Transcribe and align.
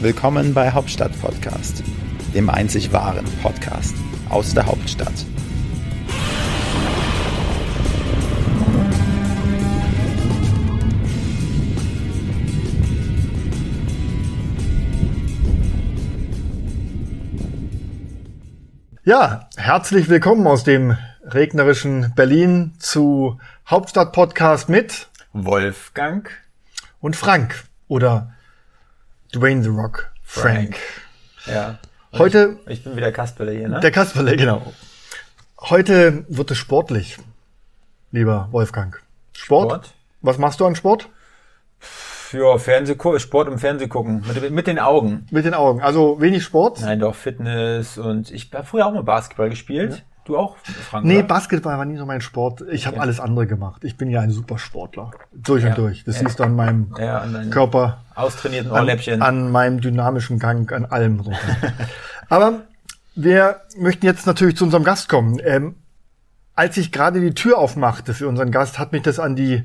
Willkommen 0.00 0.54
bei 0.54 0.70
Hauptstadt 0.70 1.10
Podcast, 1.20 1.82
dem 2.32 2.48
einzig 2.48 2.92
wahren 2.92 3.24
Podcast 3.42 3.96
aus 4.28 4.54
der 4.54 4.66
Hauptstadt. 4.66 5.26
Ja, 19.04 19.48
herzlich 19.56 20.08
willkommen 20.08 20.46
aus 20.46 20.62
dem 20.62 20.96
regnerischen 21.24 22.12
Berlin 22.14 22.74
zu 22.78 23.40
Hauptstadt 23.66 24.12
Podcast 24.12 24.68
mit 24.68 25.08
Wolfgang 25.32 26.30
und 27.00 27.16
Frank 27.16 27.64
oder 27.88 28.32
Dwayne 29.34 29.62
The 29.62 29.68
Rock 29.68 30.10
Frank. 30.22 30.76
Ja. 31.46 31.78
Und 32.12 32.18
Heute 32.18 32.58
ich, 32.66 32.78
ich 32.78 32.84
bin 32.84 32.96
wieder 32.96 33.12
Kasperle 33.12 33.52
hier, 33.52 33.68
ne? 33.68 33.80
der 33.80 33.90
Kasperle, 33.90 34.36
genau. 34.36 34.72
Heute 35.60 36.24
wird 36.28 36.50
es 36.50 36.58
sportlich, 36.58 37.18
lieber 38.10 38.48
Wolfgang. 38.50 38.98
Sport? 39.32 39.70
Sport? 39.70 39.94
Was 40.22 40.38
machst 40.38 40.60
du 40.60 40.66
an 40.66 40.74
Sport? 40.74 41.08
Ja, 42.32 42.58
Fernseh 42.58 42.96
Sport 43.18 43.48
im 43.48 43.58
Fernseh 43.58 43.88
gucken. 43.88 44.24
Mit, 44.26 44.50
mit 44.50 44.66
den 44.66 44.78
Augen. 44.78 45.26
Mit 45.30 45.44
den 45.44 45.54
Augen. 45.54 45.80
Also 45.80 46.20
wenig 46.20 46.44
Sport? 46.44 46.80
Nein, 46.80 47.00
doch 47.00 47.14
Fitness 47.14 47.98
und 47.98 48.30
ich 48.30 48.50
habe 48.52 48.66
früher 48.66 48.86
auch 48.86 48.92
mal 48.92 49.02
Basketball 49.02 49.50
gespielt. 49.50 50.04
Du 50.28 50.36
auch, 50.36 50.56
Frank? 50.58 51.06
Nee, 51.06 51.18
oder? 51.18 51.26
Basketball 51.26 51.78
war 51.78 51.84
nie 51.86 51.96
so 51.96 52.04
mein 52.06 52.20
Sport. 52.20 52.62
Ich 52.70 52.86
habe 52.86 52.96
Okay. 52.96 53.02
alles 53.02 53.18
andere 53.18 53.46
gemacht. 53.46 53.82
Ich 53.82 53.96
bin 53.96 54.10
ja 54.10 54.20
ein 54.20 54.30
Supersportler. 54.30 55.10
Durch 55.32 55.62
Ja. 55.64 55.70
und 55.70 55.78
durch. 55.78 56.04
Das 56.04 56.20
Ja. 56.20 56.26
siehst 56.28 56.38
du 56.38 56.44
an 56.44 56.54
meinem 56.54 56.94
Ja, 56.98 57.18
an 57.18 57.48
Körper. 57.50 58.04
austrainierten 58.14 58.70
an, 58.70 58.80
Ohrläppchen. 58.82 59.22
an 59.22 59.50
meinem 59.50 59.80
dynamischen 59.80 60.38
Gang, 60.38 60.70
an 60.70 60.84
allem. 60.84 61.22
Aber 62.28 62.60
wir 63.14 63.62
möchten 63.78 64.04
jetzt 64.04 64.26
natürlich 64.26 64.56
zu 64.56 64.64
unserem 64.64 64.84
Gast 64.84 65.08
kommen. 65.08 65.40
Ähm, 65.42 65.76
als 66.54 66.76
ich 66.76 66.92
gerade 66.92 67.20
die 67.22 67.32
Tür 67.32 67.56
aufmachte 67.56 68.12
für 68.12 68.28
unseren 68.28 68.50
Gast, 68.50 68.78
hat 68.78 68.92
mich 68.92 69.02
das 69.02 69.18
an 69.18 69.34
die 69.34 69.64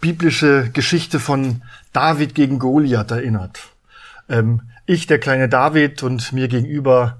biblische 0.00 0.70
Geschichte 0.72 1.20
von 1.20 1.62
David 1.92 2.34
gegen 2.34 2.58
Goliath 2.58 3.12
erinnert. 3.12 3.60
Ähm, 4.28 4.62
ich, 4.86 5.06
der 5.06 5.20
kleine 5.20 5.48
David, 5.48 6.02
und 6.02 6.32
mir 6.32 6.48
gegenüber 6.48 7.18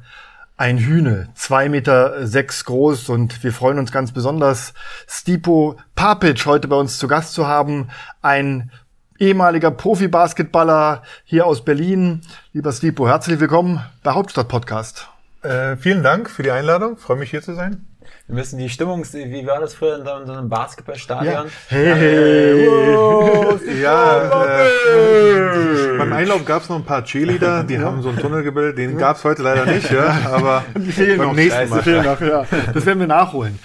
ein 0.61 0.77
Hühne, 0.77 1.31
zwei 1.35 1.71
Meter 1.71 2.27
sechs 2.27 2.67
groß 2.67 3.09
und 3.09 3.43
wir 3.43 3.51
freuen 3.51 3.79
uns 3.79 3.93
ganz 3.93 4.13
besonders, 4.13 4.75
Stipo 5.09 5.79
Papic 5.95 6.45
heute 6.45 6.69
bei 6.69 6.77
uns 6.77 6.99
zu 6.99 7.09
Gast 7.09 7.33
zu 7.33 7.47
haben. 7.47 7.89
Ein 8.21 8.71
ehemaliger 9.19 9.71
Profi-Basketballer 9.71 11.03
hier 11.25 11.47
aus 11.47 11.65
Berlin. 11.65 12.21
Lieber 12.53 12.73
Stipo, 12.73 13.09
herzlich 13.09 13.41
willkommen 13.41 13.83
bei 14.03 14.11
Hauptstadt 14.11 14.49
Podcast. 14.49 15.09
Äh, 15.41 15.79
vielen 15.79 16.03
Dank 16.03 16.29
für 16.29 16.43
die 16.43 16.51
Einladung. 16.51 16.99
Freue 16.99 17.17
mich 17.17 17.31
hier 17.31 17.41
zu 17.41 17.55
sein. 17.55 17.90
Wir 18.31 18.37
müssen 18.37 18.61
die 18.61 18.69
Stimmung, 18.69 19.05
wie 19.13 19.45
war 19.45 19.59
das 19.59 19.75
früher 19.75 19.99
in 19.99 20.05
so 20.05 20.13
in 20.13 20.27
so 20.29 20.33
einem 20.35 20.49
Basketballstadion? 20.49 21.47
Hey, 21.67 21.95
hey. 21.97 23.83
Ja, 23.83 24.47
äh, 24.57 25.99
beim 25.99 26.13
Einlauf 26.13 26.45
gab 26.45 26.63
es 26.63 26.69
noch 26.69 26.77
ein 26.77 26.85
paar 26.85 27.03
Cheerleader, 27.03 27.65
die 27.65 27.81
haben 27.81 28.03
so 28.03 28.11
einen 28.11 28.19
Tunnel 28.19 28.45
gebildet. 28.45 28.79
Den 28.79 28.97
gab 28.99 29.17
es 29.17 29.25
heute 29.25 29.43
leider 29.43 29.67
nicht, 29.67 29.91
ja, 29.91 30.17
aber 30.31 30.63
Die 30.77 30.93
fehlen 30.93 31.19
beim 31.19 31.27
noch. 31.27 31.35
nächsten 31.35 31.71
Mal. 31.71 31.83
fehlen 31.83 32.05
noch, 32.05 32.21
ja. 32.21 32.47
Das 32.73 32.87
werden 32.87 33.01
wir 33.01 33.09
nachholen. 33.09 33.59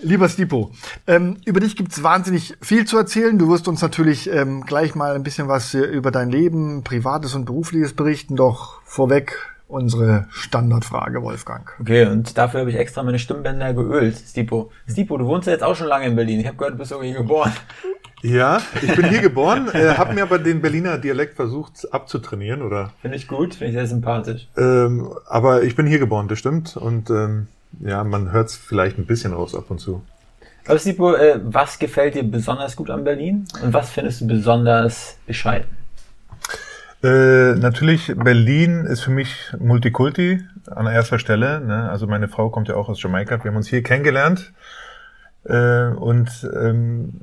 Lieber 0.00 0.30
Stipo, 0.30 0.70
ähm, 1.06 1.36
über 1.44 1.60
dich 1.60 1.76
gibt's 1.76 2.02
wahnsinnig 2.02 2.56
viel 2.62 2.86
zu 2.86 2.96
erzählen. 2.96 3.36
Du 3.36 3.50
wirst 3.50 3.68
uns 3.68 3.82
natürlich 3.82 4.30
ähm, 4.32 4.64
gleich 4.64 4.94
mal 4.94 5.14
ein 5.14 5.24
bisschen 5.24 5.48
was 5.48 5.74
äh, 5.74 5.80
über 5.80 6.10
dein 6.10 6.30
Leben, 6.30 6.84
privates 6.84 7.34
und 7.34 7.44
berufliches 7.44 7.92
berichten. 7.92 8.34
Doch 8.34 8.80
vorweg 8.86 9.36
unsere 9.68 10.26
Standardfrage, 10.30 11.22
Wolfgang. 11.22 11.72
Okay, 11.80 12.06
und 12.06 12.38
dafür 12.38 12.60
habe 12.60 12.70
ich 12.70 12.76
extra 12.76 13.02
meine 13.02 13.18
Stimmbänder 13.18 13.74
geölt, 13.74 14.16
Stipo. 14.16 14.70
Stipo, 14.88 15.16
du 15.16 15.26
wohnst 15.26 15.46
ja 15.46 15.52
jetzt 15.52 15.62
auch 15.62 15.74
schon 15.74 15.88
lange 15.88 16.06
in 16.06 16.16
Berlin. 16.16 16.40
Ich 16.40 16.46
habe 16.46 16.56
gehört, 16.56 16.74
du 16.74 16.78
bist 16.78 16.92
irgendwie 16.92 17.12
geboren. 17.12 17.52
Ja, 18.22 18.60
ich 18.80 18.94
bin 18.96 19.08
hier 19.08 19.20
geboren, 19.20 19.68
äh, 19.72 19.94
habe 19.94 20.14
mir 20.14 20.22
aber 20.22 20.38
den 20.38 20.62
Berliner 20.62 20.98
Dialekt 20.98 21.36
versucht 21.36 21.92
abzutrainieren, 21.92 22.62
oder? 22.62 22.92
Finde 23.02 23.16
ich 23.16 23.28
gut, 23.28 23.54
finde 23.54 23.68
ich 23.68 23.74
sehr 23.74 23.86
sympathisch. 23.86 24.48
Ähm, 24.56 25.10
aber 25.26 25.62
ich 25.62 25.76
bin 25.76 25.86
hier 25.86 25.98
geboren, 25.98 26.26
das 26.26 26.38
stimmt. 26.38 26.76
Und 26.76 27.10
ähm, 27.10 27.48
ja, 27.80 28.02
man 28.04 28.32
hört 28.32 28.48
es 28.48 28.56
vielleicht 28.56 28.98
ein 28.98 29.06
bisschen 29.06 29.32
raus 29.32 29.54
ab 29.54 29.66
und 29.68 29.80
zu. 29.80 30.02
Aber 30.66 30.78
Stipo, 30.78 31.14
äh, 31.14 31.38
was 31.44 31.78
gefällt 31.78 32.14
dir 32.14 32.24
besonders 32.24 32.74
gut 32.74 32.90
an 32.90 33.04
Berlin? 33.04 33.44
Und 33.62 33.72
was 33.72 33.90
findest 33.90 34.22
du 34.22 34.26
besonders 34.26 35.18
bescheiden? 35.26 35.68
Äh, 37.02 37.54
natürlich, 37.56 38.12
Berlin 38.16 38.86
ist 38.86 39.02
für 39.02 39.10
mich 39.10 39.52
Multikulti 39.58 40.42
an 40.66 40.86
erster 40.86 41.18
Stelle. 41.18 41.60
Ne? 41.60 41.90
Also 41.90 42.06
meine 42.06 42.28
Frau 42.28 42.50
kommt 42.50 42.68
ja 42.68 42.76
auch 42.76 42.88
aus 42.88 43.02
Jamaika. 43.02 43.42
Wir 43.44 43.50
haben 43.50 43.56
uns 43.56 43.68
hier 43.68 43.82
kennengelernt. 43.82 44.52
Äh, 45.44 45.88
und 45.88 46.48
ähm, 46.54 47.20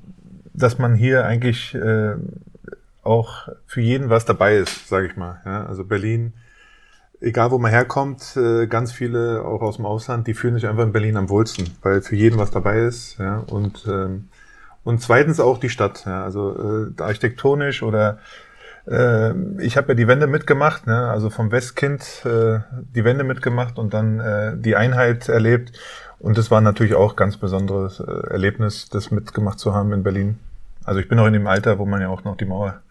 dass 0.53 0.77
man 0.77 0.93
hier 0.95 1.25
eigentlich 1.25 1.73
äh, 1.73 2.13
auch 3.01 3.49
für 3.65 3.81
jeden 3.81 4.09
was 4.09 4.25
dabei 4.25 4.57
ist, 4.57 4.87
sage 4.87 5.07
ich 5.07 5.17
mal. 5.17 5.41
Ja? 5.45 5.65
Also 5.65 5.83
Berlin, 5.83 6.33
egal 7.19 7.51
wo 7.51 7.57
man 7.57 7.71
herkommt, 7.71 8.37
äh, 8.37 8.67
ganz 8.67 8.91
viele 8.91 9.43
auch 9.43 9.61
aus 9.61 9.77
dem 9.77 9.85
Ausland, 9.85 10.27
die 10.27 10.35
fühlen 10.35 10.55
sich 10.55 10.67
einfach 10.67 10.83
in 10.83 10.93
Berlin 10.93 11.17
am 11.17 11.29
wohlsten, 11.29 11.69
weil 11.81 12.01
für 12.01 12.15
jeden 12.15 12.37
was 12.37 12.51
dabei 12.51 12.79
ist. 12.81 13.17
Ja? 13.17 13.39
Und, 13.39 13.85
ähm, 13.87 14.29
und 14.83 15.01
zweitens 15.01 15.39
auch 15.39 15.57
die 15.57 15.69
Stadt. 15.69 16.05
Ja? 16.05 16.23
Also 16.23 16.91
äh, 16.97 17.01
architektonisch 17.01 17.81
oder 17.81 18.19
ich 18.85 19.77
habe 19.77 19.89
ja 19.89 19.93
die 19.93 20.07
Wende 20.07 20.27
mitgemacht, 20.27 20.87
ne? 20.87 21.09
also 21.09 21.29
vom 21.29 21.51
Westkind 21.51 22.03
äh, 22.25 22.59
die 22.93 23.05
Wende 23.05 23.23
mitgemacht 23.23 23.77
und 23.79 23.93
dann 23.93 24.19
äh, 24.19 24.57
die 24.57 24.75
Einheit 24.75 25.29
erlebt. 25.29 25.71
Und 26.19 26.37
das 26.37 26.51
war 26.51 26.59
natürlich 26.61 26.93
auch 26.95 27.15
ganz 27.15 27.37
besonderes 27.37 27.99
äh, 28.01 28.03
Erlebnis, 28.29 28.89
das 28.89 29.09
mitgemacht 29.11 29.59
zu 29.59 29.73
haben 29.73 29.93
in 29.93 30.03
Berlin. 30.03 30.37
Also 30.83 30.99
ich 30.99 31.07
bin 31.07 31.17
noch 31.17 31.27
in 31.27 31.33
dem 31.33 31.47
Alter, 31.47 31.79
wo 31.79 31.85
man 31.85 32.01
ja 32.01 32.09
auch 32.09 32.25
noch 32.25 32.35
die 32.35 32.43
Mauer 32.45 32.81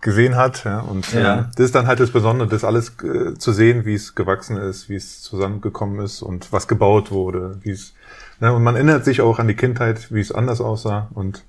gesehen 0.00 0.34
hat. 0.36 0.64
Ja? 0.64 0.80
Und 0.80 1.12
Ja. 1.12 1.40
äh, 1.40 1.44
das 1.56 1.66
ist 1.66 1.74
dann 1.74 1.86
halt 1.86 2.00
das 2.00 2.10
Besondere, 2.10 2.48
das 2.48 2.64
alles 2.64 2.94
äh, 3.02 3.34
zu 3.34 3.52
sehen, 3.52 3.84
wie 3.84 3.94
es 3.94 4.14
gewachsen 4.14 4.56
ist, 4.56 4.88
wie 4.88 4.96
es 4.96 5.20
zusammengekommen 5.22 6.00
ist 6.00 6.22
und 6.22 6.52
was 6.52 6.68
gebaut 6.68 7.10
wurde, 7.10 7.58
wie 7.62 7.70
es. 7.70 7.92
Ne? 8.40 8.50
Und 8.52 8.62
man 8.62 8.76
erinnert 8.76 9.04
sich 9.04 9.20
auch 9.20 9.38
an 9.38 9.48
die 9.48 9.56
Kindheit, 9.56 10.10
wie 10.10 10.20
es 10.20 10.32
anders 10.32 10.60
aussah. 10.62 11.08
Und 11.14 11.44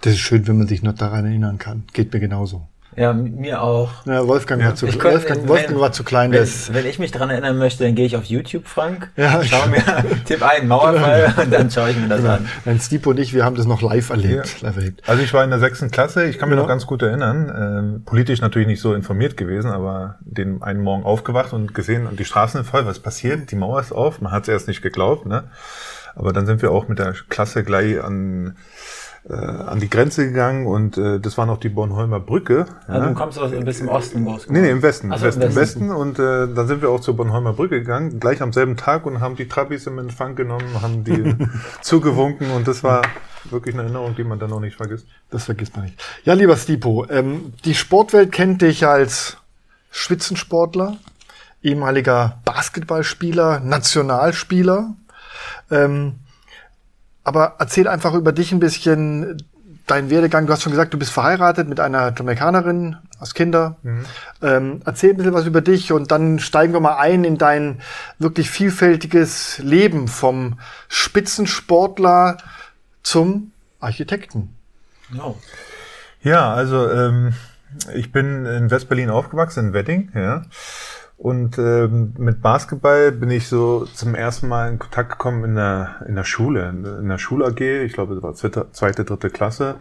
Das 0.00 0.14
ist 0.14 0.20
schön, 0.20 0.46
wenn 0.48 0.58
man 0.58 0.66
sich 0.66 0.82
noch 0.82 0.94
daran 0.94 1.26
erinnern 1.26 1.58
kann. 1.58 1.84
Geht 1.92 2.12
mir 2.12 2.20
genauso. 2.20 2.68
Ja, 2.94 3.12
mir 3.14 3.62
auch. 3.62 3.90
Ja, 4.04 4.26
Wolfgang, 4.28 4.60
Ja. 4.60 4.68
war, 4.68 4.74
zu, 4.74 4.86
Ich 4.86 4.98
könnte- 4.98 5.16
Wolfgang, 5.18 5.48
Wolfgang 5.48 5.74
wenn- 5.76 5.80
war 5.80 5.92
zu 5.92 6.04
klein. 6.04 6.30
Wenn, 6.30 6.40
Das, 6.40 6.74
wenn 6.74 6.84
ich 6.86 6.98
mich 6.98 7.10
dran 7.10 7.30
erinnern 7.30 7.56
möchte, 7.56 7.84
dann 7.84 7.94
gehe 7.94 8.04
ich 8.04 8.16
auf 8.16 8.24
YouTube, 8.24 8.66
Frank. 8.68 9.10
Ja, 9.16 9.42
schau 9.42 9.66
mir, 9.68 9.82
tipp 10.26 10.42
ein, 10.42 10.68
Mauerfall 10.68 11.34
und 11.42 11.52
dann 11.52 11.70
schaue 11.70 11.90
ich 11.90 11.96
mir 11.98 12.08
das 12.08 12.24
an. 12.24 12.46
Nein, 12.66 12.78
Stipo 12.80 13.10
und 13.10 13.18
ich, 13.18 13.32
wir 13.32 13.44
haben 13.44 13.56
das 13.56 13.66
noch 13.66 13.80
live 13.80 14.10
erlebt. 14.10 14.60
Live 14.60 14.76
erlebt. 14.76 15.02
Also 15.08 15.22
ich 15.22 15.32
war 15.32 15.42
in 15.42 15.50
der 15.50 15.58
sechsten 15.58 15.90
Klasse, 15.90 16.24
ich 16.26 16.38
kann 16.38 16.48
mich 16.50 16.56
Ja. 16.56 16.62
noch 16.62 16.68
ganz 16.68 16.86
gut 16.86 17.00
erinnern, 17.02 17.52
ähm, 17.96 18.02
politisch 18.04 18.40
natürlich 18.42 18.68
nicht 18.68 18.80
so 18.82 18.94
informiert 18.94 19.36
gewesen, 19.38 19.70
aber 19.70 20.16
den 20.20 20.62
einen 20.62 20.80
Morgen 20.82 21.04
aufgewacht 21.04 21.52
und 21.54 21.74
gesehen, 21.74 22.06
und 22.06 22.20
die 22.20 22.24
Straßen 22.26 22.58
sind 22.62 22.70
voll, 22.70 22.84
was 22.84 22.98
passiert? 22.98 23.50
Die 23.50 23.56
Mauer 23.56 23.80
ist 23.80 23.92
auf, 23.92 24.20
man 24.20 24.32
hat 24.32 24.42
es 24.42 24.48
erst 24.48 24.68
nicht 24.68 24.82
geglaubt, 24.82 25.24
ne? 25.26 25.44
Aber 26.14 26.34
dann 26.34 26.44
sind 26.44 26.60
wir 26.60 26.70
auch 26.70 26.88
mit 26.88 26.98
der 26.98 27.14
Klasse 27.30 27.64
gleich 27.64 28.02
an, 28.04 28.56
äh, 29.28 29.34
an 29.34 29.78
die 29.78 29.88
Grenze 29.88 30.26
gegangen 30.26 30.66
und 30.66 30.98
äh, 30.98 31.20
das 31.20 31.38
war 31.38 31.46
noch 31.46 31.58
die 31.58 31.68
Bornholmer 31.68 32.18
Brücke. 32.18 32.66
Also 32.88 33.08
du 33.08 33.14
kommst 33.14 33.38
aus, 33.38 33.52
bis 33.52 33.80
im 33.80 33.88
Osten 33.88 34.24
groß. 34.24 34.48
Nee, 34.50 34.62
nee, 34.62 34.70
im 34.70 34.82
Westen. 34.82 35.12
Ach 35.12 35.16
Im 35.16 35.20
so, 35.20 35.26
im 35.26 35.28
Westen, 35.28 35.42
im 35.42 35.56
Westen. 35.56 35.80
Westen. 35.88 35.90
Und 35.90 36.18
äh, 36.18 36.52
dann 36.52 36.66
sind 36.66 36.82
wir 36.82 36.90
auch 36.90 37.00
zur 37.00 37.16
Bornholmer 37.16 37.52
Brücke 37.52 37.78
gegangen, 37.78 38.18
gleich 38.18 38.42
am 38.42 38.52
selben 38.52 38.76
Tag 38.76 39.06
und 39.06 39.20
haben 39.20 39.36
die 39.36 39.46
Trabis 39.46 39.86
im 39.86 39.98
Empfang 39.98 40.34
genommen, 40.34 40.82
haben 40.82 41.04
die 41.04 41.36
zugewunken 41.82 42.50
und 42.50 42.66
das 42.66 42.82
war 42.82 43.02
wirklich 43.50 43.74
eine 43.74 43.84
Erinnerung, 43.84 44.16
die 44.16 44.24
man 44.24 44.38
dann 44.38 44.50
noch 44.50 44.60
nicht 44.60 44.76
vergisst. 44.76 45.06
Das 45.30 45.44
vergisst 45.44 45.76
man 45.76 45.86
nicht. 45.86 46.02
Ja, 46.24 46.34
lieber 46.34 46.56
Stipo, 46.56 47.06
ähm, 47.08 47.52
die 47.64 47.74
Sportwelt 47.74 48.32
kennt 48.32 48.62
dich 48.62 48.86
als 48.86 49.36
Spitzensportler, 49.92 50.96
ehemaliger 51.62 52.40
Basketballspieler, 52.44 53.60
Nationalspieler. 53.60 54.94
Ähm, 55.70 56.16
aber 57.24 57.56
erzähl 57.58 57.88
einfach 57.88 58.14
über 58.14 58.32
dich 58.32 58.52
ein 58.52 58.60
bisschen 58.60 59.42
deinen 59.86 60.10
Werdegang. 60.10 60.46
Du 60.46 60.52
hast 60.52 60.62
schon 60.62 60.72
gesagt, 60.72 60.94
du 60.94 60.98
bist 60.98 61.12
verheiratet 61.12 61.68
mit 61.68 61.80
einer 61.80 62.14
Jamaikanerin, 62.16 62.96
hast 63.18 63.34
Kinder. 63.34 63.76
Ähm, 64.40 64.80
erzähl 64.84 65.10
ein 65.10 65.16
bisschen 65.16 65.34
was 65.34 65.46
über 65.46 65.60
dich 65.60 65.92
und 65.92 66.10
dann 66.10 66.38
steigen 66.38 66.72
wir 66.72 66.80
mal 66.80 66.96
ein 66.96 67.24
in 67.24 67.38
dein 67.38 67.80
wirklich 68.18 68.50
vielfältiges 68.50 69.58
Leben 69.58 70.08
vom 70.08 70.58
Spitzensportler 70.88 72.38
zum 73.02 73.52
Architekten. 73.80 74.56
Ja. 75.12 75.34
Ja, 76.22 76.54
also 76.54 76.88
ähm, 76.88 77.34
ich 77.94 78.12
bin 78.12 78.46
in 78.46 78.70
Westberlin 78.70 79.10
aufgewachsen, 79.10 79.68
in 79.68 79.72
Wedding, 79.72 80.12
ja. 80.14 80.42
Und 81.22 81.56
ähm, 81.56 82.14
mit 82.18 82.42
Basketball 82.42 83.12
bin 83.12 83.30
ich 83.30 83.46
so 83.46 83.84
zum 83.94 84.16
ersten 84.16 84.48
Mal 84.48 84.70
in 84.70 84.80
Kontakt 84.80 85.10
gekommen 85.10 85.44
in 85.44 85.54
der, 85.54 86.04
in 86.08 86.16
der 86.16 86.24
Schule, 86.24 86.68
in 86.68 87.08
der 87.08 87.18
Schul-AG, 87.18 87.60
ich 87.60 87.92
glaube, 87.92 88.16
das 88.16 88.24
war 88.24 88.34
zweite, 88.34 88.66
zweite, 88.72 89.04
dritte 89.04 89.30
Klasse. 89.30 89.76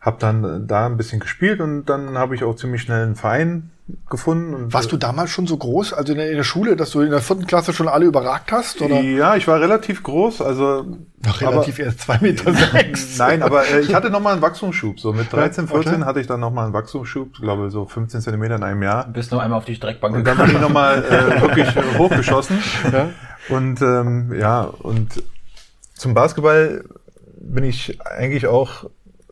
habe 0.00 0.16
dann 0.18 0.66
da 0.66 0.86
ein 0.86 0.96
bisschen 0.96 1.20
gespielt 1.20 1.60
und 1.60 1.84
dann 1.90 2.16
habe 2.16 2.34
ich 2.34 2.42
auch 2.42 2.56
ziemlich 2.56 2.80
schnell 2.80 3.02
einen 3.02 3.16
Verein 3.16 3.70
gefunden. 4.08 4.54
Und, 4.54 4.72
Warst 4.72 4.92
du 4.92 4.96
damals 4.96 5.30
schon 5.30 5.46
so 5.46 5.56
groß, 5.56 5.92
also 5.92 6.12
in 6.12 6.18
der, 6.18 6.44
Schule, 6.44 6.76
dass 6.76 6.90
du 6.90 7.00
in 7.00 7.10
der 7.10 7.20
vierten 7.20 7.46
Klasse 7.46 7.72
schon 7.72 7.88
alle 7.88 8.06
überragt 8.06 8.52
hast? 8.52 8.80
Oder? 8.80 9.00
Ja, 9.00 9.36
ich 9.36 9.48
war 9.48 9.60
relativ 9.60 10.02
groß, 10.02 10.40
also 10.40 10.86
Noch 11.24 11.40
relativ 11.40 11.78
erst 11.78 12.00
zwei 12.00 12.18
Meter 12.20 12.52
sechs. 12.72 13.18
Nein, 13.18 13.42
aber 13.42 13.68
äh, 13.68 13.80
ich 13.80 13.94
hatte 13.94 14.10
noch 14.10 14.20
mal 14.20 14.32
einen 14.32 14.42
Wachstumsschub. 14.42 15.00
So 15.00 15.12
mit 15.12 15.32
13, 15.32 15.64
okay. 15.64 15.82
14 15.82 16.04
hatte 16.04 16.20
ich 16.20 16.26
dann 16.26 16.40
noch 16.40 16.52
mal 16.52 16.64
einen 16.64 16.72
Wachstumsschub, 16.72 17.34
glaube 17.34 17.70
so 17.70 17.86
15 17.86 18.20
Zentimeter 18.20 18.56
in 18.56 18.62
einem 18.62 18.82
Jahr. 18.82 19.06
Du 19.06 19.12
bist 19.12 19.32
noch 19.32 19.40
einmal 19.40 19.58
auf 19.58 19.64
die 19.64 19.74
Streckbank 19.74 20.14
Und 20.14 20.26
dann 20.26 20.36
bin 20.36 20.50
ich 20.50 20.60
noch 20.60 20.70
mal 20.70 21.04
äh, 21.04 21.40
wirklich 21.42 21.68
äh, 21.76 21.98
hochgeschossen. 21.98 22.58
Ja. 22.92 23.10
Und 23.48 23.82
ähm, 23.82 24.32
ja, 24.38 24.62
und 24.62 25.22
zum 25.94 26.14
Basketball 26.14 26.84
bin 27.40 27.64
ich 27.64 28.00
eigentlich 28.04 28.46
auch 28.46 28.84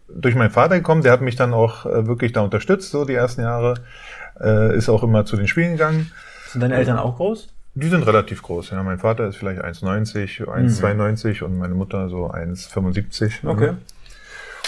durch 0.09 0.35
meinen 0.35 0.51
Vater 0.51 0.77
gekommen. 0.77 1.03
Der 1.03 1.13
hat 1.13 1.21
mich 1.21 1.37
dann 1.37 1.55
auch 1.55 1.87
äh, 1.87 2.07
wirklich 2.07 2.33
da 2.33 2.41
unterstützt, 2.43 2.91
so 2.91 3.05
die 3.05 3.15
ersten 3.15 3.43
Jahre. 3.43 3.75
Äh, 4.41 4.77
ist 4.77 4.89
auch 4.89 5.03
immer 5.03 5.25
zu 5.25 5.37
den 5.37 5.49
Spielen 5.49 5.73
gegangen. 5.73 6.11
Sind 6.49 6.61
deine 6.63 6.75
Eltern 6.77 6.99
auch 6.99 7.17
groß? 7.17 7.49
Die 7.75 7.89
sind 7.89 8.03
relativ 8.05 8.43
groß. 8.43 8.71
Ja, 8.71 8.83
mein 8.83 8.99
Vater 8.99 9.29
ist 9.29 9.37
vielleicht 9.37 9.63
1,90, 9.63 10.45
1,92 10.47 11.43
und 11.45 11.59
meine 11.59 11.75
Mutter 11.75 12.09
so 12.09 12.31
1,75. 12.31 13.47
Okay. 13.47 13.73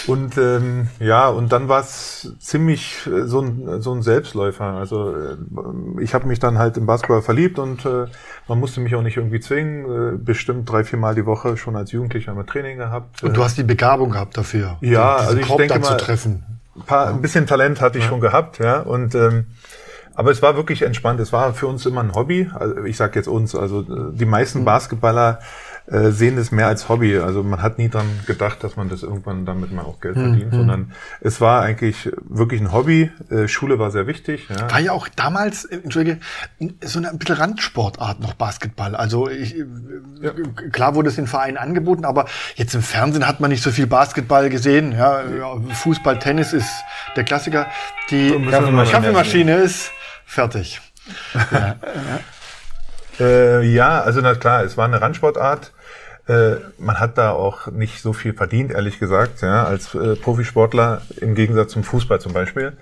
Und 0.06 0.36
ähm, 0.36 0.88
ja, 0.98 1.28
und 1.28 1.52
dann 1.52 1.68
war 1.68 1.80
es 1.80 2.32
ziemlich 2.40 3.06
äh, 3.06 3.24
so 3.26 3.40
ein, 3.40 3.80
so 3.80 3.92
ein 3.94 4.02
Selbstläufer. 4.02 4.64
Also 4.64 5.14
äh, 5.14 5.36
ich 6.00 6.12
habe 6.14 6.26
mich 6.26 6.40
dann 6.40 6.58
halt 6.58 6.76
im 6.76 6.86
Basketball 6.86 7.22
verliebt 7.22 7.58
und 7.58 7.84
äh, 7.86 8.06
man 8.48 8.58
musste 8.58 8.80
mich 8.80 8.94
auch 8.96 9.02
nicht 9.02 9.16
irgendwie 9.16 9.38
zwingen. 9.38 10.14
Äh, 10.14 10.18
bestimmt 10.18 10.68
drei, 10.70 10.82
vier 10.84 10.98
Mal 10.98 11.14
die 11.14 11.24
Woche 11.26 11.56
schon 11.56 11.76
als 11.76 11.92
Jugendlicher 11.92 12.32
immer 12.32 12.44
Training 12.46 12.78
gehabt. 12.78 13.22
Und 13.22 13.36
du 13.36 13.44
hast 13.44 13.58
die 13.58 13.62
Begabung 13.62 14.10
gehabt 14.10 14.36
dafür. 14.36 14.76
Ja, 14.80 15.16
also 15.16 15.36
ich 15.38 15.46
Korb 15.46 15.58
denke 15.58 15.74
da 15.74 15.80
mal- 15.80 15.98
zu 15.98 16.04
treffen. 16.04 16.44
Ein, 16.76 16.82
paar, 16.82 17.08
ein 17.08 17.20
bisschen 17.20 17.46
Talent 17.46 17.80
hatte 17.80 17.98
ich 17.98 18.04
schon 18.04 18.20
gehabt, 18.20 18.58
ja. 18.58 18.80
Und 18.80 19.14
ähm, 19.14 19.46
aber 20.14 20.30
es 20.30 20.42
war 20.42 20.56
wirklich 20.56 20.82
entspannt. 20.82 21.20
Es 21.20 21.32
war 21.32 21.54
für 21.54 21.66
uns 21.66 21.86
immer 21.86 22.02
ein 22.02 22.14
Hobby. 22.14 22.50
Also 22.54 22.84
ich 22.84 22.96
sage 22.96 23.18
jetzt 23.18 23.28
uns. 23.28 23.54
Also 23.54 23.80
äh, 23.80 24.12
die 24.12 24.26
meisten 24.26 24.64
Basketballer 24.64 25.40
äh, 25.86 26.10
sehen 26.10 26.38
es 26.38 26.52
mehr 26.52 26.66
als 26.66 26.88
Hobby. 26.88 27.18
Also 27.18 27.42
man 27.42 27.62
hat 27.62 27.78
nie 27.78 27.88
dran 27.88 28.06
gedacht, 28.26 28.62
dass 28.62 28.76
man 28.76 28.88
das 28.88 29.02
irgendwann 29.02 29.44
damit 29.44 29.72
mal 29.72 29.82
auch 29.82 30.00
Geld 30.00 30.14
verdient, 30.16 30.52
sondern 30.52 30.92
es 31.20 31.40
war 31.40 31.62
eigentlich 31.62 32.10
wirklich 32.28 32.60
ein 32.60 32.72
Hobby. 32.72 33.10
Äh, 33.30 33.48
Schule 33.48 33.78
war 33.78 33.90
sehr 33.90 34.06
wichtig. 34.06 34.48
Ja. 34.48 34.70
War 34.70 34.80
ja 34.80 34.92
auch 34.92 35.08
damals, 35.08 35.64
äh, 35.64 35.76
entschuldige, 35.76 36.18
so 36.82 36.98
eine 36.98 37.10
ein 37.10 37.18
bisschen 37.18 37.36
Randsportart 37.36 38.20
noch 38.20 38.34
Basketball. 38.34 38.94
Also 38.94 39.28
ich, 39.28 39.56
äh, 39.56 39.64
klar 40.70 40.94
wurde 40.94 41.08
es 41.08 41.18
in 41.18 41.26
Vereinen 41.26 41.56
angeboten, 41.56 42.04
aber 42.04 42.26
jetzt 42.54 42.74
im 42.74 42.82
Fernsehen 42.82 43.26
hat 43.26 43.40
man 43.40 43.50
nicht 43.50 43.62
so 43.62 43.70
viel 43.70 43.86
Basketball 43.86 44.50
gesehen. 44.50 44.92
Ja, 44.92 45.22
ja, 45.28 45.56
Fußball, 45.74 46.18
Tennis 46.18 46.52
ist 46.52 46.70
der 47.16 47.24
Klassiker. 47.24 47.66
Die 48.10 48.30
Kaffeemaschine. 48.50 48.92
Kaffeemaschine 48.92 49.56
ist 49.56 49.90
fertig. 50.24 50.80
Äh, 53.22 53.62
ja, 53.62 54.00
also 54.00 54.20
na 54.20 54.34
klar, 54.34 54.64
es 54.64 54.76
war 54.76 54.86
eine 54.86 55.00
Randsportart. 55.00 55.72
Äh, 56.28 56.56
man 56.78 56.98
hat 56.98 57.18
da 57.18 57.30
auch 57.32 57.68
nicht 57.68 58.00
so 58.00 58.12
viel 58.12 58.32
verdient, 58.32 58.72
ehrlich 58.72 58.98
gesagt, 58.98 59.42
ja, 59.42 59.64
als 59.64 59.94
äh, 59.94 60.16
Profisportler 60.16 61.02
im 61.20 61.34
Gegensatz 61.34 61.72
zum 61.72 61.84
Fußball 61.84 62.20
zum 62.20 62.32
Beispiel. 62.32 62.76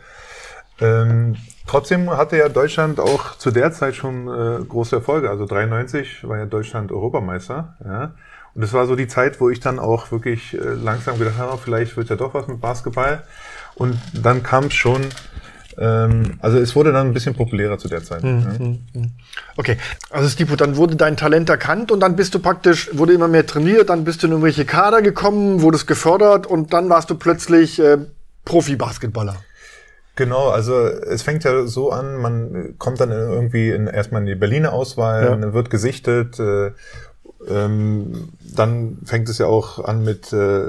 Ähm, 0.80 1.36
trotzdem 1.66 2.10
hatte 2.10 2.38
ja 2.38 2.48
Deutschland 2.48 3.00
auch 3.00 3.36
zu 3.36 3.50
der 3.50 3.72
Zeit 3.72 3.96
schon 3.96 4.28
äh, 4.28 4.64
große 4.64 4.96
Erfolge. 4.96 5.28
Also 5.28 5.44
93 5.46 6.26
war 6.26 6.38
ja 6.38 6.46
Deutschland 6.46 6.90
Europameister. 6.90 7.76
Ja. 7.84 8.12
Und 8.54 8.62
es 8.62 8.72
war 8.72 8.86
so 8.86 8.96
die 8.96 9.08
Zeit, 9.08 9.40
wo 9.40 9.50
ich 9.50 9.60
dann 9.60 9.78
auch 9.78 10.10
wirklich 10.10 10.54
äh, 10.54 10.58
langsam 10.58 11.18
gedacht 11.18 11.38
habe, 11.38 11.58
vielleicht 11.58 11.96
wird 11.96 12.08
ja 12.08 12.16
doch 12.16 12.34
was 12.34 12.46
mit 12.46 12.60
Basketball. 12.60 13.22
Und 13.74 13.98
dann 14.14 14.42
kam 14.42 14.64
es 14.64 14.74
schon, 14.74 15.06
ähm, 15.80 16.38
also 16.40 16.58
es 16.58 16.76
wurde 16.76 16.92
dann 16.92 17.08
ein 17.08 17.12
bisschen 17.14 17.34
populärer 17.34 17.78
zu 17.78 17.88
der 17.88 18.04
Zeit. 18.04 18.22
Ja. 18.22 18.52
Okay, 19.56 19.78
also 20.10 20.28
Stipo, 20.28 20.54
dann 20.56 20.76
wurde 20.76 20.94
dein 20.96 21.16
Talent 21.16 21.48
erkannt 21.48 21.90
und 21.90 22.00
dann 22.00 22.16
bist 22.16 22.34
du 22.34 22.38
praktisch, 22.38 22.90
wurde 22.92 23.14
immer 23.14 23.28
mehr 23.28 23.46
trainiert, 23.46 23.88
dann 23.88 24.04
bist 24.04 24.22
du 24.22 24.26
in 24.26 24.32
irgendwelche 24.32 24.64
Kader 24.66 25.00
gekommen, 25.02 25.62
wurdest 25.62 25.86
gefördert 25.86 26.46
und 26.46 26.72
dann 26.72 26.88
warst 26.90 27.08
du 27.10 27.14
plötzlich 27.14 27.80
äh, 27.80 27.96
Profi-Basketballer. 28.44 29.36
Genau, 30.16 30.48
also 30.50 30.74
es 30.86 31.22
fängt 31.22 31.44
ja 31.44 31.66
so 31.66 31.90
an, 31.92 32.16
man 32.16 32.74
kommt 32.78 33.00
dann 33.00 33.10
irgendwie 33.10 33.70
in, 33.70 33.86
erstmal 33.86 34.20
in 34.20 34.26
die 34.26 34.34
Berliner 34.34 34.72
Auswahl, 34.72 35.24
Ja. 35.24 35.36
dann 35.36 35.54
wird 35.54 35.70
gesichtet, 35.70 36.38
äh, 36.38 36.72
ähm, 37.48 38.28
dann 38.40 38.98
fängt 39.04 39.28
es 39.28 39.38
ja 39.38 39.46
auch 39.46 39.82
an 39.82 40.04
mit 40.04 40.32
äh, 40.32 40.64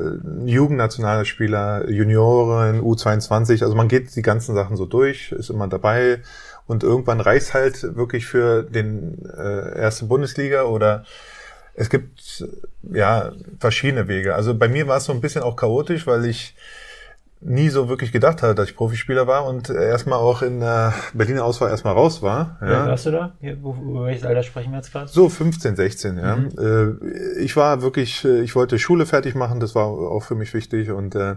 Jugendnationalspieler, 0.45 1.89
Junioren, 1.89 2.81
U22, 2.81 3.63
also 3.63 3.75
man 3.75 3.88
geht 3.88 4.15
die 4.15 4.21
ganzen 4.21 4.56
Sachen 4.56 4.77
so 4.77 4.85
durch, 4.85 5.31
ist 5.31 5.50
immer 5.50 5.68
dabei 5.68 6.21
und 6.68 6.83
irgendwann 6.83 7.19
reicht 7.19 7.53
halt 7.53 7.95
wirklich 7.95 8.25
für 8.25 8.63
den 8.63 9.25
äh, 9.25 9.79
erste 9.79 10.06
Bundesliga 10.06 10.63
oder 10.63 11.03
es 11.73 11.89
gibt 11.89 12.45
ja 12.91 13.31
verschiedene 13.59 14.07
Wege. 14.07 14.35
Also 14.35 14.53
bei 14.56 14.68
mir 14.68 14.88
war 14.88 14.97
es 14.97 15.06
so 15.06 15.13
ein 15.13 15.21
bisschen 15.21 15.44
auch 15.44 15.56
chaotisch, 15.56 16.06
weil 16.07 16.25
ich 16.25 16.56
nie 17.41 17.69
so 17.69 17.89
wirklich 17.89 18.11
gedacht 18.11 18.43
hatte, 18.43 18.53
dass 18.53 18.69
ich 18.69 18.75
Profispieler 18.75 19.25
war 19.25 19.45
und 19.45 19.69
erstmal 19.69 20.19
auch 20.19 20.43
in 20.43 20.59
der 20.59 20.93
Berliner 21.13 21.43
Auswahl 21.43 21.69
erstmal 21.69 21.93
raus 21.93 22.21
war. 22.21 22.57
Ja. 22.61 22.71
Ja. 22.71 22.88
warst 22.88 23.07
du 23.07 23.11
da? 23.11 23.33
Über 23.41 24.05
welches 24.05 24.25
Alter 24.25 24.43
sprechen 24.43 24.71
wir 24.71 24.77
jetzt 24.77 24.91
gerade? 24.91 25.07
So 25.07 25.27
15, 25.27 25.75
16, 25.75 26.17
ja. 26.17 26.38
Äh, 26.38 27.39
ich 27.39 27.55
war 27.55 27.81
wirklich, 27.81 28.23
äh, 28.25 28.41
ich 28.41 28.55
wollte 28.55 28.77
Schule 28.77 29.05
fertig 29.05 29.33
machen, 29.33 29.59
das 29.59 29.73
war 29.73 29.85
auch 29.85 30.23
für 30.23 30.35
mich 30.35 30.53
wichtig 30.53 30.91
und 30.91 31.15
äh, 31.15 31.35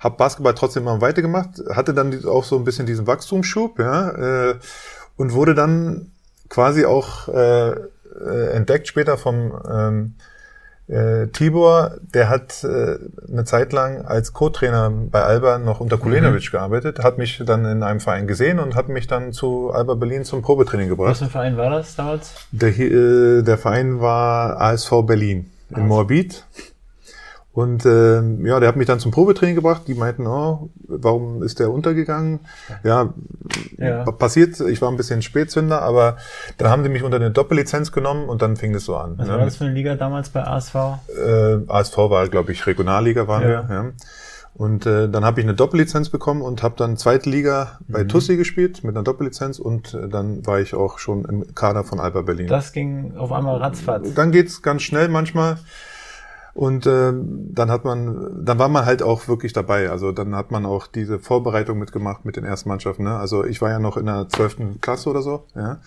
habe 0.00 0.16
Basketball 0.16 0.54
trotzdem 0.54 0.82
immer 0.82 1.00
weitergemacht, 1.00 1.62
hatte 1.70 1.94
dann 1.94 2.24
auch 2.24 2.44
so 2.44 2.56
ein 2.56 2.64
bisschen 2.64 2.86
diesen 2.86 3.06
Wachstumsschub, 3.06 3.78
ja, 3.78 4.50
äh, 4.50 4.54
und 5.16 5.32
wurde 5.32 5.54
dann 5.54 6.10
quasi 6.48 6.84
auch 6.84 7.28
äh, 7.28 7.70
äh, 7.70 8.50
entdeckt 8.52 8.88
später 8.88 9.16
vom 9.16 9.52
ähm, 9.68 10.14
äh, 10.88 11.26
Tibor, 11.28 11.96
der 12.00 12.28
hat 12.28 12.62
äh, 12.62 12.98
eine 13.28 13.44
Zeit 13.44 13.72
lang 13.72 14.04
als 14.04 14.32
Co-Trainer 14.32 14.90
bei 14.90 15.22
Alba 15.22 15.58
noch 15.58 15.80
unter 15.80 15.98
Kulenovic 15.98 16.50
gearbeitet, 16.52 17.00
hat 17.00 17.18
mich 17.18 17.42
dann 17.44 17.64
in 17.64 17.82
einem 17.82 18.00
Verein 18.00 18.26
gesehen 18.26 18.60
und 18.60 18.76
hat 18.76 18.88
mich 18.88 19.06
dann 19.06 19.32
zu 19.32 19.72
Alba 19.72 19.94
Berlin 19.94 20.24
zum 20.24 20.42
Probetraining 20.42 20.88
gebracht. 20.88 21.10
Was 21.10 21.18
für 21.18 21.24
ein 21.24 21.30
Verein 21.30 21.56
war 21.56 21.70
das 21.70 21.96
damals? 21.96 22.34
Der, 22.52 22.78
äh, 22.78 23.42
der 23.42 23.58
Verein 23.58 24.00
war 24.00 24.60
ASV 24.60 25.02
Berlin 25.04 25.50
in 25.70 25.88
Moabit. 25.88 26.44
Und 27.56 27.86
ähm, 27.86 28.44
ja, 28.44 28.60
der 28.60 28.68
hat 28.68 28.76
mich 28.76 28.86
dann 28.86 29.00
zum 29.00 29.12
Probetraining 29.12 29.54
gebracht. 29.54 29.84
Die 29.86 29.94
meinten, 29.94 30.26
oh, 30.26 30.68
warum 30.88 31.42
ist 31.42 31.58
der 31.58 31.70
untergegangen? 31.70 32.40
Ja, 32.84 33.14
Ja. 33.78 34.04
passiert. 34.04 34.60
Ich 34.60 34.82
war 34.82 34.90
ein 34.90 34.98
bisschen 34.98 35.22
Spätzünder, 35.22 35.80
aber 35.80 36.18
dann 36.58 36.68
haben 36.68 36.82
die 36.82 36.90
mich 36.90 37.02
unter 37.02 37.16
eine 37.16 37.30
Doppellizenz 37.30 37.92
genommen 37.92 38.28
und 38.28 38.42
dann 38.42 38.56
fing 38.56 38.74
es 38.74 38.84
so 38.84 38.94
an. 38.96 39.14
Was 39.16 39.26
ne? 39.26 39.38
war 39.38 39.44
das 39.46 39.56
für 39.56 39.64
eine 39.64 39.72
Liga 39.72 39.94
damals 39.94 40.28
bei 40.28 40.46
ASV? 40.46 40.74
äh, 40.74 41.56
ASV 41.66 41.96
war, 41.96 42.28
glaube 42.28 42.52
ich, 42.52 42.66
Regionalliga 42.66 43.26
waren 43.26 43.42
Ja. 43.42 43.66
wir. 43.66 43.74
Ja. 43.74 43.84
Und 44.52 44.84
äh, 44.84 45.08
dann 45.08 45.24
habe 45.24 45.40
ich 45.40 45.46
eine 45.46 45.54
Doppellizenz 45.54 46.10
bekommen 46.10 46.42
und 46.42 46.62
habe 46.62 46.74
dann 46.76 46.98
zweite 46.98 47.30
Liga 47.30 47.78
bei 47.88 48.04
Tussi 48.04 48.36
gespielt 48.36 48.84
mit 48.84 48.94
einer 48.94 49.02
Doppellizenz 49.02 49.58
und 49.58 49.94
äh, 49.94 50.10
dann 50.10 50.46
war 50.46 50.60
ich 50.60 50.74
auch 50.74 50.98
schon 50.98 51.24
im 51.24 51.54
Kader 51.54 51.84
von 51.84 52.00
Alba 52.00 52.20
Berlin. 52.20 52.48
Das 52.48 52.72
ging 52.72 53.16
auf 53.16 53.32
einmal 53.32 53.56
ratzfatz. 53.56 54.12
Dann 54.12 54.30
geht's 54.30 54.60
ganz 54.60 54.82
schnell 54.82 55.08
manchmal. 55.08 55.56
Und 56.56 56.86
ähm, 56.86 57.50
dann 57.52 57.70
hat 57.70 57.84
man, 57.84 58.42
dann 58.42 58.58
war 58.58 58.70
man 58.70 58.86
halt 58.86 59.02
auch 59.02 59.28
wirklich 59.28 59.52
dabei. 59.52 59.90
Also 59.90 60.10
dann 60.10 60.34
hat 60.34 60.50
man 60.50 60.64
auch 60.64 60.86
diese 60.86 61.18
Vorbereitung 61.18 61.78
mitgemacht 61.78 62.24
mit 62.24 62.36
den 62.36 62.44
ersten 62.44 62.70
Mannschaften. 62.70 63.04
Ne? 63.04 63.14
Also 63.14 63.44
ich 63.44 63.60
war 63.60 63.68
ja 63.68 63.78
noch 63.78 63.98
in 63.98 64.06
der 64.06 64.26
zwölften 64.30 64.80
Klasse 64.80 65.10
oder 65.10 65.20
so. 65.20 65.44
Ja. 65.54 65.80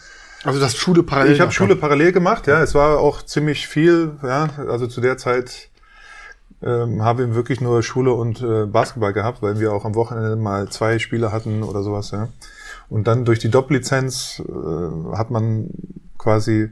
Also 0.44 0.60
das 0.60 0.76
Schule 0.78 1.02
parallel. 1.02 1.34
Ich 1.34 1.42
habe 1.42 1.52
Schule 1.52 1.76
parallel 1.76 2.12
gemacht, 2.12 2.46
ja. 2.46 2.62
Es 2.62 2.76
war 2.76 3.00
auch 3.00 3.24
ziemlich 3.24 3.68
viel, 3.68 4.12
ja. 4.22 4.48
Also 4.70 4.86
zu 4.86 5.02
der 5.02 5.18
Zeit 5.18 5.70
ähm, 6.62 7.02
haben 7.02 7.18
wir 7.18 7.34
wirklich 7.34 7.62
nur 7.62 7.82
Schule 7.82 8.14
und 8.14 8.44
äh, 8.44 8.68
Basketball 8.68 9.12
gehabt, 9.12 9.42
weil 9.42 9.60
wir 9.60 9.74
auch 9.74 9.86
am 9.86 9.96
Wochenende 9.96 10.36
mal 10.36 10.70
zwei 10.70 11.00
Spiele 11.00 11.32
hatten 11.32 11.64
oder 11.64 11.82
sowas, 11.82 12.12
ja. 12.12 12.30
Und 12.90 13.08
dann 13.08 13.26
durch 13.26 13.40
die 13.40 13.50
Doppellizenz 13.50 14.44
äh, 14.48 15.16
hat 15.18 15.32
man 15.32 15.72
quasi 16.20 16.70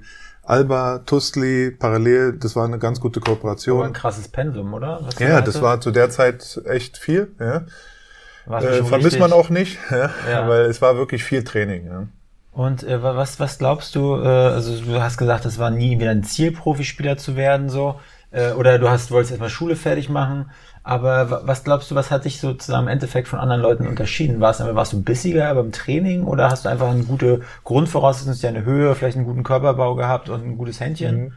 Alba, 0.47 0.99
Tustli, 1.05 1.71
parallel, 1.71 2.37
das 2.39 2.55
war 2.55 2.65
eine 2.65 2.79
ganz 2.79 2.99
gute 3.01 3.19
Kooperation. 3.19 3.85
ein 3.85 3.93
krasses 3.93 4.27
Pensum, 4.29 4.73
oder? 4.73 4.99
Was 5.03 5.19
Ja, 5.19 5.41
das 5.41 5.61
war 5.61 5.81
zu 5.81 5.91
der 5.91 6.09
Zeit 6.09 6.61
echt 6.65 6.97
viel, 6.97 7.31
ja. 7.39 7.57
Äh, 8.49 8.81
vermisst 8.83 8.93
richtig- 8.93 9.19
man 9.19 9.33
auch 9.33 9.49
nicht, 9.49 9.77
ja, 9.91 10.09
Ja. 10.29 10.47
weil 10.47 10.61
es 10.65 10.81
war 10.81 10.95
wirklich 10.95 11.23
viel 11.23 11.43
Training, 11.43 11.85
ja. 11.85 12.07
Und 12.53 12.83
äh, 12.83 13.03
wa- 13.03 13.15
was, 13.17 13.39
was 13.41 13.57
glaubst 13.59 13.93
du, 13.95 14.15
äh, 14.15 14.25
also 14.25 14.79
du 14.83 15.01
hast 15.01 15.17
gesagt, 15.17 15.45
es 15.45 15.59
war 15.59 15.69
nie 15.69 15.99
wieder 15.99 16.11
ein 16.11 16.23
Ziel, 16.23 16.51
Profispieler 16.53 17.17
zu 17.17 17.35
werden, 17.35 17.69
so, 17.69 17.99
äh, 18.37 18.51
oder 18.53 18.79
du 18.79 18.89
hast, 18.89 19.11
wolltest 19.11 19.31
erstmal 19.31 19.49
Schule 19.49 19.75
fertig 19.75 20.09
machen, 20.09 20.49
aber 20.83 21.29
wa- 21.31 21.41
was 21.45 21.63
glaubst 21.63 21.91
du, 21.91 21.95
was 21.95 22.11
hat 22.11 22.25
dich 22.25 22.39
sozusagen 22.39 22.83
im 22.83 22.87
Endeffekt 22.89 23.27
von 23.27 23.39
anderen 23.39 23.61
Leuten 23.61 23.87
unterschieden? 23.87 24.39
Warst, 24.39 24.59
du- 24.61 24.75
warst 24.75 24.93
du 24.93 25.01
bissiger 25.01 25.53
beim 25.55 25.71
Training 25.71 26.23
oder 26.23 26.49
hast 26.49 26.65
du 26.65 26.69
einfach 26.69 26.89
eine 26.89 27.03
gute 27.03 27.41
Grundvoraussetzung, 27.63 28.31
hast 28.33 28.43
du 28.43 28.47
eine 28.47 28.63
Höhe, 28.65 28.95
vielleicht 28.95 29.17
einen 29.17 29.25
guten 29.25 29.43
Körperbau 29.43 29.95
gehabt 29.95 30.29
und 30.29 30.45
ein 30.45 30.57
gutes 30.57 30.79
Händchen? 30.79 31.33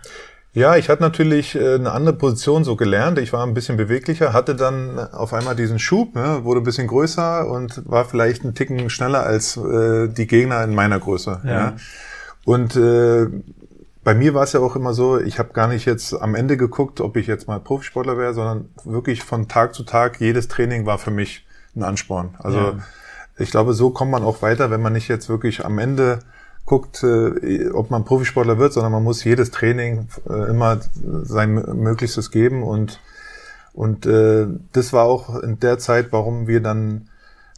Ja, 0.52 0.74
ich 0.74 0.88
hatte 0.88 1.02
natürlich 1.02 1.54
äh, 1.54 1.76
eine 1.76 1.92
andere 1.92 2.16
Position 2.16 2.64
so 2.64 2.74
gelernt. 2.74 3.18
Ich 3.20 3.32
war 3.32 3.46
ein 3.46 3.54
bisschen 3.54 3.76
beweglicher, 3.76 4.32
hatte 4.32 4.56
dann 4.56 4.98
auf 4.98 5.32
einmal 5.32 5.54
diesen 5.54 5.78
Schub, 5.78 6.16
ne, 6.16 6.40
wurde 6.42 6.60
ein 6.60 6.64
bisschen 6.64 6.88
größer 6.88 7.48
und 7.48 7.82
war 7.88 8.04
vielleicht 8.04 8.42
einen 8.42 8.54
Ticken 8.56 8.90
schneller 8.90 9.22
als 9.22 9.56
äh, 9.56 10.08
die 10.08 10.26
Gegner 10.26 10.64
in 10.64 10.74
meiner 10.74 10.98
Größe. 10.98 11.40
Ja. 11.44 11.50
ja. 11.52 11.72
Und 12.44 12.74
äh, 12.74 13.26
bei 14.02 14.14
mir 14.14 14.34
war 14.34 14.44
es 14.44 14.52
ja 14.52 14.60
auch 14.60 14.76
immer 14.76 14.94
so, 14.94 15.20
ich 15.20 15.38
habe 15.38 15.52
gar 15.52 15.68
nicht 15.68 15.84
jetzt 15.84 16.14
am 16.14 16.34
Ende 16.34 16.56
geguckt, 16.56 17.00
ob 17.00 17.16
ich 17.16 17.26
jetzt 17.26 17.48
mal 17.48 17.60
Profisportler 17.60 18.16
wäre, 18.16 18.32
sondern 18.32 18.70
wirklich 18.84 19.22
von 19.22 19.48
Tag 19.48 19.74
zu 19.74 19.82
Tag, 19.82 20.20
jedes 20.20 20.48
Training 20.48 20.86
war 20.86 20.98
für 20.98 21.10
mich 21.10 21.46
ein 21.76 21.82
Ansporn. 21.82 22.34
Also 22.38 22.58
ja. 22.58 22.78
ich 23.38 23.50
glaube, 23.50 23.74
so 23.74 23.90
kommt 23.90 24.10
man 24.10 24.22
auch 24.22 24.42
weiter, 24.42 24.70
wenn 24.70 24.80
man 24.80 24.94
nicht 24.94 25.08
jetzt 25.08 25.28
wirklich 25.28 25.64
am 25.64 25.78
Ende 25.78 26.20
guckt, 26.64 27.02
äh, 27.02 27.70
ob 27.70 27.90
man 27.90 28.04
Profisportler 28.04 28.58
wird, 28.58 28.72
sondern 28.72 28.92
man 28.92 29.04
muss 29.04 29.24
jedes 29.24 29.50
Training 29.50 30.08
äh, 30.28 30.48
immer 30.48 30.80
sein 31.22 31.54
Möglichstes 31.54 32.30
geben 32.30 32.62
und 32.62 33.00
und 33.72 34.04
äh, 34.04 34.48
das 34.72 34.92
war 34.92 35.04
auch 35.04 35.38
in 35.38 35.60
der 35.60 35.78
Zeit, 35.78 36.08
warum 36.10 36.48
wir 36.48 36.60
dann 36.60 37.08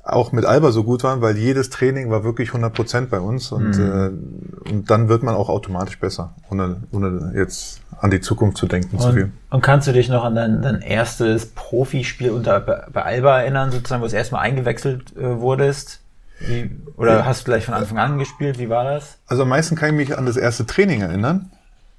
auch 0.02 0.32
mit 0.32 0.44
Alba 0.44 0.72
so 0.72 0.82
gut 0.82 1.04
waren, 1.04 1.20
weil 1.20 1.36
jedes 1.36 1.70
Training 1.70 2.10
war 2.10 2.24
wirklich 2.24 2.48
100 2.48 2.72
Prozent 2.72 3.10
bei 3.10 3.20
uns 3.20 3.52
und, 3.52 3.78
mhm. 3.78 4.62
äh, 4.66 4.70
und 4.70 4.90
dann 4.90 5.08
wird 5.08 5.22
man 5.22 5.34
auch 5.34 5.48
automatisch 5.48 5.98
besser, 5.98 6.34
ohne, 6.50 6.82
ohne 6.90 7.32
jetzt 7.36 7.80
an 8.00 8.10
die 8.10 8.20
Zukunft 8.20 8.56
zu 8.56 8.66
denken 8.66 8.96
und, 8.96 9.02
zu 9.02 9.12
viel. 9.12 9.32
Und 9.50 9.62
kannst 9.62 9.86
du 9.86 9.92
dich 9.92 10.08
noch 10.08 10.24
an 10.24 10.34
dein, 10.34 10.60
dein 10.60 10.80
erstes 10.80 11.46
Profispiel 11.46 12.30
unter 12.30 12.58
bei 12.60 13.02
Alba 13.02 13.40
erinnern, 13.40 13.70
sozusagen, 13.70 14.02
wo 14.02 14.08
du 14.08 14.16
erstmal 14.16 14.42
eingewechselt 14.42 15.16
äh, 15.16 15.38
wurdest? 15.38 16.00
Wie, 16.40 16.70
oder 16.96 17.18
ja. 17.18 17.24
hast 17.24 17.42
du 17.42 17.44
gleich 17.44 17.64
von 17.64 17.74
Anfang 17.74 17.98
an 17.98 18.18
gespielt? 18.18 18.58
Wie 18.58 18.68
war 18.68 18.82
das? 18.82 19.18
Also 19.28 19.44
am 19.44 19.48
meisten 19.48 19.76
kann 19.76 19.90
ich 19.90 19.94
mich 19.94 20.18
an 20.18 20.26
das 20.26 20.36
erste 20.36 20.66
Training 20.66 21.02
erinnern, 21.02 21.52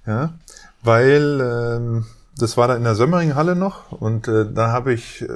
ja, 0.06 0.34
weil 0.82 1.40
ähm, 1.40 2.06
das 2.38 2.58
war 2.58 2.68
da 2.68 2.76
in 2.76 2.84
der 2.84 2.96
Sömmering-Halle 2.96 3.56
noch 3.56 3.92
und 3.92 4.28
äh, 4.28 4.46
da 4.52 4.72
habe 4.72 4.94
ich 4.94 5.22
äh, 5.22 5.28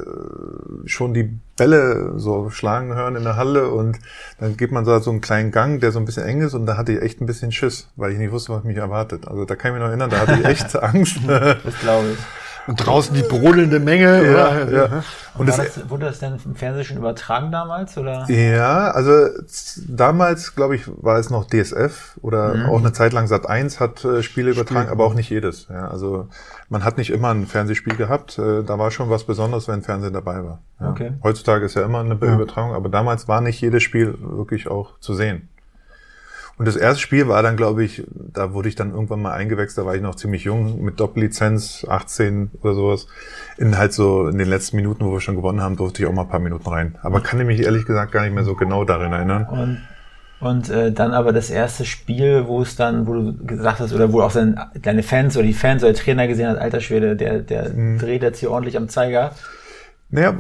schon 0.86 1.13
die 1.13 1.39
Bälle 1.56 2.13
so 2.18 2.50
schlagen 2.50 2.96
hören 2.96 3.16
in 3.16 3.24
der 3.24 3.36
Halle 3.36 3.70
und 3.70 4.00
dann 4.39 4.58
geht 4.58 4.72
man 4.72 4.86
da 4.86 5.00
so 5.00 5.12
einen 5.12 5.22
kleinen 5.22 5.51
Gang, 5.51 5.80
der 5.80 5.92
so 5.92 6.00
ein 6.00 6.06
bisschen 6.06 6.24
eng 6.24 6.42
ist 6.42 6.54
und 6.54 6.66
da 6.66 6.77
hatte 6.77 6.94
ich 6.94 7.01
echt 7.01 7.22
ein 7.22 7.25
bisschen 7.25 7.51
Schiss, 7.51 7.89
weil 7.96 8.12
ich 8.12 8.18
nicht 8.18 8.32
wusste, 8.32 8.54
was 8.54 8.63
mich 8.63 8.77
erwartet. 8.77 9.27
Also 9.27 9.46
da 9.46 9.56
kann 9.56 9.72
ich 9.72 9.74
mich 9.74 9.82
noch 9.82 9.89
erinnern, 9.89 10.10
da 10.10 10.20
hatte 10.20 10.39
ich 10.39 10.46
echt 10.46 10.75
Angst. 10.82 11.20
das 11.27 11.80
glaube 11.82 12.12
ich. 12.13 12.18
Und 12.67 12.86
draußen 12.86 13.15
die 13.15 13.24
brodelnde 13.24 13.79
Menge. 13.79 14.25
Ja, 14.25 14.31
oder? 14.31 14.71
ja. 14.71 14.86
Und, 14.86 15.03
und 15.41 15.45
das, 15.47 15.57
das, 15.57 15.89
wurde 15.89 16.05
das 16.05 16.19
denn 16.19 16.38
im 16.43 16.55
Fernsehen 16.55 16.83
schon 16.83 16.97
übertragen 16.97 17.51
damals? 17.51 17.97
Oder? 17.97 18.29
Ja, 18.29 18.91
also 18.91 19.12
damals, 19.88 20.53
glaube 20.53 20.75
ich, 20.75 20.83
war 20.88 21.17
es 21.17 21.29
noch 21.29 21.47
DSF 21.47 22.17
oder 22.21 22.55
mhm. 22.55 22.65
auch 22.65 22.79
eine 22.79 22.91
Zeit 22.91 23.13
lang 23.13 23.27
Sat 23.27 23.47
1 23.47 23.79
hat 23.79 24.03
äh, 24.03 24.21
Spiele 24.21 24.51
übertragen, 24.51 24.88
Spiel. 24.88 24.91
aber 24.91 25.05
auch 25.05 25.13
nicht 25.13 25.29
jedes. 25.29 25.67
Ja, 25.69 25.88
also 25.88 26.27
man 26.69 26.83
hat 26.83 26.97
nicht 26.97 27.09
immer 27.09 27.29
ein 27.33 27.45
Fernsehspiel 27.45 27.95
gehabt. 27.95 28.38
Äh, 28.38 28.63
da 28.63 28.77
war 28.77 28.91
schon 28.91 29.09
was 29.09 29.24
Besonderes, 29.24 29.67
wenn 29.67 29.81
Fernsehen 29.81 30.13
dabei 30.13 30.43
war. 30.43 30.59
Ja. 30.81 30.89
Okay. 30.89 31.13
Heutzutage 31.24 31.65
ist 31.65 31.75
ja 31.75 31.83
immer 31.83 32.01
eine 32.01 32.17
ja. 32.21 32.36
Übertragung, 32.36 32.74
aber 32.74 32.89
damals 32.89 33.27
war 33.27 33.39
nicht 33.39 33.62
jedes 33.62 33.83
Spiel 33.83 34.15
wirklich 34.19 34.67
auch 34.67 35.00
zu 35.00 35.13
sehen. 35.13 35.50
Und 36.58 36.68
das 36.68 36.76
erste 36.76 37.00
Spiel 37.02 37.28
war 37.28 37.44
dann, 37.44 37.56
glaube 37.56 37.84
ich, 37.84 38.04
da 38.10 38.54
wurde 38.54 38.68
ich 38.68 38.76
dann 38.76 38.92
irgendwann 38.92 39.22
mal 39.22 39.32
eingewechselt, 39.32 39.78
da 39.78 39.86
war 39.86 39.96
ich 39.96 40.02
noch 40.02 40.16
ziemlich 40.16 40.44
jung, 40.44 40.84
mit 40.84 41.00
Doppellizenz, 41.00 41.86
18 41.88 42.50
oder 42.62 42.74
sowas. 42.74 43.08
In 43.58 43.78
halt 43.78 43.94
so, 43.94 44.28
in 44.28 44.40
den 44.40 44.48
letzten 44.48 44.78
Minuten, 44.78 45.06
wo 45.06 45.12
wir 45.12 45.22
schon 45.22 45.36
gewonnen 45.36 45.62
haben, 45.62 45.76
durfte 45.76 46.02
ich 46.02 46.10
auch 46.10 46.14
mal 46.14 46.24
ein 46.24 46.30
paar 46.30 46.40
Minuten 46.40 46.68
rein. 46.68 46.96
Aber 47.04 47.22
kann 47.22 47.40
ich 47.40 47.46
mich 47.46 47.62
ehrlich 47.62 47.86
gesagt 47.86 48.12
gar 48.12 48.24
nicht 48.24 48.34
mehr 48.34 48.44
so 48.44 48.56
genau 48.56 48.86
darin 48.86 49.14
erinnern. 49.14 49.46
Und, 49.46 49.88
und 50.40 50.70
äh, 50.72 50.92
dann 50.92 51.14
aber 51.14 51.32
das 51.32 51.52
erste 51.52 51.86
Spiel, 51.86 52.48
wo 52.48 52.64
es 52.64 52.76
dann, 52.76 53.06
wo 53.06 53.14
du 53.14 53.38
gesagt 53.46 53.80
hast, 53.80 53.94
oder 53.94 54.12
wo 54.12 54.22
auch 54.22 54.32
dein, 54.32 54.60
deine 54.82 55.04
Fans 55.04 55.38
oder 55.38 55.46
die 55.46 55.54
Fans 55.54 55.84
oder 55.84 55.94
der 55.94 56.02
Trainer 56.02 56.28
gesehen 56.28 56.50
hat, 56.50 56.58
alter 56.58 56.82
Schwede, 56.82 57.16
der, 57.16 57.40
der 57.40 57.70
mhm. 57.70 58.00
dreht 58.00 58.24
jetzt 58.24 58.40
hier 58.40 58.50
ordentlich 58.50 58.78
am 58.78 58.90
Zeiger. 58.90 59.36
Naja, 60.10 60.34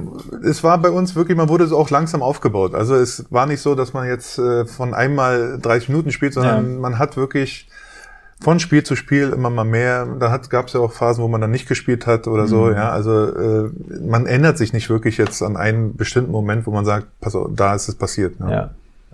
es 0.43 0.63
war 0.63 0.77
bei 0.77 0.89
uns 0.89 1.15
wirklich, 1.15 1.37
man 1.37 1.49
wurde 1.49 1.67
so 1.67 1.77
auch 1.77 1.89
langsam 1.89 2.21
aufgebaut. 2.21 2.73
Also 2.73 2.95
es 2.95 3.25
war 3.29 3.45
nicht 3.45 3.61
so, 3.61 3.75
dass 3.75 3.93
man 3.93 4.07
jetzt 4.07 4.39
äh, 4.39 4.65
von 4.65 4.93
einmal 4.93 5.59
30 5.61 5.89
Minuten 5.89 6.11
spielt, 6.11 6.33
sondern 6.33 6.71
ja. 6.71 6.79
man 6.79 6.99
hat 6.99 7.17
wirklich 7.17 7.67
von 8.39 8.59
Spiel 8.59 8.83
zu 8.83 8.95
Spiel 8.95 9.29
immer 9.29 9.49
mal 9.49 9.65
mehr. 9.65 10.05
Da 10.19 10.37
gab 10.49 10.67
es 10.67 10.73
ja 10.73 10.79
auch 10.79 10.93
Phasen, 10.93 11.23
wo 11.23 11.27
man 11.27 11.41
dann 11.41 11.51
nicht 11.51 11.67
gespielt 11.67 12.07
hat 12.07 12.27
oder 12.27 12.43
mhm. 12.43 12.47
so. 12.47 12.71
Ja, 12.71 12.91
also 12.91 13.25
äh, 13.25 13.71
man 13.99 14.25
ändert 14.25 14.57
sich 14.57 14.73
nicht 14.73 14.89
wirklich 14.89 15.17
jetzt 15.17 15.41
an 15.41 15.57
einen 15.57 15.95
bestimmten 15.97 16.31
Moment, 16.31 16.65
wo 16.65 16.71
man 16.71 16.85
sagt, 16.85 17.07
pass 17.19 17.35
auf, 17.35 17.49
da 17.53 17.75
ist 17.75 17.89
es 17.89 17.95
passiert. 17.95 18.39
Ne? 18.39 18.51
Ja. 18.51 18.69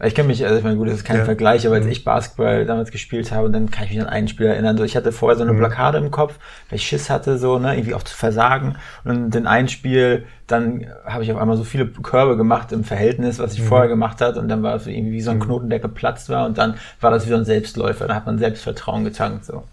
Ich 0.05 0.15
kann 0.15 0.27
mich, 0.27 0.43
also 0.45 0.57
ich 0.57 0.63
meine, 0.63 0.77
gut, 0.77 0.87
das 0.87 0.95
ist 0.95 1.03
kein 1.05 1.17
ja. 1.17 1.25
Vergleich, 1.25 1.65
aber 1.65 1.75
als 1.75 1.85
mhm. 1.85 1.91
ich 1.91 2.03
Basketball 2.03 2.65
damals 2.65 2.91
gespielt 2.91 3.31
habe, 3.31 3.49
dann 3.49 3.71
kann 3.71 3.85
ich 3.85 3.91
mich 3.91 4.01
an 4.01 4.07
einen 4.07 4.27
Spieler 4.27 4.51
erinnern. 4.51 4.77
So, 4.77 4.83
ich 4.83 4.95
hatte 4.95 5.11
vorher 5.11 5.37
so 5.37 5.43
eine 5.43 5.53
mhm. 5.53 5.57
Blockade 5.57 5.97
im 5.97 6.11
Kopf, 6.11 6.39
weil 6.69 6.77
ich 6.77 6.85
Schiss 6.85 7.09
hatte, 7.09 7.37
so, 7.37 7.59
ne, 7.59 7.75
irgendwie 7.75 7.93
auch 7.93 8.03
zu 8.03 8.15
versagen. 8.15 8.75
Und 9.03 9.35
in 9.35 9.47
ein 9.47 9.67
Spiel, 9.67 10.25
dann 10.47 10.85
habe 11.05 11.23
ich 11.23 11.31
auf 11.31 11.37
einmal 11.37 11.57
so 11.57 11.63
viele 11.63 11.85
Körbe 11.87 12.37
gemacht 12.37 12.71
im 12.71 12.83
Verhältnis, 12.83 13.39
was 13.39 13.53
ich 13.53 13.61
mhm. 13.61 13.65
vorher 13.65 13.87
gemacht 13.87 14.21
hat. 14.21 14.37
Und 14.37 14.47
dann 14.47 14.63
war 14.63 14.75
es 14.75 14.87
irgendwie 14.87 15.13
wie 15.13 15.21
so 15.21 15.31
ein 15.31 15.37
mhm. 15.37 15.43
Knoten, 15.43 15.69
der 15.69 15.79
geplatzt 15.79 16.29
war. 16.29 16.45
Und 16.45 16.57
dann 16.57 16.75
war 16.99 17.11
das 17.11 17.25
wie 17.25 17.29
so 17.29 17.35
ein 17.35 17.45
Selbstläufer. 17.45 18.07
Da 18.07 18.15
hat 18.15 18.25
man 18.25 18.39
Selbstvertrauen 18.39 19.03
getankt, 19.03 19.45
so. 19.45 19.63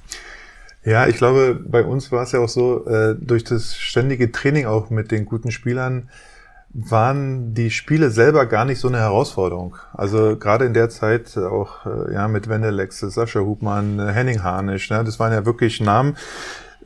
Ja, 0.82 1.06
ich 1.06 1.16
glaube, 1.16 1.60
bei 1.62 1.84
uns 1.84 2.10
war 2.10 2.22
es 2.22 2.32
ja 2.32 2.40
auch 2.40 2.48
so, 2.48 2.86
äh, 2.86 3.14
durch 3.20 3.44
das 3.44 3.76
ständige 3.76 4.32
Training 4.32 4.64
auch 4.66 4.88
mit 4.88 5.10
den 5.10 5.26
guten 5.26 5.50
Spielern, 5.50 6.08
waren 6.72 7.52
die 7.52 7.70
Spiele 7.70 8.10
selber 8.10 8.46
gar 8.46 8.64
nicht 8.64 8.78
so 8.78 8.88
eine 8.88 8.98
Herausforderung. 8.98 9.76
Also 9.92 10.36
gerade 10.36 10.66
in 10.66 10.74
der 10.74 10.88
Zeit 10.88 11.36
auch 11.36 11.84
äh, 11.84 12.14
ja 12.14 12.28
mit 12.28 12.48
Wendelex, 12.48 13.00
Sascha 13.00 13.40
Hubmann, 13.40 13.98
äh, 13.98 14.12
Henning 14.12 14.42
Harnisch, 14.42 14.88
ne, 14.90 15.02
das 15.02 15.18
waren 15.18 15.32
ja 15.32 15.44
wirklich 15.44 15.80
Namen. 15.80 16.16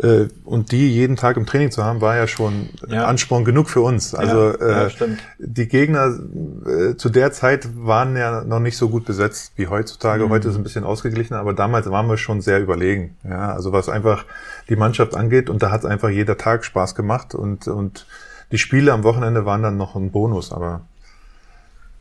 Äh, 0.00 0.26
und 0.44 0.72
die 0.72 0.92
jeden 0.92 1.16
Tag 1.16 1.36
im 1.36 1.46
Training 1.46 1.70
zu 1.70 1.84
haben, 1.84 2.00
war 2.00 2.16
ja 2.16 2.26
schon 2.26 2.70
ja. 2.88 3.04
Ansporn 3.04 3.44
genug 3.44 3.68
für 3.68 3.80
uns. 3.80 4.14
Also 4.14 4.52
ja, 4.58 4.68
ja, 4.68 4.86
äh, 4.86 5.16
die 5.38 5.68
Gegner 5.68 6.18
äh, 6.66 6.96
zu 6.96 7.10
der 7.10 7.30
Zeit 7.30 7.68
waren 7.76 8.16
ja 8.16 8.42
noch 8.42 8.58
nicht 8.58 8.76
so 8.76 8.88
gut 8.88 9.04
besetzt 9.04 9.52
wie 9.56 9.68
heutzutage. 9.68 10.24
Mhm. 10.24 10.30
Heute 10.30 10.48
ist 10.48 10.54
es 10.54 10.58
ein 10.60 10.64
bisschen 10.64 10.84
ausgeglichener, 10.84 11.38
aber 11.38 11.52
damals 11.52 11.88
waren 11.90 12.08
wir 12.08 12.16
schon 12.16 12.40
sehr 12.40 12.60
überlegen. 12.60 13.16
Ja, 13.22 13.52
also 13.52 13.72
was 13.72 13.88
einfach 13.88 14.24
die 14.68 14.76
Mannschaft 14.76 15.14
angeht 15.14 15.48
und 15.48 15.62
da 15.62 15.70
hat 15.70 15.84
einfach 15.84 16.08
jeder 16.08 16.38
Tag 16.38 16.64
Spaß 16.64 16.96
gemacht 16.96 17.34
und 17.34 17.68
und 17.68 18.06
die 18.54 18.58
Spiele 18.58 18.92
am 18.92 19.02
Wochenende 19.02 19.44
waren 19.44 19.64
dann 19.64 19.76
noch 19.76 19.96
ein 19.96 20.12
Bonus, 20.12 20.52
aber. 20.52 20.82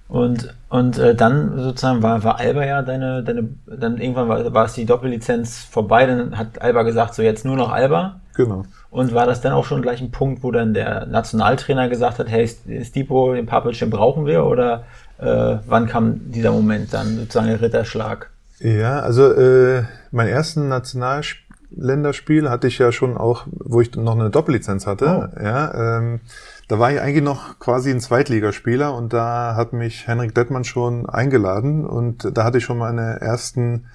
Und, 0.07 0.53
und 0.69 0.99
äh, 0.99 1.15
dann 1.15 1.57
sozusagen 1.57 2.03
war, 2.03 2.23
war 2.23 2.37
Alba 2.39 2.63
ja 2.63 2.83
deine, 2.83 3.23
deine, 3.23 3.49
dann 3.65 3.97
irgendwann 3.97 4.27
war, 4.29 4.53
war 4.53 4.65
es 4.65 4.73
die 4.73 4.85
Doppellizenz 4.85 5.63
vorbei, 5.63 6.05
dann 6.05 6.37
hat 6.37 6.61
Alba 6.61 6.83
gesagt, 6.83 7.15
so 7.15 7.23
jetzt 7.23 7.43
nur 7.43 7.55
noch 7.55 7.71
Alba. 7.71 8.19
Genau. 8.35 8.65
Und 8.91 9.15
war 9.15 9.25
das 9.25 9.41
dann 9.41 9.53
auch 9.53 9.65
schon 9.65 9.81
gleich 9.81 9.99
ein 9.99 10.11
Punkt, 10.11 10.43
wo 10.43 10.51
dann 10.51 10.75
der 10.75 11.07
Nationaltrainer 11.07 11.89
gesagt 11.89 12.19
hat, 12.19 12.29
hey, 12.29 12.47
Stipo, 12.83 13.33
den 13.33 13.47
Papic, 13.47 13.79
den 13.79 13.89
brauchen 13.89 14.27
wir? 14.27 14.45
Oder 14.45 14.83
äh, 15.17 15.57
wann 15.65 15.87
kam 15.87 16.31
dieser 16.31 16.51
Moment 16.51 16.93
dann, 16.93 17.17
sozusagen 17.17 17.47
der 17.47 17.61
Ritterschlag? 17.61 18.29
Ja, 18.59 18.99
also 18.99 19.33
äh, 19.33 19.85
mein 20.11 20.27
ersten 20.27 20.67
Nationalspiel 20.67 21.52
Länderspiel 21.75 22.49
hatte 22.49 22.67
ich 22.67 22.77
ja 22.77 22.91
schon 22.91 23.17
auch, 23.17 23.45
wo 23.47 23.81
ich 23.81 23.95
noch 23.95 24.15
eine 24.15 24.29
Doppellizenz 24.29 24.87
hatte. 24.87 25.31
Oh. 25.35 25.41
Ja, 25.41 25.97
ähm, 25.97 26.21
da 26.67 26.79
war 26.79 26.91
ich 26.91 27.01
eigentlich 27.01 27.23
noch 27.23 27.59
quasi 27.59 27.91
ein 27.91 27.99
Zweitligaspieler 27.99 28.95
und 28.95 29.13
da 29.13 29.55
hat 29.55 29.73
mich 29.73 30.07
Henrik 30.07 30.33
Dettmann 30.35 30.63
schon 30.63 31.07
eingeladen 31.07 31.85
und 31.85 32.37
da 32.37 32.43
hatte 32.43 32.59
ich 32.59 32.63
schon 32.63 32.77
meine 32.77 33.21
ersten 33.21 33.85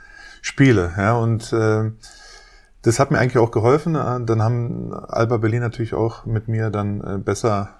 Spiele. 0.43 0.93
Ja, 0.97 1.17
und 1.17 1.53
äh, 1.53 1.91
das 2.83 2.99
hat 2.99 3.11
mir 3.11 3.19
eigentlich 3.19 3.39
auch 3.39 3.51
geholfen. 3.51 3.95
Dann 3.95 4.43
haben 4.43 4.95
Alba 4.95 5.39
Berlin 5.39 5.61
natürlich 5.61 5.95
auch 5.95 6.27
mit 6.27 6.49
mir 6.49 6.71
dann 6.71 7.01
äh, 7.01 7.19
besser 7.19 7.71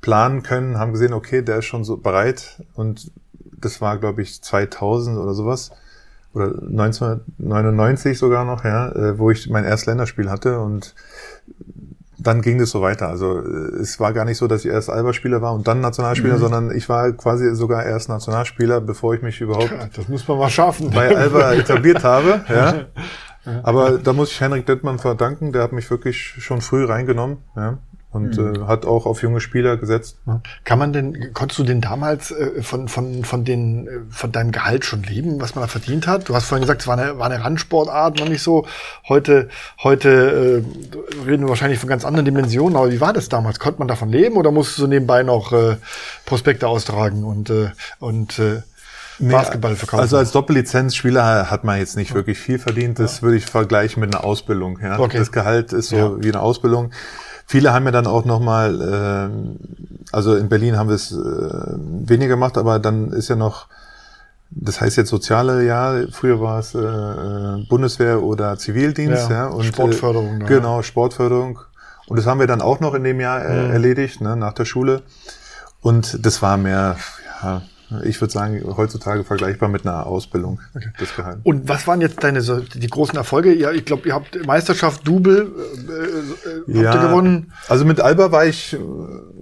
planen 0.00 0.42
können, 0.42 0.78
haben 0.78 0.92
gesehen, 0.92 1.12
okay, 1.12 1.42
der 1.42 1.58
ist 1.58 1.64
schon 1.64 1.84
so 1.84 1.96
bereit 1.96 2.62
und 2.74 3.10
das 3.60 3.80
war, 3.80 3.98
glaube 3.98 4.22
ich, 4.22 4.42
2000 4.42 5.18
oder 5.18 5.34
sowas 5.34 5.72
oder 6.34 6.46
1999 6.46 8.18
sogar 8.18 8.44
noch, 8.44 8.64
ja, 8.64 8.90
äh, 8.90 9.18
wo 9.18 9.30
ich 9.30 9.48
mein 9.48 9.64
erstes 9.64 9.86
Länderspiel 9.86 10.30
hatte 10.30 10.60
und 10.60 10.94
dann 12.18 12.42
ging 12.42 12.60
es 12.60 12.70
so 12.70 12.82
weiter. 12.82 13.08
Also 13.08 13.38
äh, 13.38 13.76
es 13.80 14.00
war 14.00 14.12
gar 14.12 14.24
nicht 14.24 14.38
so, 14.38 14.46
dass 14.46 14.64
ich 14.64 14.70
erst 14.70 14.90
Alba-Spieler 14.90 15.40
war 15.40 15.54
und 15.54 15.68
dann 15.68 15.80
Nationalspieler, 15.80 16.34
mhm. 16.34 16.40
sondern 16.40 16.70
ich 16.76 16.88
war 16.88 17.12
quasi 17.12 17.54
sogar 17.54 17.84
erst 17.84 18.08
Nationalspieler, 18.08 18.80
bevor 18.80 19.14
ich 19.14 19.22
mich 19.22 19.40
überhaupt 19.40 19.72
das 19.96 20.08
muss 20.08 20.26
man 20.26 20.38
mal 20.38 20.50
schaffen. 20.50 20.90
bei 20.90 21.16
Alba 21.16 21.52
etabliert 21.54 22.04
habe. 22.04 22.44
Ja. 22.48 22.86
Aber 23.62 23.92
da 23.98 24.12
muss 24.12 24.30
ich 24.30 24.40
Henrik 24.40 24.66
Dettmann 24.66 24.98
verdanken, 24.98 25.52
der 25.52 25.62
hat 25.62 25.72
mich 25.72 25.90
wirklich 25.90 26.34
schon 26.38 26.60
früh 26.60 26.84
reingenommen. 26.84 27.38
Ja 27.56 27.78
und 28.10 28.38
mhm. 28.38 28.62
äh, 28.62 28.66
hat 28.66 28.86
auch 28.86 29.04
auf 29.04 29.22
junge 29.22 29.40
Spieler 29.40 29.76
gesetzt. 29.76 30.16
Kann 30.64 30.78
man 30.78 30.92
denn, 30.92 31.32
konntest 31.34 31.58
du 31.58 31.64
denn 31.64 31.80
damals 31.82 32.30
äh, 32.30 32.62
von, 32.62 32.88
von, 32.88 33.24
von, 33.24 33.44
den, 33.44 33.86
äh, 33.86 33.90
von 34.10 34.32
deinem 34.32 34.50
Gehalt 34.50 34.86
schon 34.86 35.02
leben, 35.02 35.40
was 35.40 35.54
man 35.54 35.62
da 35.62 35.68
verdient 35.68 36.06
hat? 36.06 36.28
Du 36.28 36.34
hast 36.34 36.44
vorhin 36.46 36.62
gesagt, 36.62 36.80
es 36.80 36.86
war 36.86 36.98
eine, 36.98 37.18
war 37.18 37.30
eine 37.30 37.44
Randsportart, 37.44 38.18
noch 38.18 38.28
nicht 38.28 38.42
so. 38.42 38.66
Heute, 39.08 39.48
heute 39.82 40.64
äh, 40.64 41.26
reden 41.28 41.42
wir 41.44 41.50
wahrscheinlich 41.50 41.78
von 41.78 41.88
ganz 41.88 42.06
anderen 42.06 42.24
Dimensionen, 42.24 42.76
aber 42.76 42.90
wie 42.90 43.00
war 43.00 43.12
das 43.12 43.28
damals? 43.28 43.58
Konnte 43.58 43.80
man 43.80 43.88
davon 43.88 44.08
leben 44.08 44.36
oder 44.36 44.52
musstest 44.52 44.78
du 44.78 44.86
nebenbei 44.86 45.22
noch 45.22 45.52
äh, 45.52 45.76
Prospekte 46.24 46.66
austragen 46.66 47.24
und, 47.24 47.50
äh, 47.50 47.70
und 47.98 48.38
äh, 48.38 48.62
Nee, 49.20 49.32
Basketball 49.32 49.74
verkaufen. 49.74 50.00
Also 50.00 50.16
als 50.16 50.30
Doppellizenzspieler 50.30 51.50
hat 51.50 51.64
man 51.64 51.78
jetzt 51.78 51.96
nicht 51.96 52.14
wirklich 52.14 52.38
viel 52.38 52.60
verdient. 52.60 53.00
Das 53.00 53.20
würde 53.20 53.36
ich 53.36 53.46
vergleichen 53.46 54.00
mit 54.00 54.14
einer 54.14 54.24
Ausbildung. 54.24 54.78
Ja. 54.80 54.98
Okay. 54.98 55.18
Das 55.18 55.32
Gehalt 55.32 55.72
ist 55.72 55.88
so 55.88 55.96
Ja. 55.96 56.22
wie 56.22 56.28
eine 56.28 56.40
Ausbildung. 56.40 56.92
Viele 57.50 57.72
haben 57.72 57.86
ja 57.86 57.92
dann 57.92 58.06
auch 58.06 58.26
nochmal, 58.26 58.80
äh, 58.80 60.12
also 60.12 60.36
in 60.36 60.50
Berlin 60.50 60.76
haben 60.76 60.88
wir 60.90 60.96
es 60.96 61.12
äh, 61.12 61.16
weniger 61.16 62.28
gemacht, 62.28 62.58
aber 62.58 62.78
dann 62.78 63.10
ist 63.10 63.28
ja 63.28 63.36
noch, 63.36 63.68
das 64.50 64.82
heißt 64.82 64.98
jetzt 64.98 65.08
soziale 65.08 65.64
Jahr, 65.64 66.08
früher 66.12 66.40
war 66.42 66.58
es 66.58 66.74
äh, 66.74 66.78
äh, 66.78 67.64
Bundeswehr 67.66 68.22
oder 68.22 68.58
Zivildienst. 68.58 69.30
Ja, 69.30 69.36
Ja, 69.36 69.46
und, 69.46 69.64
Sportförderung, 69.64 70.42
Äh, 70.42 70.44
genau, 70.44 70.82
Sportförderung. 70.82 71.58
Und 72.06 72.18
das 72.18 72.26
haben 72.26 72.38
wir 72.40 72.46
dann 72.46 72.60
auch 72.60 72.80
noch 72.80 72.92
in 72.92 73.02
dem 73.04 73.18
Jahr 73.18 73.42
äh, 73.44 73.64
Mhm. 73.64 73.70
erledigt, 73.72 74.20
ne, 74.20 74.36
nach 74.36 74.52
der 74.52 74.66
Schule. 74.66 75.02
Und 75.80 76.24
das 76.26 76.42
war 76.42 76.58
mehr, 76.58 76.96
ja, 77.42 77.62
ich 78.04 78.20
würde 78.20 78.32
sagen, 78.32 78.62
heutzutage 78.76 79.24
vergleichbar 79.24 79.68
mit 79.68 79.86
einer 79.86 80.06
Ausbildung, 80.06 80.60
das 80.98 81.16
Gehalt. 81.16 81.38
Und 81.44 81.68
was 81.68 81.86
waren 81.86 82.00
jetzt 82.00 82.22
deine 82.22 82.42
so, 82.42 82.60
die 82.60 82.86
großen 82.86 83.16
Erfolge? 83.16 83.54
Ja, 83.54 83.70
ich 83.72 83.84
glaube, 83.84 84.08
ihr 84.08 84.14
habt 84.14 84.44
Meisterschaft, 84.46 85.06
Double, 85.08 85.50
äh, 85.88 86.70
äh, 86.80 86.84
habt 86.84 86.94
ihr 86.94 87.08
gewonnen. 87.08 87.52
Also 87.68 87.84
mit 87.84 88.00
Alba 88.00 88.30
war 88.30 88.44
ich 88.46 88.74
äh, 88.74 88.78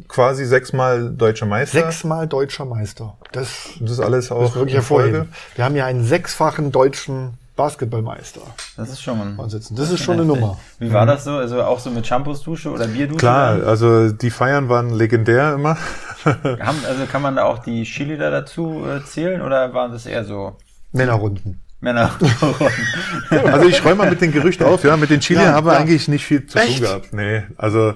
quasi 0.08 0.44
sechsmal 0.44 1.10
deutscher 1.10 1.46
Meister. 1.46 1.80
Sechsmal 1.80 2.26
deutscher 2.28 2.64
Meister. 2.64 3.16
Das 3.32 3.70
Das 3.80 3.90
ist 3.90 4.00
alles 4.00 4.30
auch 4.30 4.50
ist 4.50 4.54
wirklich 4.54 4.76
in 4.76 4.82
Folge. 4.82 5.08
hervorhebend. 5.10 5.36
Wir 5.56 5.64
haben 5.64 5.76
ja 5.76 5.86
einen 5.86 6.04
sechsfachen 6.04 6.70
deutschen 6.72 7.34
Basketballmeister 7.56 8.42
Das 8.76 8.90
ist 8.90 9.02
schon 9.02 9.36
mal. 9.36 9.48
sitzen. 9.50 9.74
Das 9.76 9.90
ist 9.90 10.00
schon 10.02 10.14
eine. 10.14 10.24
Nummer. 10.26 10.58
Wie 10.78 10.92
war 10.92 11.06
das 11.06 11.24
so? 11.24 11.32
Also 11.32 11.62
auch 11.62 11.80
so 11.80 11.90
mit 11.90 12.06
Shampoos-Dusche 12.06 12.70
oder 12.70 12.86
Bierdusche? 12.86 13.18
Klar, 13.18 13.56
dann? 13.58 13.66
also 13.68 14.10
die 14.12 14.30
Feiern 14.30 14.68
waren 14.68 14.90
legendär 14.90 15.54
immer. 15.54 15.76
Haben, 16.24 16.78
also 16.86 17.06
kann 17.10 17.22
man 17.22 17.36
da 17.36 17.44
auch 17.44 17.58
die 17.60 17.84
Cheerleader 17.84 18.30
dazu 18.30 18.84
äh, 18.86 19.02
zählen 19.04 19.40
oder 19.42 19.72
waren 19.74 19.92
das 19.92 20.06
eher 20.06 20.24
so 20.24 20.56
Männerrunden. 20.92 21.60
Männer? 21.80 22.10
Also 23.30 23.68
ich 23.68 23.84
räume 23.84 23.96
mal 23.96 24.10
mit 24.10 24.20
den 24.20 24.32
Gerüchten 24.32 24.66
auf, 24.66 24.82
ja. 24.84 24.96
Mit 24.96 25.10
den 25.10 25.20
Chili 25.20 25.40
Ja, 25.42 25.52
haben 25.52 25.66
wir 25.66 25.72
ja. 25.74 25.78
eigentlich 25.80 26.08
nicht 26.08 26.24
viel 26.24 26.46
zu 26.46 26.58
Echt? 26.58 26.78
tun 26.78 26.82
gehabt. 26.86 27.12
Nee, 27.12 27.42
also 27.56 27.94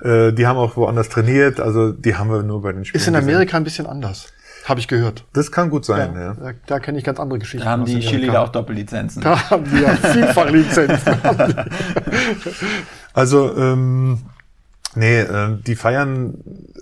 äh, 0.00 0.32
die 0.32 0.46
haben 0.46 0.56
auch 0.56 0.76
woanders 0.76 1.08
trainiert, 1.08 1.60
also 1.60 1.92
die 1.92 2.16
haben 2.16 2.30
wir 2.30 2.42
nur 2.42 2.62
bei 2.62 2.72
den 2.72 2.84
Spielen. 2.84 3.00
Ist 3.00 3.06
in 3.08 3.14
gesehen. 3.14 3.28
Amerika 3.28 3.56
ein 3.56 3.64
bisschen 3.64 3.86
anders. 3.86 4.26
Habe 4.64 4.80
ich 4.80 4.88
gehört. 4.88 5.24
Das 5.32 5.50
kann 5.50 5.70
gut 5.70 5.84
sein, 5.84 6.14
ja. 6.14 6.34
Da, 6.34 6.52
da 6.66 6.78
kenne 6.78 6.98
ich 6.98 7.04
ganz 7.04 7.18
andere 7.18 7.38
Geschichten. 7.38 7.64
Da 7.64 7.72
haben 7.72 7.84
die. 7.84 7.98
Cheerleader 8.00 8.42
auch 8.42 8.48
Doppellizenzen. 8.48 9.22
Da 9.22 9.50
haben 9.50 9.64
die 9.64 9.80
ja 9.80 9.90
vielfach 9.94 10.50
Lizenzen. 10.50 11.14
Also, 13.14 13.54
ähm, 13.56 14.20
nee, 14.94 15.20
äh, 15.20 15.58
die 15.66 15.74
feiern, 15.74 16.38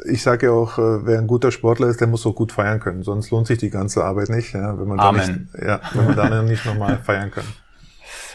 ich 0.08 0.22
sage 0.22 0.46
ja 0.46 0.52
auch, 0.52 0.78
äh, 0.78 1.04
wer 1.04 1.18
ein 1.18 1.26
guter 1.26 1.50
Sportler 1.50 1.88
ist, 1.88 2.00
der 2.00 2.06
muss 2.06 2.24
auch 2.24 2.36
gut 2.36 2.52
feiern 2.52 2.78
können. 2.78 3.02
Sonst 3.02 3.32
lohnt 3.32 3.48
sich 3.48 3.58
die 3.58 3.70
ganze 3.70 4.04
Arbeit 4.04 4.28
nicht, 4.28 4.54
ja, 4.54 4.78
wenn 4.78 4.86
man 4.86 4.98
da 4.98 5.08
Amen. 5.08 5.48
nicht, 5.52 5.64
ja, 5.64 5.80
wenn 5.92 6.06
man 6.06 6.16
da 6.16 6.42
nicht 6.42 6.64
nochmal 6.66 6.98
feiern 7.04 7.32
kann. 7.32 7.44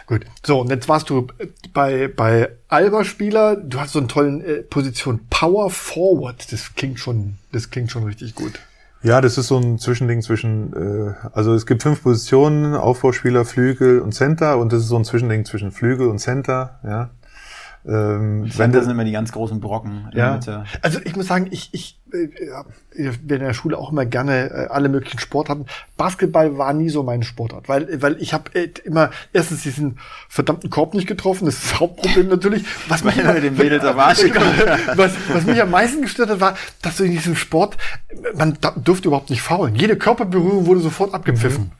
Gut. 0.07 0.25
So, 0.45 0.59
und 0.61 0.69
jetzt 0.69 0.87
warst 0.87 1.09
du 1.09 1.27
bei, 1.73 2.07
bei 2.07 2.49
Alba-Spieler. 2.67 3.55
Du 3.55 3.79
hast 3.79 3.93
so 3.93 3.99
eine 3.99 4.07
tolle 4.07 4.43
äh, 4.43 4.61
Position. 4.61 5.21
Power 5.29 5.71
Forward. 5.71 6.51
Das 6.51 6.75
klingt 6.75 6.99
schon, 6.99 7.37
das 7.51 7.71
klingt 7.71 7.91
schon 7.91 8.03
richtig 8.03 8.35
gut. 8.35 8.59
Ja, 9.05 9.21
das 9.21 9.37
ist 9.37 9.49
so 9.49 9.57
ein 9.59 9.77
Zwischending 9.77 10.23
zwischen, 10.23 10.73
äh, 10.73 11.13
also 11.31 11.53
es 11.53 11.67
gibt 11.67 11.83
fünf 11.83 12.01
Positionen, 12.01 12.73
Aufbauspieler, 12.73 13.45
Flügel 13.45 13.99
und 13.99 14.13
Center 14.13 14.57
und 14.57 14.73
das 14.73 14.81
ist 14.81 14.87
so 14.87 14.95
ein 14.95 15.05
Zwischending 15.05 15.45
zwischen 15.45 15.71
Flügel 15.71 16.07
und 16.07 16.17
Center, 16.17 16.79
ja. 16.83 17.11
Ähm, 17.87 18.49
Wenn 18.55 18.71
das 18.71 18.85
sind 18.85 18.93
immer 18.93 19.05
die 19.05 19.11
ganz 19.11 19.31
großen 19.31 19.59
Brocken 19.59 20.09
Ja. 20.13 20.39
Also 20.81 20.99
ich 21.03 21.15
muss 21.15 21.27
sagen, 21.27 21.47
ich, 21.51 21.69
ich 21.71 21.99
äh, 22.11 23.11
bin 23.21 23.37
in 23.37 23.45
der 23.45 23.53
Schule 23.53 23.77
auch 23.77 23.91
immer 23.91 24.05
gerne 24.07 24.49
äh, 24.49 24.67
alle 24.69 24.89
möglichen 24.89 25.19
Sportarten. 25.19 25.65
Basketball 25.95 26.57
war 26.57 26.73
nie 26.73 26.89
so 26.89 27.03
mein 27.03 27.21
Sportart, 27.21 27.69
weil 27.69 28.01
weil 28.01 28.19
ich 28.19 28.33
habe 28.33 28.55
äh, 28.55 28.69
immer 28.85 29.11
erstens 29.33 29.61
diesen 29.63 29.99
verdammten 30.29 30.71
Korb 30.71 30.95
nicht 30.95 31.07
getroffen, 31.07 31.45
das 31.45 31.55
ist 31.55 31.65
das 31.65 31.79
Hauptproblem 31.79 32.27
natürlich. 32.27 32.65
Was 32.87 33.03
mich 33.03 33.15
du 33.15 33.41
den 33.41 33.55
Mädels 33.55 33.83
am 33.83 33.99
Arsch 33.99 34.23
was, 34.95 35.13
was 35.31 35.45
mich 35.45 35.61
am 35.61 35.69
meisten 35.69 36.01
gestört 36.01 36.29
hat, 36.29 36.39
war, 36.39 36.55
dass 36.81 36.97
du 36.97 37.03
in 37.03 37.11
diesem 37.11 37.35
Sport, 37.35 37.77
man 38.35 38.57
durfte 38.83 39.09
überhaupt 39.09 39.29
nicht 39.29 39.41
faulen. 39.41 39.75
Jede 39.75 39.95
Körperberührung 39.95 40.65
wurde 40.65 40.79
sofort 40.79 41.13
abgepfiffen. 41.13 41.71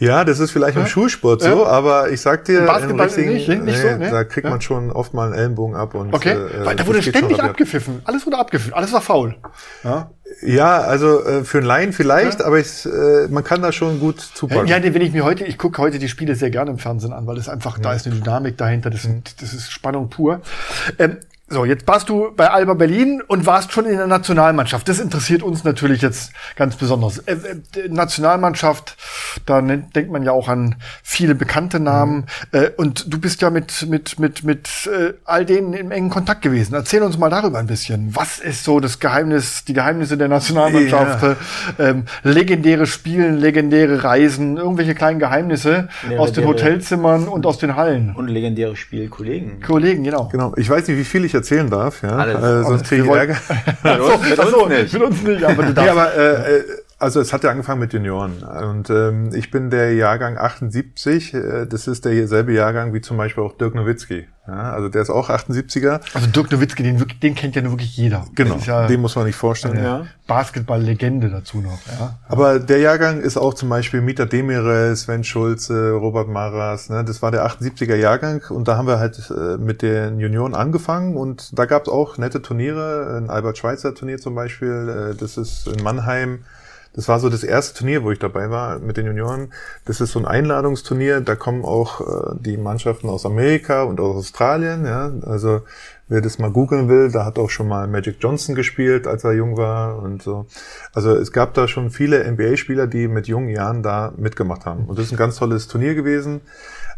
Ja, 0.00 0.24
das 0.24 0.40
ist 0.40 0.50
vielleicht 0.50 0.76
im 0.78 0.86
Schulsport 0.86 1.42
so, 1.42 1.48
Ja. 1.48 1.66
aber 1.66 2.10
ich 2.10 2.20
sag 2.22 2.44
dir, 2.46 2.60
Im 2.60 2.66
Basketball 2.66 3.06
richtigen- 3.06 3.32
nicht, 3.34 3.48
nicht 3.48 3.78
so, 3.78 3.86
ne? 3.86 4.10
da 4.10 4.24
kriegt 4.24 4.44
Ja. 4.44 4.50
man 4.50 4.60
schon 4.62 4.90
oft 4.90 5.12
mal 5.14 5.26
einen 5.26 5.34
Ellenbogen 5.34 5.76
ab 5.76 5.94
und 5.94 6.14
Okay? 6.14 6.32
äh, 6.32 6.64
weil 6.64 6.74
da 6.74 6.86
wurde 6.86 7.02
ständig 7.02 7.40
abgepfiffen. 7.42 8.00
Alles 8.04 8.24
wurde 8.26 8.38
abgepfiffen. 8.38 8.72
Alles 8.72 8.92
war 8.92 9.02
faul. 9.02 9.36
Ja? 9.84 10.10
Ja, 10.42 10.78
also 10.80 11.22
äh, 11.24 11.44
für 11.44 11.58
einen 11.58 11.66
Laien 11.66 11.92
vielleicht, 11.92 12.42
aber 12.42 12.58
ich, 12.58 12.86
äh, 12.86 13.28
man 13.28 13.44
kann 13.44 13.60
da 13.60 13.72
schon 13.72 14.00
gut 14.00 14.20
zupacken. 14.20 14.66
Ja, 14.68 14.82
wenn 14.82 15.02
ich 15.02 15.12
mir 15.12 15.24
heute, 15.24 15.44
ich 15.44 15.58
gucke 15.58 15.82
heute 15.82 15.98
die 15.98 16.08
Spiele 16.08 16.34
sehr 16.34 16.50
gerne 16.50 16.70
im 16.70 16.78
Fernsehen 16.78 17.12
an, 17.12 17.26
weil 17.26 17.36
es 17.36 17.48
einfach, 17.48 17.78
da 17.78 17.92
ist 17.92 18.06
eine 18.06 18.16
Dynamik 18.16 18.56
dahinter, 18.56 18.88
das, 18.90 19.02
sind, 19.02 19.42
das 19.42 19.52
ist 19.52 19.70
Spannung 19.70 20.08
pur. 20.08 20.40
Ähm, 20.98 21.18
so, 21.50 21.64
jetzt 21.64 21.86
warst 21.88 22.08
du 22.08 22.32
bei 22.36 22.48
Alba 22.48 22.74
Berlin 22.74 23.22
und 23.26 23.44
warst 23.44 23.72
schon 23.72 23.84
in 23.84 23.96
der 23.96 24.06
Nationalmannschaft. 24.06 24.88
Das 24.88 25.00
interessiert 25.00 25.42
uns 25.42 25.64
natürlich 25.64 26.00
jetzt 26.00 26.32
ganz 26.54 26.76
besonders. 26.76 27.18
Äh, 27.18 27.32
äh, 27.32 27.88
Nationalmannschaft, 27.88 28.96
da 29.46 29.60
nennt, 29.60 29.96
denkt 29.96 30.12
man 30.12 30.22
ja 30.22 30.30
auch 30.30 30.48
an 30.48 30.76
viele 31.02 31.34
bekannte 31.34 31.80
Namen. 31.80 32.26
Äh, 32.52 32.70
und 32.76 33.12
du 33.12 33.20
bist 33.20 33.42
ja 33.42 33.50
mit, 33.50 33.88
mit, 33.88 34.20
mit, 34.20 34.44
mit 34.44 34.68
äh, 34.86 35.14
all 35.24 35.44
denen 35.44 35.72
im 35.72 35.90
engen 35.90 36.08
Kontakt 36.08 36.42
gewesen. 36.42 36.74
Erzähl 36.74 37.02
uns 37.02 37.18
mal 37.18 37.30
darüber 37.30 37.58
ein 37.58 37.66
bisschen. 37.66 38.14
Was 38.14 38.38
ist 38.38 38.62
so 38.62 38.78
das 38.78 39.00
Geheimnis, 39.00 39.64
die 39.64 39.72
Geheimnisse 39.72 40.16
der 40.16 40.28
Nationalmannschaft? 40.28 41.22
Ja. 41.22 41.36
Äh, 41.84 41.90
ähm, 41.90 42.04
legendäre 42.22 42.86
Spielen, 42.86 43.38
legendäre 43.38 44.04
Reisen, 44.04 44.56
irgendwelche 44.56 44.94
kleinen 44.94 45.18
Geheimnisse 45.18 45.88
aus 46.16 46.32
den 46.32 46.44
Legendäre- 46.44 46.46
Hotelzimmern 46.46 47.26
und 47.26 47.44
aus 47.44 47.58
den 47.58 47.74
Hallen. 47.74 48.14
Und 48.14 48.28
legendäre 48.28 48.76
Spielkollegen. 48.76 49.60
Kollegen, 49.60 50.04
genau. 50.04 50.28
Genau. 50.28 50.52
Ich 50.56 50.70
weiß 50.70 50.86
nicht, 50.86 50.96
wie 50.96 51.04
viel 51.04 51.24
ich 51.24 51.32
erzählen 51.40 51.68
darf, 51.68 52.02
ja. 52.02 52.10
Alles. 52.16 52.36
Äh, 52.36 52.62
sonst 52.64 52.84
kriege 52.84 53.02
ich 53.04 53.08
Ärger. 53.10 53.36
Mit 53.82 54.00
uns, 54.00 54.28
mit 54.30 54.38
uns 54.38 54.50
so, 54.50 54.66
nicht. 54.66 54.92
Mit 54.92 55.02
uns 55.02 55.22
nicht, 55.22 55.44
aber 55.44 55.62
du 55.62 55.68
Nee, 55.68 55.74
darfst. 55.74 55.90
aber 55.90 56.14
äh, 56.14 56.56
äh, 56.58 56.64
also 57.00 57.20
es 57.20 57.32
hat 57.32 57.42
ja 57.44 57.50
angefangen 57.50 57.80
mit 57.80 57.92
Junioren 57.92 58.42
und 58.42 58.88
ähm, 58.90 59.30
ich 59.34 59.50
bin 59.50 59.70
der 59.70 59.94
Jahrgang 59.94 60.36
78. 60.38 61.34
Äh, 61.34 61.66
das 61.66 61.88
ist 61.88 62.04
derselbe 62.04 62.52
Jahrgang 62.52 62.92
wie 62.94 63.00
zum 63.00 63.16
Beispiel 63.16 63.42
auch 63.42 63.56
Dirk 63.56 63.74
Nowitzki. 63.74 64.28
Ja, 64.46 64.72
also 64.72 64.88
der 64.88 65.02
ist 65.02 65.10
auch 65.10 65.30
78er. 65.30 66.00
also 66.14 66.26
Dirk 66.28 66.50
Nowitzki, 66.52 66.82
den, 66.82 66.98
wirklich- 66.98 67.20
den 67.20 67.34
kennt 67.34 67.56
ja 67.56 67.62
nur 67.62 67.72
wirklich 67.72 67.96
jeder. 67.96 68.26
Genau, 68.34 68.56
ja 68.64 68.86
den 68.86 69.00
muss 69.00 69.14
man 69.16 69.26
nicht 69.26 69.36
vorstellen. 69.36 69.76
eine 69.78 70.08
Basketball-Legende 70.26 71.30
dazu 71.30 71.58
noch. 71.60 71.78
Ja. 71.98 72.18
Aber 72.28 72.58
der 72.58 72.78
Jahrgang 72.78 73.20
ist 73.20 73.36
auch 73.36 73.54
zum 73.54 73.68
Beispiel 73.68 74.00
Mieter 74.00 74.26
Demirel, 74.26 74.94
Sven 74.96 75.24
Schulze, 75.24 75.92
Robert 75.92 76.28
Maras. 76.28 76.88
Ne? 76.90 77.04
Das 77.04 77.22
war 77.22 77.30
der 77.30 77.46
78er 77.46 77.94
Jahrgang 77.96 78.42
und 78.50 78.66
da 78.68 78.76
haben 78.76 78.86
wir 78.88 78.98
halt 78.98 79.30
äh, 79.30 79.56
mit 79.56 79.82
den 79.82 80.18
Junioren 80.20 80.54
angefangen 80.54 81.16
und 81.16 81.58
da 81.58 81.64
gab 81.66 81.82
es 81.82 81.88
auch 81.88 82.18
nette 82.18 82.42
Turniere. 82.42 83.16
Ein 83.16 83.30
Albert-Schweitzer-Turnier 83.30 84.18
zum 84.18 84.34
Beispiel. 84.34 85.12
Äh, 85.12 85.16
das 85.16 85.36
ist 85.36 85.66
in 85.68 85.82
Mannheim. 85.82 86.40
Das 86.94 87.06
war 87.08 87.20
so 87.20 87.28
das 87.28 87.44
erste 87.44 87.78
Turnier, 87.78 88.02
wo 88.02 88.10
ich 88.10 88.18
dabei 88.18 88.50
war 88.50 88.78
mit 88.80 88.96
den 88.96 89.06
Junioren. 89.06 89.52
Das 89.84 90.00
ist 90.00 90.12
so 90.12 90.18
ein 90.18 90.26
Einladungsturnier. 90.26 91.20
Da 91.20 91.36
kommen 91.36 91.64
auch 91.64 92.00
äh, 92.00 92.36
die 92.40 92.56
Mannschaften 92.56 93.08
aus 93.08 93.24
Amerika 93.24 93.84
und 93.84 94.00
aus 94.00 94.16
Australien. 94.16 94.84
Ja? 94.84 95.12
Also 95.22 95.62
wer 96.08 96.20
das 96.20 96.38
mal 96.38 96.50
googeln 96.50 96.88
will, 96.88 97.10
da 97.10 97.24
hat 97.24 97.38
auch 97.38 97.48
schon 97.48 97.68
mal 97.68 97.86
Magic 97.86 98.16
Johnson 98.20 98.56
gespielt, 98.56 99.06
als 99.06 99.22
er 99.22 99.32
jung 99.32 99.56
war 99.56 100.02
und 100.02 100.22
so. 100.22 100.46
Also 100.92 101.14
es 101.14 101.32
gab 101.32 101.54
da 101.54 101.68
schon 101.68 101.90
viele 101.90 102.28
NBA-Spieler, 102.30 102.88
die 102.88 103.06
mit 103.06 103.28
jungen 103.28 103.48
Jahren 103.48 103.82
da 103.82 104.12
mitgemacht 104.16 104.66
haben. 104.66 104.86
Und 104.86 104.98
das 104.98 105.06
ist 105.06 105.12
ein 105.12 105.16
ganz 105.16 105.36
tolles 105.36 105.68
Turnier 105.68 105.94
gewesen, 105.94 106.40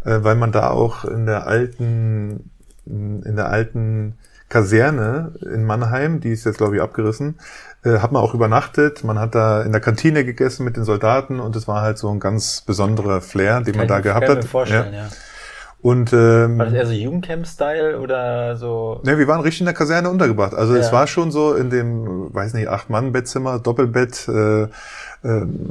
äh, 0.04 0.18
weil 0.22 0.36
man 0.36 0.52
da 0.52 0.70
auch 0.70 1.04
in 1.04 1.26
der 1.26 1.46
alten, 1.46 2.50
in 2.86 3.36
der 3.36 3.50
alten 3.50 4.14
Kaserne 4.48 5.32
in 5.40 5.64
Mannheim, 5.64 6.20
die 6.20 6.30
ist 6.30 6.44
jetzt 6.44 6.58
glaube 6.58 6.76
ich 6.76 6.82
abgerissen, 6.82 7.38
äh, 7.84 7.98
hat 7.98 8.12
man 8.12 8.22
auch 8.22 8.34
übernachtet. 8.34 9.04
Man 9.04 9.18
hat 9.18 9.34
da 9.34 9.62
in 9.62 9.72
der 9.72 9.80
Kantine 9.80 10.24
gegessen 10.24 10.64
mit 10.64 10.76
den 10.76 10.84
Soldaten 10.84 11.40
und 11.40 11.56
es 11.56 11.66
war 11.68 11.82
halt 11.82 11.98
so 11.98 12.08
ein 12.10 12.20
ganz 12.20 12.60
besonderer 12.62 13.20
Flair, 13.20 13.60
den 13.60 13.76
man 13.76 13.88
da 13.88 14.00
gehabt 14.00 14.28
hat. 14.28 14.36
mir 14.36 14.42
vorstellen, 14.42 14.94
ja. 14.94 15.08
Und 15.80 16.12
ähm, 16.12 16.58
War 16.58 16.66
das 16.66 16.74
eher 16.74 16.86
so 16.86 16.92
Jugendcamp-Style 16.92 17.98
oder 17.98 18.54
so? 18.56 19.00
Ne, 19.02 19.18
wir 19.18 19.26
waren 19.26 19.40
richtig 19.40 19.62
in 19.62 19.66
der 19.66 19.74
Kaserne 19.74 20.10
untergebracht. 20.10 20.54
Also 20.54 20.76
es 20.76 20.86
Ja. 20.86 20.92
war 20.92 21.06
schon 21.08 21.32
so 21.32 21.54
in 21.54 21.70
dem, 21.70 22.32
weiß 22.32 22.54
nicht, 22.54 22.68
Acht-Mann-Bettzimmer, 22.68 23.58
Doppelbett, 23.58 24.28
äh, 24.28 24.62
äh, 24.62 24.68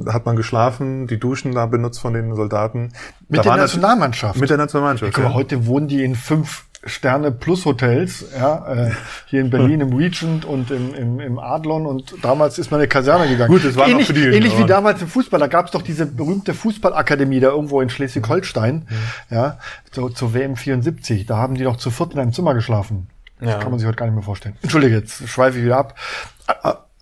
hat 0.10 0.26
man 0.26 0.36
geschlafen, 0.36 1.08
die 1.08 1.18
Duschen 1.18 1.54
da 1.56 1.66
benutzt 1.66 2.02
von 2.02 2.14
den 2.14 2.36
Soldaten. 2.36 2.92
Mit 3.30 3.40
Da 3.40 3.44
der 3.44 3.56
Nationalmannschaft. 3.56 4.38
Mit 4.38 4.50
der 4.50 4.58
Nationalmannschaft. 4.58 5.14
Guck 5.14 5.24
mal, 5.24 5.30
ja. 5.30 5.36
heute 5.36 5.66
wohnen 5.66 5.88
die 5.88 6.04
in 6.04 6.16
fünf 6.16 6.66
Sterne 6.84 7.32
plus 7.32 7.66
Hotels, 7.66 8.26
ja, 8.36 8.88
äh, 8.88 8.92
hier 9.28 9.42
in 9.42 9.50
Berlin 9.52 9.82
im 9.82 9.94
Regent 9.94 10.46
und 10.46 10.72
im, 10.72 10.94
im, 10.96 11.20
im 11.20 11.38
Adlon 11.40 11.86
und 11.86 12.16
damals 12.24 12.58
ist 12.58 12.72
man 12.72 12.80
in 12.80 12.84
eine 12.84 12.88
Kaserne 12.88 13.28
gegangen. 13.28 13.52
Gut, 13.52 13.64
das 13.64 13.76
war 13.76 13.86
noch 13.86 13.92
ähnlich, 13.94 14.08
für 14.08 14.14
die 14.14 14.24
ähnlich 14.24 14.58
wie 14.58 14.66
damals 14.66 15.00
im 15.02 15.08
Fußball, 15.08 15.40
da 15.40 15.46
gab 15.48 15.66
es 15.68 15.72
doch 15.72 15.84
diese 15.84 16.08
berühmte 16.08 16.54
Fußballakademie 16.56 17.40
da 17.40 17.50
irgendwo 17.50 17.82
in 17.82 17.90
Schleswig-Holstein, 17.90 18.88
ja, 19.30 19.60
so, 19.92 20.10
zur 20.10 20.34
WM 20.34 20.56
74, 20.56 21.28
da 21.28 21.38
haben 21.38 21.54
die 21.54 21.64
doch 21.64 21.78
zu 21.78 21.92
viert 21.92 22.14
in 22.14 22.20
einem 22.20 22.34
Zimmer 22.34 22.56
geschlafen. 22.56 23.08
Das 23.40 23.52
Ja. 23.52 23.58
kann 23.60 23.70
man 23.72 23.80
sich 23.80 23.88
heute 23.88 23.98
gar 23.98 24.06
nicht 24.06 24.16
mehr 24.16 24.24
vorstellen. 24.24 24.56
Entschuldige, 24.62 24.96
jetzt 24.96 25.28
schweife 25.28 25.60
ich 25.60 25.66
wieder 25.66 25.78
ab. 25.78 25.96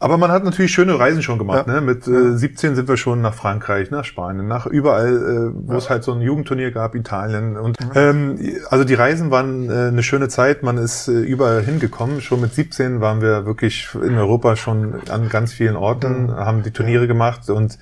Aber 0.02 0.18
man 0.18 0.32
hat 0.32 0.46
natürlich 0.46 0.72
schöne 0.72 0.98
Reisen 0.98 1.22
schon 1.22 1.38
gemacht. 1.38 1.68
Ja. 1.68 1.74
Ne? 1.74 1.82
Mit 1.82 2.08
äh, 2.08 2.38
17 2.38 2.76
sind 2.76 2.88
wir 2.88 2.96
schon 2.96 3.20
nach 3.20 3.34
Frankreich, 3.34 3.92
nach 3.92 4.06
Spanien, 4.06 4.48
nach 4.48 4.66
überall, 4.66 5.14
äh, 5.14 5.52
wo 5.54 5.74
ja. 5.74 5.78
es 5.78 5.90
halt 5.90 6.06
so 6.06 6.14
ein 6.14 6.22
Jugendturnier 6.22 6.72
gab, 6.72 6.96
Italien. 6.96 7.58
Und 7.58 7.78
ähm, 7.96 8.40
also 8.70 8.86
die 8.86 8.94
Reisen 8.94 9.30
waren 9.30 9.70
äh, 9.70 9.88
eine 9.90 10.02
schöne 10.02 10.30
Zeit. 10.30 10.64
Man 10.64 10.78
ist 10.78 11.10
äh, 11.10 11.12
überall 11.12 11.62
hingekommen. 11.62 12.22
Schon 12.22 12.40
mit 12.40 12.54
17 12.54 13.02
waren 13.02 13.22
wir 13.22 13.46
wirklich 13.46 13.90
in 13.94 14.18
Europa 14.18 14.56
schon 14.56 15.02
an 15.10 15.28
ganz 15.28 15.52
vielen 15.52 15.76
Orten, 15.76 16.28
mhm. 16.28 16.36
haben 16.36 16.64
die 16.64 16.72
Turniere 16.72 17.08
gemacht 17.08 17.50
und 17.50 17.78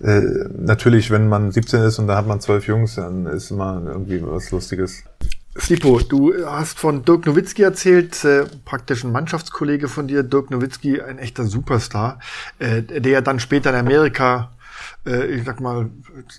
äh, 0.00 0.20
natürlich, 0.56 1.10
wenn 1.10 1.28
man 1.28 1.50
17 1.50 1.82
ist 1.82 1.98
und 1.98 2.06
da 2.06 2.16
hat 2.16 2.26
man 2.26 2.40
zwölf 2.40 2.66
Jungs, 2.66 2.96
dann 2.96 3.26
ist 3.26 3.50
immer 3.50 3.82
irgendwie 3.84 4.22
was 4.22 4.50
Lustiges. 4.50 5.04
Stipo, 5.58 6.00
du 6.00 6.34
hast 6.46 6.78
von 6.78 7.04
Dirk 7.04 7.26
Nowitzki 7.26 7.62
erzählt, 7.62 8.24
äh, 8.24 8.44
praktisch 8.64 9.04
ein 9.04 9.12
Mannschaftskollege 9.12 9.88
von 9.88 10.06
dir, 10.06 10.22
Dirk 10.22 10.50
Nowitzki, 10.50 11.00
ein 11.00 11.18
echter 11.18 11.44
Superstar, 11.44 12.20
äh, 12.58 12.82
der 12.82 13.12
ja 13.12 13.20
dann 13.20 13.40
später 13.40 13.70
in 13.70 13.76
Amerika, 13.76 14.52
äh, 15.06 15.26
ich 15.26 15.44
sag 15.44 15.60
mal, 15.60 15.90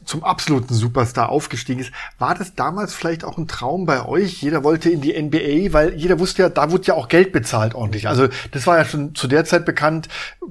zum 0.05 0.23
absoluten 0.23 0.73
Superstar 0.73 1.29
aufgestiegen 1.29 1.81
ist. 1.81 1.91
War 2.19 2.35
das 2.35 2.55
damals 2.55 2.93
vielleicht 2.93 3.23
auch 3.23 3.37
ein 3.37 3.47
Traum 3.47 3.85
bei 3.85 4.05
euch? 4.05 4.41
Jeder 4.41 4.63
wollte 4.63 4.89
in 4.89 5.01
die 5.01 5.13
NBA, 5.19 5.73
weil 5.73 5.95
jeder 5.95 6.19
wusste 6.19 6.43
ja, 6.43 6.49
da 6.49 6.71
wurde 6.71 6.85
ja 6.85 6.93
auch 6.93 7.07
Geld 7.07 7.31
bezahlt 7.31 7.73
ordentlich. 7.75 8.07
Also 8.07 8.27
das 8.51 8.67
war 8.67 8.77
ja 8.77 8.85
schon 8.85 9.15
zu 9.15 9.27
der 9.27 9.45
Zeit 9.45 9.65
bekannt, 9.65 10.09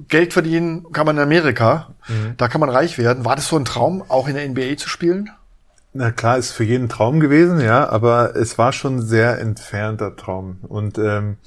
Geld 0.09 0.33
verdienen 0.33 0.91
kann 0.91 1.05
man 1.05 1.17
in 1.17 1.23
Amerika, 1.23 1.93
mhm. 2.07 2.33
da 2.37 2.47
kann 2.47 2.61
man 2.61 2.69
reich 2.69 2.97
werden. 2.97 3.23
War 3.23 3.35
das 3.35 3.47
so 3.47 3.57
ein 3.57 3.65
Traum, 3.65 4.03
auch 4.07 4.27
in 4.27 4.35
der 4.35 4.47
NBA 4.47 4.77
zu 4.77 4.89
spielen? 4.89 5.29
Na 5.97 6.11
klar, 6.11 6.37
ist 6.37 6.51
für 6.51 6.63
jeden 6.63 6.89
Traum 6.89 7.19
gewesen, 7.19 7.59
ja, 7.59 7.89
aber 7.89 8.35
es 8.35 8.59
war 8.59 8.71
schon 8.71 9.01
sehr 9.01 9.39
entfernter 9.39 10.15
Traum. 10.15 10.59
Und 10.67 10.99
ähm, 10.99 11.37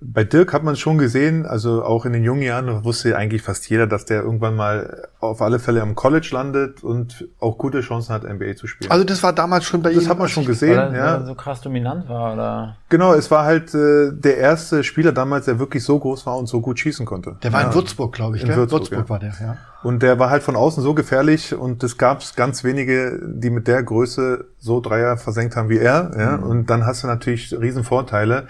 bei 0.00 0.24
Dirk 0.24 0.54
hat 0.54 0.62
man 0.62 0.76
schon 0.76 0.96
gesehen, 0.96 1.44
also 1.44 1.84
auch 1.84 2.06
in 2.06 2.14
den 2.14 2.24
jungen 2.24 2.40
Jahren 2.40 2.84
wusste 2.84 3.14
eigentlich 3.16 3.42
fast 3.42 3.68
jeder, 3.68 3.86
dass 3.86 4.06
der 4.06 4.22
irgendwann 4.22 4.56
mal 4.56 5.08
auf 5.20 5.42
alle 5.42 5.58
Fälle 5.58 5.82
am 5.82 5.94
College 5.94 6.28
landet 6.32 6.82
und 6.82 7.28
auch 7.38 7.58
gute 7.58 7.80
Chancen 7.82 8.14
hat, 8.14 8.24
NBA 8.24 8.56
zu 8.56 8.66
spielen. 8.66 8.90
Also 8.90 9.04
das 9.04 9.22
war 9.22 9.34
damals 9.34 9.66
schon 9.66 9.82
bei 9.82 9.90
ihm. 9.90 9.96
Das 9.96 10.08
hat 10.08 10.18
man 10.18 10.28
schon 10.28 10.46
gesehen, 10.46 10.76
weil 10.76 10.94
er, 10.94 10.96
ja. 10.96 11.12
Weil 11.12 11.20
er 11.20 11.26
so 11.26 11.34
krass 11.34 11.60
dominant 11.60 12.08
war, 12.08 12.32
oder? 12.32 12.76
Genau, 12.88 13.12
es 13.12 13.30
war 13.30 13.44
halt 13.44 13.74
äh, 13.74 14.12
der 14.12 14.38
erste 14.38 14.84
Spieler 14.84 15.12
damals, 15.12 15.44
der 15.44 15.58
wirklich 15.58 15.84
so 15.84 15.98
groß 15.98 16.24
war 16.24 16.38
und 16.38 16.46
so 16.46 16.62
gut 16.62 16.78
schießen 16.78 17.04
konnte. 17.04 17.36
Der 17.42 17.52
war 17.52 17.60
ja. 17.60 17.68
in 17.68 17.74
Würzburg, 17.74 18.14
glaube 18.14 18.36
ich. 18.36 18.42
In 18.42 18.48
gell? 18.48 18.56
Würzburg, 18.56 18.90
Würzburg 18.90 19.04
ja. 19.04 19.08
war 19.08 19.18
der, 19.18 19.34
ja. 19.40 19.56
Und 19.86 20.02
der 20.02 20.18
war 20.18 20.30
halt 20.30 20.42
von 20.42 20.56
außen 20.56 20.82
so 20.82 20.94
gefährlich 20.94 21.54
und 21.54 21.82
es 21.84 21.96
gab 21.96 22.22
ganz 22.36 22.64
wenige, 22.64 23.20
die 23.24 23.50
mit 23.50 23.68
der 23.68 23.82
Größe 23.82 24.46
so 24.58 24.80
Dreier 24.80 25.16
versenkt 25.16 25.56
haben 25.56 25.68
wie 25.68 25.78
er. 25.78 26.10
Ja? 26.18 26.36
Mhm. 26.38 26.42
Und 26.42 26.70
dann 26.70 26.84
hast 26.86 27.02
du 27.02 27.06
natürlich 27.06 27.52
riesen 27.58 27.84
Vorteile 27.84 28.48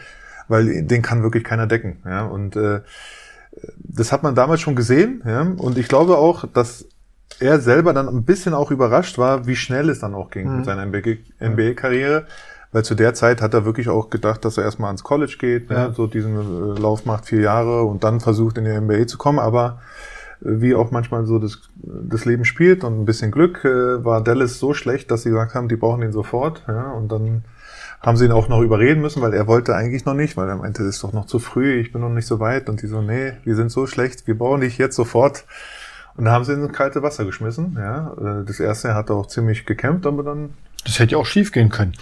weil 0.49 0.85
den 0.85 1.03
kann 1.03 1.23
wirklich 1.23 1.45
keiner 1.45 1.67
decken. 1.67 1.99
Ja? 2.05 2.25
Und 2.25 2.57
äh, 2.57 2.81
das 3.79 4.13
hat 4.13 4.23
man 4.23 4.35
damals 4.35 4.61
schon 4.61 4.77
gesehen. 4.77 5.23
Ja? 5.25 5.43
Und 5.43 5.79
ich 5.79 5.89
glaube 5.89 6.19
auch, 6.19 6.47
dass 6.47 6.87
er 7.41 7.61
selber 7.61 7.93
dann 7.93 8.09
ein 8.09 8.25
bisschen 8.25 8.55
auch 8.55 8.71
überrascht 8.71 9.19
war, 9.19 9.47
wie 9.47 9.57
schnell 9.57 9.91
es 9.91 9.99
dann 9.99 10.15
auch 10.15 10.31
ging 10.31 10.49
mhm. 10.49 10.57
mit 10.57 10.65
seiner 10.65 10.87
NBA-Karriere. 10.87 12.27
Weil 12.73 12.85
zu 12.85 12.95
der 12.95 13.15
Zeit 13.15 13.41
hat 13.41 13.55
er 13.55 13.65
wirklich 13.65 13.89
auch 13.89 14.11
gedacht, 14.11 14.45
dass 14.45 14.59
er 14.59 14.65
erstmal 14.65 14.89
ans 14.89 15.05
College 15.05 15.37
geht, 15.39 15.71
ne? 15.71 15.77
ja. 15.77 15.89
ne? 15.89 15.95
so 15.95 16.07
diesen 16.07 16.37
äh, 16.77 16.81
Lauf 16.81 17.05
macht 17.07 17.27
vier 17.27 17.41
Jahre 17.41 17.85
und 17.85 18.05
dann 18.05 18.21
versucht 18.21 18.59
in 18.59 18.65
die 18.65 18.79
NBA 18.79 19.07
zu 19.07 19.19
kommen. 19.19 19.39
Aber 19.39 19.81
wie 20.49 20.75
auch 20.75 20.91
manchmal 20.93 21.27
so 21.27 21.39
das, 21.39 21.61
das 21.77 22.25
Leben 22.25 22.45
spielt 22.45 22.85
und 22.85 23.01
ein 23.01 23.05
bisschen 23.05 23.31
Glück, 23.31 23.65
äh, 23.65 24.05
war 24.05 24.23
Dallas 24.23 24.59
so 24.59 24.75
schlecht, 24.75 25.11
dass 25.11 25.23
sie 25.23 25.31
gesagt 25.31 25.55
haben, 25.55 25.69
die 25.69 25.77
brauchen 25.77 26.03
ihn 26.03 26.13
sofort. 26.13 26.63
Ja? 26.69 26.93
Und 26.93 27.11
dann 27.11 27.45
haben 28.01 28.17
sie 28.17 28.27
ihn 28.27 28.33
auch 28.33 28.49
noch 28.49 28.61
überreden 28.61 29.01
müssen, 29.01 29.23
weil 29.23 29.35
er 29.35 29.49
wollte 29.49 29.75
eigentlich 29.75 30.05
noch 30.05 30.15
nicht, 30.15 30.37
weil 30.37 30.49
er 30.49 30.57
meinte, 30.57 30.83
es 30.85 30.97
ist 30.97 31.05
doch 31.05 31.13
noch 31.13 31.27
zu 31.27 31.41
früh, 31.41 31.81
ich 31.81 31.93
bin 31.93 32.01
noch 32.01 32.11
nicht 32.11 32.27
so 32.27 32.39
weit. 32.39 32.69
Und 32.69 32.83
die 32.83 32.87
so, 32.87 33.03
nee, 33.03 33.33
wir 33.43 33.57
sind 33.57 33.71
so 33.71 33.87
schlecht, 33.87 34.27
wir 34.27 34.39
brauchen 34.39 34.61
dich 34.61 34.79
jetzt 34.79 34.95
sofort. 34.95 35.45
Und 36.17 36.27
da 36.27 36.33
haben 36.33 36.45
sie 36.45 36.53
ihn 36.53 36.63
ins 36.63 36.73
kalte 36.73 37.03
Wasser 37.03 37.25
geschmissen. 37.25 37.77
Ja, 37.77 38.13
äh, 38.13 38.45
das 38.45 38.61
erste 38.61 38.95
hat 38.95 39.11
er 39.11 39.17
auch 39.17 39.27
ziemlich 39.27 39.67
gekämpft, 39.67 40.07
aber 40.07 40.23
dann 40.23 40.51
das 40.87 40.99
hätte 40.99 41.13
ja 41.13 41.19
auch 41.19 41.27
schief 41.27 41.53
gehen 41.53 41.69
können. 41.69 41.93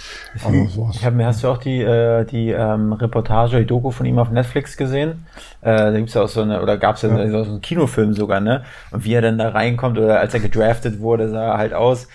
Also 0.45 0.91
ich 0.93 1.05
habe 1.05 1.17
mir 1.17 1.27
hast 1.27 1.43
du 1.43 1.49
auch 1.49 1.59
die 1.59 1.81
äh, 1.81 2.25
die 2.25 2.51
ähm, 2.51 2.93
Reportage, 2.93 3.59
die 3.59 3.67
Doku 3.67 3.91
von 3.91 4.07
ihm 4.07 4.19
auf 4.19 4.31
Netflix 4.31 4.77
gesehen. 4.77 5.27
Äh, 5.63 5.77
da 5.77 5.91
gibt's 5.93 6.15
ja 6.15 6.23
auch 6.23 6.29
so 6.29 6.43
eine 6.43 6.63
oder 6.63 6.77
gab's 6.77 7.03
ja, 7.03 7.09
ja. 7.09 7.45
so 7.45 7.51
einen 7.51 7.61
Kinofilm 7.61 8.15
sogar, 8.15 8.41
ne? 8.41 8.65
Und 8.91 9.05
wie 9.05 9.15
er 9.15 9.23
dann 9.23 9.39
da 9.39 9.49
reinkommt 9.49 9.99
oder 9.99 10.21
als 10.21 10.35
er 10.35 10.41
gedraftet 10.41 11.01
wurde, 11.01 11.29
sah 11.31 11.53
er 11.53 11.59
halt 11.59 11.75
aus 11.75 12.09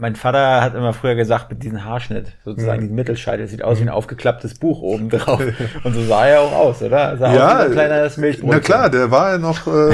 mein 0.00 0.16
Vater 0.16 0.62
hat 0.62 0.74
immer 0.74 0.94
früher 0.94 1.14
gesagt, 1.14 1.50
mit 1.50 1.62
diesem 1.62 1.84
Haarschnitt, 1.84 2.32
sozusagen 2.44 2.78
mhm. 2.78 2.84
diesen 2.84 2.96
Mittelscheitel, 2.96 3.46
sieht 3.46 3.62
aus 3.62 3.78
wie 3.78 3.82
ein 3.82 3.88
mhm. 3.88 3.92
aufgeklapptes 3.92 4.54
Buch 4.54 4.80
oben 4.80 5.10
drauf. 5.10 5.42
Und 5.84 5.92
so 5.92 6.02
sah 6.04 6.26
er 6.26 6.40
auch 6.40 6.52
aus, 6.52 6.82
oder? 6.82 7.18
Sah 7.18 7.34
ja, 7.34 7.48
aus 7.48 7.60
wie 7.60 7.66
ein 7.66 7.72
kleines 7.72 8.16
Milchbrot. 8.16 8.50
Na 8.50 8.60
klar, 8.60 8.90
der 8.90 9.10
war 9.10 9.32
ja 9.32 9.38
noch, 9.38 9.66
äh, 9.66 9.92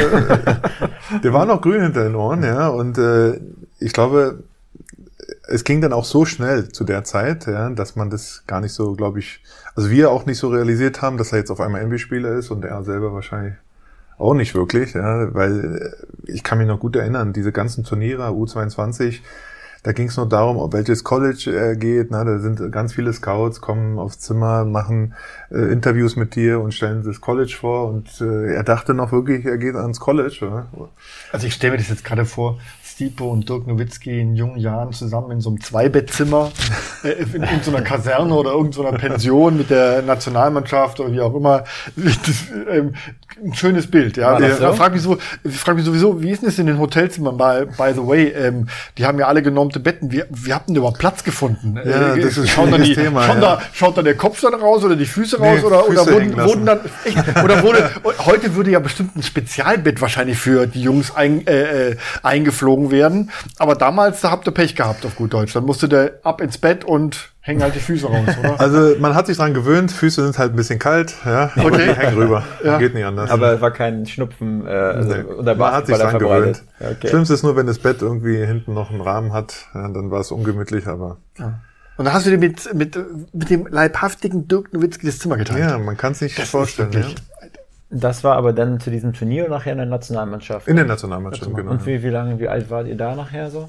der 1.25 1.33
war 1.33 1.45
noch 1.45 1.61
grün 1.61 1.83
hinter 1.83 2.05
den 2.05 2.15
Ohren, 2.15 2.45
ja. 2.45 2.69
Und 2.69 2.99
äh, 2.99 3.41
ich 3.81 3.93
glaube, 3.93 4.45
es 5.49 5.65
ging 5.65 5.81
dann 5.81 5.93
auch 5.93 6.05
so 6.05 6.25
schnell 6.25 6.69
zu 6.69 6.85
der 6.85 7.05
Zeit, 7.05 7.47
ja, 7.47 7.71
dass 7.71 7.97
man 7.97 8.11
das 8.11 8.45
gar 8.47 8.61
nicht 8.61 8.73
so, 8.73 8.95
glaube 8.95 9.21
ich, 9.21 9.43
also 9.75 9.91
wir 9.91 10.11
auch 10.11 10.27
nicht 10.27 10.39
so 10.39 10.49
realisiert 10.49 11.03
haben, 11.03 11.19
dass 11.19 11.33
er 11.33 11.39
jetzt 11.39 11.51
auf 11.51 11.61
einmal 11.61 11.85
NBA-Spieler 11.87 12.33
ist 12.33 12.51
und 12.51 12.65
er 12.65 12.83
selber 12.85 13.13
wahrscheinlich 13.13 13.55
auch 14.19 14.35
nicht 14.35 14.55
wirklich, 14.55 14.95
ja, 14.95 15.35
weil 15.35 15.95
ich 16.25 16.43
kann 16.43 16.59
mich 16.59 16.67
noch 16.67 16.81
gut 16.81 16.97
erinnern, 16.97 17.33
diese 17.33 17.53
ganzen 17.53 17.85
Turniere, 17.85 18.29
U22, 18.29 19.21
da 19.87 19.93
ging 19.93 20.09
es 20.09 20.17
nur 20.17 20.29
darum, 20.29 20.57
ob 20.57 20.73
welches 20.73 21.05
College 21.05 21.55
er 21.57 21.77
geht. 21.77 22.11
Na, 22.11 22.25
da 22.25 22.41
sind 22.41 22.73
ganz 22.73 22.93
viele 22.93 23.13
Scouts, 23.13 23.61
kommen 23.61 24.01
aufs 24.01 24.19
Zimmer, 24.19 24.65
machen 24.65 25.15
äh, 25.49 25.71
Interviews 25.71 26.17
mit 26.17 26.35
dir 26.35 26.61
und 26.61 26.75
stellen 26.75 27.05
das 27.05 27.21
College 27.21 27.57
vor. 27.57 27.89
Und 27.89 28.21
äh, 28.21 28.53
er 28.53 28.65
dachte 28.65 28.95
noch 28.95 29.13
wirklich, 29.13 29.47
er 29.47 29.59
geht 29.59 29.77
ans 29.77 30.01
College. 30.01 30.39
Oder? 30.43 30.67
Also 31.31 31.47
ich 31.47 31.55
stelle 31.55 31.75
mir 31.75 31.79
das 31.79 31.89
jetzt 31.89 32.05
gerade 32.05 32.25
vor, 32.25 32.59
Stipo 32.97 33.31
und 33.31 33.47
Dirk 33.47 33.67
Nowitzki 33.67 34.23
in 34.23 34.37
jungen 34.37 34.57
Jahren 34.57 34.91
zusammen 34.91 35.33
in 35.33 35.41
so 35.43 35.51
einem 35.51 35.61
Zweibettzimmer, 35.61 36.51
äh, 37.05 37.11
in, 37.11 37.43
in 37.43 37.63
so 37.63 37.71
einer 37.71 37.83
Kaserne 37.83 38.33
oder 38.35 38.53
irgendeiner 38.53 38.93
so 38.93 38.97
Pension 38.97 39.59
mit 39.59 39.69
der 39.69 40.01
Nationalmannschaft 40.01 40.99
oder 41.01 41.13
wie 41.13 41.21
auch 41.21 41.35
immer. 41.35 41.65
Das, 41.95 42.47
ähm, 42.71 42.95
ein 43.45 43.53
schönes 43.53 43.91
Bild, 43.91 44.17
ja. 44.17 44.41
Ich 44.41 44.55
so? 44.55 44.73
frage 44.73 44.95
mich 44.95 45.03
so, 45.03 45.19
ich 45.45 45.59
frage 45.59 45.77
mich 45.77 45.85
sowieso, 45.85 46.23
wie 46.23 46.31
ist 46.31 46.41
denn 46.41 46.49
das 46.49 46.59
in 46.59 46.67
den 46.67 46.79
Hotelzimmern? 46.79 47.37
By, 47.37 47.67
by 47.67 47.93
the 47.95 48.07
way, 48.07 48.29
ähm, 48.29 48.67
die 48.97 49.05
haben 49.05 49.19
ja 49.19 49.27
alle 49.27 49.43
genormte 49.43 49.79
Betten. 49.79 50.11
Wie, 50.11 50.23
wie 50.31 50.55
habt 50.55 50.71
ihr 50.71 50.77
überhaupt 50.77 50.99
Platz 50.99 51.23
gefunden? 51.23 51.77
Ja, 51.77 52.15
äh, 52.15 52.21
das 52.21 52.39
ist 52.39 52.49
schaut 52.49 52.73
dann 52.73 52.83
die, 52.83 52.95
Thema, 52.95 53.25
schaut, 53.25 53.35
ja. 53.35 53.41
da, 53.41 53.63
schaut 53.75 53.99
dann 53.99 54.07
der 54.07 54.17
Kopf 54.17 54.41
dann 54.41 54.55
raus 54.55 54.83
oder 54.85 54.97
die 54.97 55.05
Füße 55.05 55.39
raus 55.39 55.59
nee, 55.61 55.67
oder, 55.67 55.85
Füße 55.85 56.01
oder 56.01 56.13
wurden, 56.13 56.37
wurden 56.39 56.65
dann 56.65 56.81
echt, 57.05 57.45
oder 57.45 57.63
wurde 57.63 57.91
heute 58.25 58.55
würde 58.55 58.71
ja 58.71 58.79
bestimmt 58.79 59.17
ein 59.17 59.23
Spezialbett 59.23 60.01
wahrscheinlich 60.01 60.39
für 60.39 60.67
die 60.67 60.81
Jungs 60.81 61.15
ein, 61.15 61.47
äh, 61.47 61.91
äh 61.91 61.97
eingeflogen 62.23 62.86
gezogen 62.87 62.91
werden. 62.91 63.31
Aber 63.59 63.75
damals, 63.75 64.21
da 64.21 64.31
habt 64.31 64.47
ihr 64.47 64.53
Pech 64.53 64.75
gehabt 64.75 65.05
auf 65.05 65.17
gut 65.17 65.33
Deutsch. 65.33 65.53
Dann 65.53 65.65
musste 65.65 65.89
der 65.89 66.21
ab 66.23 66.41
ins 66.41 66.59
Bett 66.59 66.85
und 66.85 67.31
hängen 67.41 67.63
halt 67.63 67.75
die 67.75 67.81
Füße 67.81 68.07
raus, 68.07 68.37
oder? 68.39 68.61
Also 68.67 68.99
man 68.99 69.15
hat 69.15 69.27
sich 69.27 69.37
dran 69.37 69.55
gewöhnt, 69.55 69.93
Füße 69.93 70.25
sind 70.25 70.39
halt 70.39 70.53
ein 70.53 70.57
bisschen 70.57 70.79
kalt, 70.79 71.15
ja, 71.25 71.51
okay. 71.55 71.61
aber 71.61 71.79
die 71.79 71.95
hängen 71.95 72.17
rüber. 72.17 72.45
Ja. 72.65 72.79
Geht 72.79 72.95
nicht 72.95 73.05
anders. 73.05 73.31
Aber 73.31 73.53
es 73.53 73.61
war 73.61 73.71
kein 73.71 74.07
Schnupfen 74.07 74.67
äh, 74.67 74.71
also 74.71 75.15
nee. 75.15 75.23
unter 75.23 75.55
Man 75.55 75.73
hat 75.73 75.87
sich 75.87 75.97
dran 75.97 76.19
gewöhnt. 76.19 76.63
Okay. 76.81 77.09
Schlimmste 77.09 77.35
ist 77.35 77.43
nur, 77.43 77.55
wenn 77.55 77.67
das 77.67 77.79
Bett 77.79 78.03
irgendwie 78.03 78.45
hinten 78.45 78.75
noch 78.75 78.91
einen 78.91 79.01
Rahmen 79.01 79.33
hat, 79.33 79.69
ja, 79.75 79.89
dann 79.89 80.11
war 80.11 80.21
es 80.21 80.33
ungemütlich, 80.33 80.87
aber. 80.87 81.19
Ja. 81.39 81.61
Und 81.97 82.05
dann 82.05 82.13
hast 82.13 82.27
du 82.27 82.31
dir 82.31 82.39
mit, 82.39 82.75
mit, 82.75 82.99
mit 83.33 83.51
dem 83.51 83.67
leibhaftigen 83.69 84.49
Dirk 84.49 84.73
Nowitzki 84.75 85.07
das 85.07 85.19
Zimmer 85.19 85.37
geteilt. 85.37 85.61
Ja, 85.61 85.79
man 85.79 85.97
kann 85.97 86.13
es 86.13 86.21
nicht 86.21 86.39
das 86.39 86.51
vorstellen. 86.51 86.93
Ja. 86.93 87.07
Das 87.89 88.25
war 88.25 88.37
aber 88.37 88.53
dann 88.53 88.81
zu 88.81 88.91
diesem 88.91 89.13
Turnier 89.13 89.49
nachher 89.49 89.73
in 89.73 89.79
der 89.79 89.87
Nationalmannschaft. 89.87 90.67
In 90.67 90.77
der 90.77 90.87
Nationalmannschaft, 90.87 91.55
genau. 91.55 91.71
Und 91.71 91.87
wie, 91.87 92.03
wie 92.03 92.09
lange, 92.09 92.39
wie 92.41 92.49
alt 92.49 92.69
wart 92.69 92.89
ihr 92.89 92.97
da 92.97 93.15
nachher 93.15 93.51
so? 93.51 93.69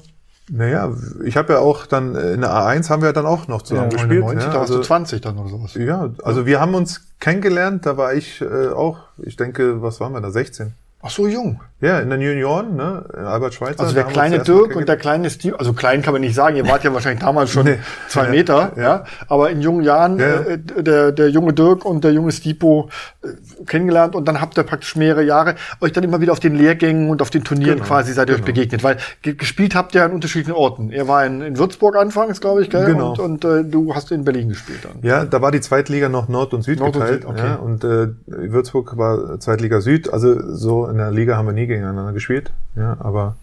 Naja, 0.50 0.92
ich 1.24 1.36
habe 1.36 1.52
ja 1.52 1.58
auch 1.58 1.86
dann 1.86 2.14
in 2.14 2.40
der 2.40 2.50
A1 2.50 2.88
haben 2.88 3.02
wir 3.02 3.12
dann 3.12 3.26
auch 3.26 3.48
noch 3.48 3.62
zusammen 3.62 3.90
ja, 3.90 3.96
gespielt. 3.98 4.20
90, 4.20 4.42
ja, 4.42 4.52
da 4.52 4.58
warst 4.60 4.70
also, 4.70 4.78
du 4.78 4.86
20 4.86 5.20
dann 5.20 5.38
oder 5.38 5.50
sowas. 5.50 5.74
Ja, 5.74 6.10
also 6.22 6.46
wir 6.46 6.58
haben 6.58 6.74
uns 6.74 7.02
kennengelernt, 7.20 7.84
da 7.84 7.96
war 7.96 8.14
ich 8.14 8.40
äh, 8.40 8.68
auch, 8.68 8.98
ich 9.18 9.36
denke, 9.36 9.82
was 9.82 10.00
waren 10.00 10.12
wir 10.12 10.20
da, 10.20 10.30
16. 10.30 10.72
Ach 11.02 11.10
so 11.10 11.28
jung. 11.28 11.60
Ja, 11.80 12.00
in 12.00 12.10
den 12.10 12.20
Junioren, 12.20 12.74
ne? 12.74 13.04
Albert 13.14 13.54
Schweitzer. 13.54 13.84
Also 13.84 13.94
der 13.94 14.02
kleine 14.02 14.40
Dirk 14.40 14.74
und 14.74 14.88
der 14.88 14.96
kleine 14.96 15.30
Steve, 15.30 15.60
also 15.60 15.72
klein 15.74 16.02
kann 16.02 16.12
man 16.12 16.22
nicht 16.22 16.34
sagen, 16.34 16.56
ihr 16.56 16.66
wart 16.66 16.82
ja 16.82 16.92
wahrscheinlich 16.92 17.22
damals 17.22 17.50
schon 17.50 17.66
nee. 17.66 17.78
zwei 18.08 18.24
ja, 18.24 18.30
Meter, 18.30 18.72
ja. 18.74 18.82
ja. 18.82 19.04
Aber 19.28 19.50
in 19.50 19.60
jungen 19.60 19.84
Jahren 19.84 20.18
ja. 20.18 20.40
äh, 20.40 20.58
der, 20.58 21.12
der 21.12 21.30
junge 21.30 21.52
Dirk 21.52 21.84
und 21.84 22.02
der 22.02 22.12
junge 22.12 22.32
Stipo 22.32 22.88
äh, 23.22 23.28
kennengelernt 23.64 24.16
und 24.16 24.26
dann 24.26 24.40
habt 24.40 24.58
ihr 24.58 24.64
praktisch 24.64 24.96
mehrere 24.96 25.22
Jahre 25.22 25.54
euch 25.80 25.92
dann 25.92 26.02
immer 26.02 26.20
wieder 26.20 26.32
auf 26.32 26.40
den 26.40 26.56
Lehrgängen 26.56 27.10
und 27.10 27.22
auf 27.22 27.30
den 27.30 27.44
Turnieren 27.44 27.76
genau, 27.76 27.86
quasi 27.86 28.12
seid 28.12 28.28
ihr 28.28 28.34
genau. 28.34 28.42
euch 28.42 28.46
begegnet. 28.46 28.82
Weil 28.82 28.96
gespielt 29.22 29.76
habt 29.76 29.94
ihr 29.94 30.02
an 30.02 30.10
unterschiedlichen 30.10 30.56
Orten. 30.56 30.90
Er 30.90 31.06
war 31.06 31.24
in, 31.24 31.42
in 31.42 31.58
Würzburg 31.58 31.94
anfangs, 31.94 32.40
glaube 32.40 32.62
ich, 32.62 32.70
gell? 32.70 32.86
Genau. 32.86 33.10
Und, 33.10 33.20
und 33.20 33.44
äh, 33.44 33.62
du 33.62 33.94
hast 33.94 34.10
in 34.10 34.24
Berlin 34.24 34.48
gespielt 34.48 34.80
dann. 34.82 34.98
Ja, 35.02 35.24
da 35.24 35.40
war 35.42 35.52
die 35.52 35.60
Zweitliga 35.60 36.08
noch 36.08 36.28
Nord 36.28 36.54
und 36.54 36.62
Süd 36.62 36.80
Nord 36.80 36.94
geteilt. 36.94 37.24
Und, 37.24 37.38
Süd, 37.38 37.44
okay. 37.44 37.50
ja, 37.50 37.54
und 37.54 37.84
äh, 37.84 38.08
Würzburg 38.26 38.98
war 38.98 39.38
Zweitliga 39.38 39.80
Süd. 39.80 40.12
Also 40.12 40.56
so 40.56 40.88
in 40.88 40.96
der 40.96 41.12
Liga 41.12 41.36
haben 41.36 41.46
wir 41.46 41.52
nie 41.52 41.67
gegeneinander 41.68 42.12
gespielt, 42.12 42.52
ja, 42.74 42.96
aber 43.00 43.36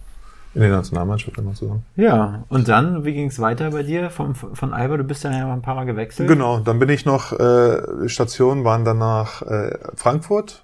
in 0.53 0.61
der 0.61 0.69
Nationalmannschaft 0.71 1.37
immer 1.37 1.53
zusammen. 1.53 1.83
Ja, 1.97 2.43
und 2.49 2.67
dann, 2.69 3.03
wie 3.03 3.13
ging 3.13 3.27
es 3.27 3.39
weiter 3.39 3.71
bei 3.71 3.83
dir 3.83 4.09
vom, 4.09 4.35
von 4.35 4.73
Alba? 4.73 4.97
Du 4.97 5.03
bist 5.03 5.23
dann 5.25 5.33
ja 5.33 5.51
ein 5.51 5.61
paar 5.61 5.75
Mal 5.75 5.85
gewechselt. 5.85 6.27
Genau, 6.29 6.59
dann 6.59 6.79
bin 6.79 6.89
ich 6.89 7.05
noch, 7.05 7.31
äh, 7.37 8.07
Stationen 8.07 8.63
waren 8.63 8.85
dann 8.85 8.97
nach 8.97 9.41
äh, 9.41 9.77
Frankfurt, 9.95 10.63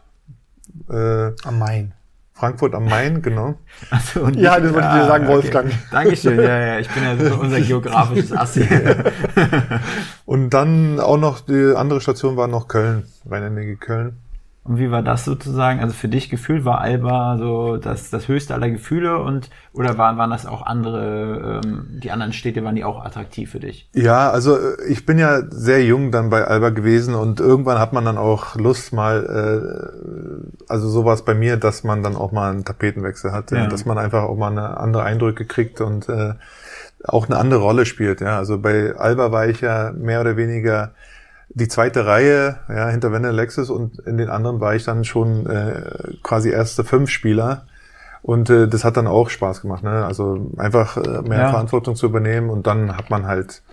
Äh, 0.89 1.31
Am 1.43 1.59
Main. 1.59 1.93
Frankfurt 2.33 2.73
am 2.73 2.85
Main, 2.85 3.21
genau. 3.27 3.53
Also, 3.91 4.21
und 4.21 4.35
Ja, 4.35 4.59
das 4.59 4.73
wollte 4.73 4.87
ich 4.87 4.93
dir 4.93 5.05
sagen, 5.05 5.27
Wolfgang. 5.27 5.71
Dankeschön, 5.91 6.37
ja, 6.39 6.59
ja, 6.59 6.79
ich 6.79 6.89
bin 6.89 7.03
ja 7.03 7.15
so 7.17 7.35
unser 7.39 7.61
geografisches 7.61 8.31
Assi. 8.35 8.67
Und 10.25 10.49
dann 10.51 10.99
auch 10.99 11.17
noch, 11.17 11.41
die 11.41 11.73
andere 11.75 12.01
Station 12.01 12.37
war 12.37 12.47
noch 12.47 12.67
Köln, 12.67 13.03
Rhein-Energie 13.29 13.75
Köln. 13.75 14.17
Und 14.63 14.77
wie 14.77 14.91
war 14.91 15.01
das 15.01 15.25
sozusagen? 15.25 15.79
Also 15.79 15.95
für 15.95 16.07
dich 16.07 16.29
gefühlt 16.29 16.65
war 16.65 16.81
Alba 16.81 17.37
so 17.39 17.77
das, 17.77 18.11
das 18.11 18.27
höchste 18.27 18.53
aller 18.53 18.69
Gefühle 18.69 19.17
und 19.17 19.49
oder 19.73 19.97
waren, 19.97 20.19
waren 20.19 20.29
das 20.29 20.45
auch 20.45 20.63
andere, 20.63 21.61
ähm, 21.65 21.87
die 21.89 22.11
anderen 22.11 22.31
Städte, 22.31 22.63
waren 22.63 22.75
die 22.75 22.83
auch 22.83 23.03
attraktiv 23.03 23.49
für 23.49 23.59
dich? 23.59 23.89
Ja, 23.95 24.29
also 24.29 24.55
äh, 24.57 24.75
ich 24.87 25.07
bin 25.07 25.17
ja 25.17 25.41
sehr 25.49 25.83
jung 25.83 26.11
dann 26.11 26.29
bei 26.29 26.43
Alba 26.43 26.69
gewesen 26.69 27.15
und 27.15 27.39
irgendwann 27.39 27.79
hat 27.79 27.91
man 27.91 28.05
dann 28.05 28.19
auch 28.19 28.55
Lust 28.55 28.93
mal, 28.93 29.25
äh, 29.25 30.63
also 30.69 30.89
sowas 30.89 31.25
bei 31.25 31.33
mir, 31.33 31.57
dass 31.57 31.83
man 31.83 32.03
dann 32.03 32.15
auch 32.15 32.31
mal 32.31 32.51
einen 32.51 32.63
Tapetenwechsel 32.63 33.31
hat, 33.31 33.49
ja. 33.49 33.63
Ja. 33.63 33.67
dass 33.67 33.85
man 33.85 33.97
einfach 33.97 34.23
auch 34.23 34.37
mal 34.37 34.51
eine 34.51 34.77
andere 34.77 35.01
Eindrücke 35.01 35.45
kriegt 35.45 35.81
und 35.81 36.07
äh, 36.07 36.35
auch 37.03 37.27
eine 37.27 37.37
andere 37.37 37.61
Rolle 37.61 37.87
spielt. 37.87 38.21
Ja, 38.21 38.37
also 38.37 38.59
bei 38.59 38.93
Alba 38.95 39.31
war 39.31 39.47
ich 39.47 39.61
ja 39.61 39.91
mehr 39.91 40.21
oder 40.21 40.37
weniger 40.37 40.91
die 41.53 41.67
zweite 41.67 42.05
Reihe, 42.05 42.57
ja, 42.69 42.89
hinter 42.89 43.11
Wende 43.11 43.31
Lexus 43.31 43.69
und 43.69 43.99
in 43.99 44.17
den 44.17 44.29
anderen 44.29 44.59
war 44.61 44.75
ich 44.75 44.83
dann 44.85 45.03
schon 45.03 45.45
äh, 45.47 45.81
quasi 46.23 46.49
erste 46.49 46.83
fünf 46.83 47.09
Spieler. 47.09 47.65
Und 48.21 48.49
äh, 48.49 48.67
das 48.67 48.83
hat 48.83 48.97
dann 48.97 49.07
auch 49.07 49.29
Spaß 49.29 49.61
gemacht, 49.61 49.83
ne? 49.83 50.05
Also 50.05 50.51
einfach 50.57 50.95
äh, 50.97 51.21
mehr 51.23 51.39
Ja. 51.39 51.49
Verantwortung 51.49 51.95
zu 51.95 52.05
übernehmen 52.05 52.49
und 52.51 52.67
dann 52.67 52.95
hat 52.95 53.09
man 53.09 53.25
halt 53.25 53.63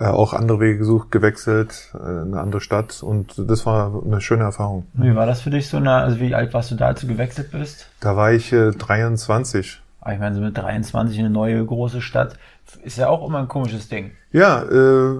äh, 0.00 0.06
auch 0.06 0.32
andere 0.32 0.60
Wege 0.60 0.78
gesucht, 0.78 1.12
gewechselt, 1.12 1.92
äh, 1.94 1.98
eine 1.98 2.40
andere 2.40 2.62
Stadt 2.62 3.02
und 3.02 3.34
das 3.36 3.66
war 3.66 4.02
eine 4.04 4.20
schöne 4.22 4.44
Erfahrung. 4.44 4.86
Wie 4.94 5.14
war 5.14 5.26
das 5.26 5.42
für 5.42 5.50
dich 5.50 5.68
so? 5.68 5.76
Eine, 5.76 5.92
also 5.92 6.18
wie 6.20 6.34
alt 6.34 6.54
warst 6.54 6.70
du 6.70 6.74
da, 6.74 6.86
als 6.86 7.02
du 7.02 7.06
gewechselt 7.06 7.50
bist? 7.52 7.86
Da 8.00 8.16
war 8.16 8.32
ich 8.32 8.50
äh, 8.52 8.70
23. 8.70 9.82
Aber 10.00 10.12
ich 10.14 10.20
meine, 10.20 10.34
so 10.36 10.40
mit 10.40 10.56
23 10.56 11.18
in 11.18 11.26
eine 11.26 11.34
neue 11.34 11.64
große 11.64 12.00
Stadt 12.00 12.38
ist 12.82 12.96
ja 12.96 13.08
auch 13.08 13.26
immer 13.28 13.40
ein 13.40 13.48
komisches 13.48 13.88
Ding. 13.88 14.12
Ja, 14.32 14.62
äh, 14.62 15.16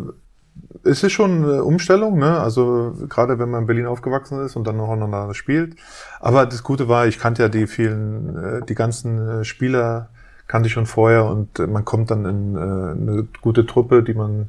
es 0.84 1.02
ist 1.02 1.12
schon 1.12 1.44
eine 1.44 1.64
Umstellung, 1.64 2.18
ne? 2.18 2.38
Also 2.38 2.94
gerade 3.08 3.38
wenn 3.38 3.50
man 3.50 3.62
in 3.62 3.66
Berlin 3.66 3.86
aufgewachsen 3.86 4.44
ist 4.44 4.56
und 4.56 4.66
dann 4.66 4.76
noch 4.76 4.88
aneinander 4.88 5.34
spielt. 5.34 5.76
Aber 6.20 6.46
das 6.46 6.62
Gute 6.62 6.88
war, 6.88 7.06
ich 7.06 7.18
kannte 7.18 7.42
ja 7.42 7.48
die 7.48 7.66
vielen, 7.66 8.36
äh, 8.62 8.66
die 8.66 8.74
ganzen 8.74 9.40
äh, 9.40 9.44
Spieler 9.44 10.08
kannte 10.46 10.68
ich 10.68 10.72
schon 10.72 10.86
vorher 10.86 11.24
und 11.26 11.58
äh, 11.58 11.66
man 11.66 11.84
kommt 11.84 12.10
dann 12.10 12.24
in 12.24 12.56
eine 12.56 13.26
gute 13.40 13.66
Truppe, 13.66 14.02
die 14.02 14.14
man, 14.14 14.48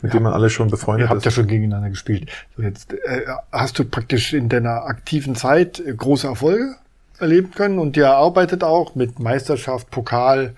mit 0.00 0.14
dem 0.14 0.22
man 0.22 0.32
alle 0.32 0.48
schon 0.48 0.70
befreundet 0.70 1.06
Ihr 1.06 1.10
habt 1.10 1.24
ja 1.24 1.28
ist. 1.28 1.34
schon 1.34 1.46
gegeneinander 1.46 1.90
gespielt. 1.90 2.30
So 2.56 2.62
jetzt 2.62 2.92
äh, 2.94 3.26
hast 3.52 3.78
du 3.78 3.84
praktisch 3.84 4.32
in 4.32 4.48
deiner 4.48 4.84
aktiven 4.84 5.34
Zeit 5.34 5.82
große 5.96 6.26
Erfolge 6.26 6.76
erleben 7.18 7.52
können 7.52 7.78
und 7.78 7.96
ihr 7.96 8.10
arbeitet 8.10 8.64
auch 8.64 8.94
mit 8.94 9.18
Meisterschaft, 9.18 9.90
Pokal, 9.90 10.54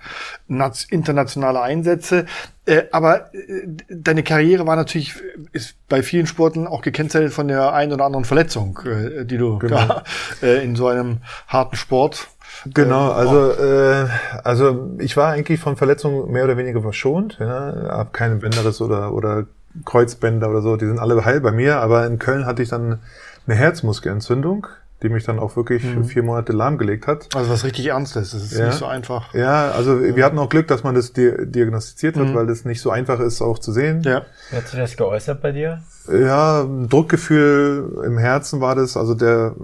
internationale 0.89 1.61
Einsätze. 1.61 2.25
Äh, 2.67 2.83
aber 2.91 3.33
äh, 3.33 3.67
deine 3.89 4.21
Karriere 4.23 4.67
war 4.67 4.75
natürlich, 4.75 5.15
ist 5.53 5.75
bei 5.87 6.03
vielen 6.03 6.27
Sporten 6.27 6.67
auch 6.67 6.81
gekennzeichnet 6.81 7.33
von 7.33 7.47
der 7.47 7.73
einen 7.73 7.93
oder 7.93 8.05
anderen 8.05 8.25
Verletzung, 8.25 8.79
äh, 8.85 9.25
die 9.25 9.37
du 9.37 9.57
Genau. 9.57 9.77
da 9.77 10.03
äh, 10.43 10.63
in 10.63 10.75
so 10.75 10.87
einem 10.87 11.19
harten 11.47 11.75
Sport 11.75 12.27
Genau, 12.73 13.11
Ähm, 13.11 13.15
also 13.17 13.51
äh, 13.51 14.07
also 14.43 14.89
ich 14.99 15.15
war 15.15 15.31
eigentlich 15.31 15.59
von 15.59 15.75
Verletzungen 15.75 16.31
mehr 16.31 16.43
oder 16.43 16.57
weniger 16.57 16.81
verschont. 16.81 17.37
Ja, 17.39 17.73
habe 17.89 18.09
keine 18.11 18.35
Bänderriss 18.35 18.81
oder 18.81 19.13
oder 19.13 19.45
Kreuzbänder 19.85 20.49
oder 20.49 20.61
so. 20.61 20.75
Die 20.75 20.85
sind 20.87 20.99
alle 20.99 21.23
heil 21.23 21.39
bei 21.41 21.51
mir. 21.51 21.77
Aber 21.77 22.05
in 22.07 22.19
Köln 22.19 22.45
hatte 22.45 22.63
ich 22.63 22.69
dann 22.69 22.99
eine 23.45 23.55
Herzmuskelentzündung, 23.55 24.67
die 25.03 25.09
mich 25.09 25.25
dann 25.25 25.37
auch 25.37 25.55
wirklich 25.55 25.85
vier 26.07 26.23
Monate 26.23 26.53
lahmgelegt 26.53 27.05
hat. 27.05 27.29
Also 27.35 27.51
was 27.51 27.63
richtig 27.63 27.85
Ernstes. 27.87 28.31
Das 28.31 28.41
ist 28.41 28.57
Ja. 28.57 28.67
nicht 28.67 28.77
so 28.77 28.85
einfach. 28.85 29.33
Ja, 29.33 29.71
also 29.71 30.01
wir 30.01 30.25
hatten 30.25 30.39
auch 30.39 30.49
Glück, 30.49 30.67
dass 30.67 30.83
man 30.83 30.95
das 30.95 31.13
di 31.13 31.31
diagnostiziert 31.45 32.17
hat, 32.17 32.33
weil 32.33 32.47
das 32.47 32.65
nicht 32.65 32.81
so 32.81 32.89
einfach 32.89 33.19
ist 33.19 33.41
auch 33.41 33.59
zu 33.59 33.71
sehen. 33.71 34.01
Ja. 34.03 34.23
Wie 34.49 34.57
hat 34.57 34.67
sich 34.67 34.79
das 34.79 34.97
geäußert 34.97 35.41
bei 35.41 35.51
dir? 35.51 35.81
Ja, 36.11 36.61
ein 36.61 36.87
Druckgefühl 36.87 38.01
im 38.05 38.17
Herzen 38.17 38.61
war 38.61 38.75
das, 38.75 38.95
also 38.95 39.13
der, 39.13 39.55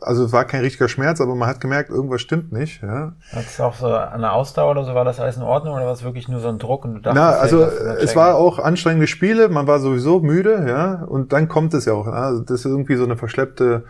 also 0.00 0.26
es 0.26 0.32
war 0.32 0.44
kein 0.44 0.60
richtiger 0.60 0.88
Schmerz, 0.88 1.22
aber 1.22 1.34
man 1.34 1.48
hat 1.48 1.60
gemerkt, 1.60 1.88
irgendwas 1.88 2.20
stimmt 2.20 2.52
nicht. 2.52 2.82
Ja. 2.82 3.14
Hat 3.32 3.44
es 3.46 3.58
auch 3.60 3.74
so 3.74 3.86
an 3.86 4.20
der 4.20 4.34
Ausdauer 4.34 4.72
oder 4.72 4.84
so, 4.84 4.94
war 4.94 5.06
das 5.06 5.20
alles 5.20 5.36
in 5.38 5.42
Ordnung 5.42 5.74
oder 5.74 5.86
war 5.86 5.92
es 5.94 6.04
wirklich 6.04 6.28
nur 6.28 6.40
so 6.40 6.48
ein 6.48 6.58
Druck 6.58 6.84
und 6.84 6.94
du 6.96 7.00
dachtest, 7.00 7.16
Na, 7.16 7.30
also 7.30 7.64
ist 7.64 8.10
es 8.10 8.16
war 8.16 8.34
auch 8.36 8.58
anstrengende 8.58 9.06
Spiele, 9.06 9.48
man 9.48 9.66
war 9.66 9.80
sowieso 9.80 10.20
müde, 10.20 10.66
ja, 10.68 11.02
und 11.06 11.32
dann 11.32 11.48
kommt 11.48 11.72
es 11.72 11.86
ja 11.86 11.94
auch. 11.94 12.06
Ja? 12.06 12.12
Also 12.12 12.42
das 12.42 12.60
ist 12.60 12.66
irgendwie 12.66 12.96
so 12.96 13.04
eine 13.04 13.16
verschleppte, 13.16 13.84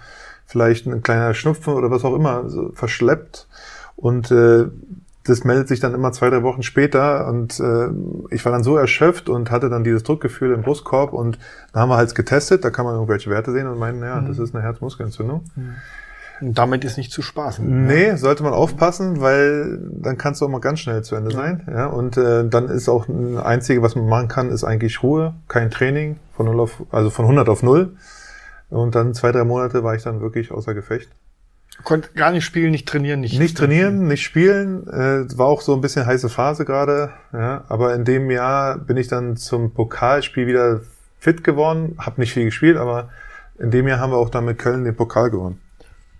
vielleicht 0.46 0.86
ein 0.86 1.02
kleiner 1.02 1.34
Schnupfen 1.34 1.74
oder 1.74 1.90
was 1.90 2.04
auch 2.04 2.14
immer, 2.14 2.48
so 2.48 2.70
verschleppt. 2.72 3.46
Und 3.96 4.30
äh, 4.30 4.66
das 5.24 5.44
meldet 5.44 5.68
sich 5.68 5.80
dann 5.80 5.94
immer 5.94 6.12
zwei, 6.12 6.30
drei 6.30 6.42
Wochen 6.42 6.62
später 6.62 7.26
und 7.26 7.58
äh, 7.58 7.88
ich 8.30 8.44
war 8.44 8.52
dann 8.52 8.62
so 8.62 8.76
erschöpft 8.76 9.28
und 9.28 9.50
hatte 9.50 9.68
dann 9.68 9.84
dieses 9.84 10.02
Druckgefühl 10.04 10.52
im 10.52 10.62
Brustkorb 10.62 11.12
und 11.12 11.38
da 11.72 11.80
haben 11.80 11.88
wir 11.88 11.96
halt 11.96 12.14
getestet, 12.14 12.64
da 12.64 12.70
kann 12.70 12.84
man 12.84 12.94
irgendwelche 12.94 13.30
Werte 13.30 13.52
sehen 13.52 13.66
und 13.66 13.78
meinen, 13.78 14.02
ja, 14.02 14.20
das 14.20 14.38
ist 14.38 14.54
eine 14.54 14.62
Herzmuskelentzündung. 14.62 15.42
Und 16.40 16.58
damit 16.58 16.84
ist 16.84 16.98
nicht 16.98 17.12
zu 17.12 17.22
spaßen. 17.22 17.86
Nee, 17.86 18.14
sollte 18.16 18.42
man 18.42 18.52
aufpassen, 18.52 19.20
weil 19.20 19.78
dann 19.90 20.18
kannst 20.18 20.40
du 20.40 20.44
auch 20.44 20.50
mal 20.50 20.60
ganz 20.60 20.80
schnell 20.80 21.02
zu 21.02 21.16
Ende 21.16 21.30
sein. 21.30 21.62
Ja, 21.66 21.86
und 21.86 22.18
äh, 22.18 22.46
dann 22.46 22.68
ist 22.68 22.88
auch 22.88 23.08
ein 23.08 23.38
einzige, 23.38 23.82
was 23.82 23.96
man 23.96 24.06
machen 24.06 24.28
kann, 24.28 24.50
ist 24.50 24.62
eigentlich 24.62 25.02
Ruhe, 25.02 25.34
kein 25.48 25.70
Training, 25.70 26.16
von 26.36 26.46
0 26.46 26.60
auf, 26.60 26.82
also 26.90 27.08
von 27.08 27.24
100 27.24 27.48
auf 27.48 27.62
0. 27.62 27.96
Und 28.70 28.94
dann 28.94 29.14
zwei, 29.14 29.32
drei 29.32 29.44
Monate 29.44 29.82
war 29.84 29.94
ich 29.94 30.02
dann 30.02 30.20
wirklich 30.20 30.50
außer 30.50 30.74
Gefecht. 30.74 31.08
Konnte 31.84 32.08
gar 32.14 32.30
nicht 32.32 32.44
spielen, 32.44 32.70
nicht 32.70 32.88
trainieren, 32.88 33.20
nicht. 33.20 33.38
Nicht 33.38 33.56
trainieren, 33.58 34.06
nicht 34.08 34.22
spielen, 34.22 34.86
äh, 34.88 35.26
war 35.38 35.46
auch 35.46 35.60
so 35.60 35.74
ein 35.74 35.80
bisschen 35.82 36.06
heiße 36.06 36.28
Phase 36.30 36.64
gerade. 36.64 37.10
Ja, 37.32 37.64
aber 37.68 37.94
in 37.94 38.04
dem 38.04 38.30
Jahr 38.30 38.78
bin 38.78 38.96
ich 38.96 39.08
dann 39.08 39.36
zum 39.36 39.72
Pokalspiel 39.74 40.46
wieder 40.46 40.80
fit 41.18 41.44
geworden, 41.44 41.96
habe 41.98 42.20
nicht 42.20 42.32
viel 42.32 42.44
gespielt, 42.46 42.76
aber 42.78 43.10
in 43.58 43.70
dem 43.70 43.86
Jahr 43.88 44.00
haben 44.00 44.10
wir 44.12 44.16
auch 44.16 44.30
dann 44.30 44.46
mit 44.46 44.58
Köln 44.58 44.84
den 44.84 44.96
Pokal 44.96 45.30
gewonnen. 45.30 45.60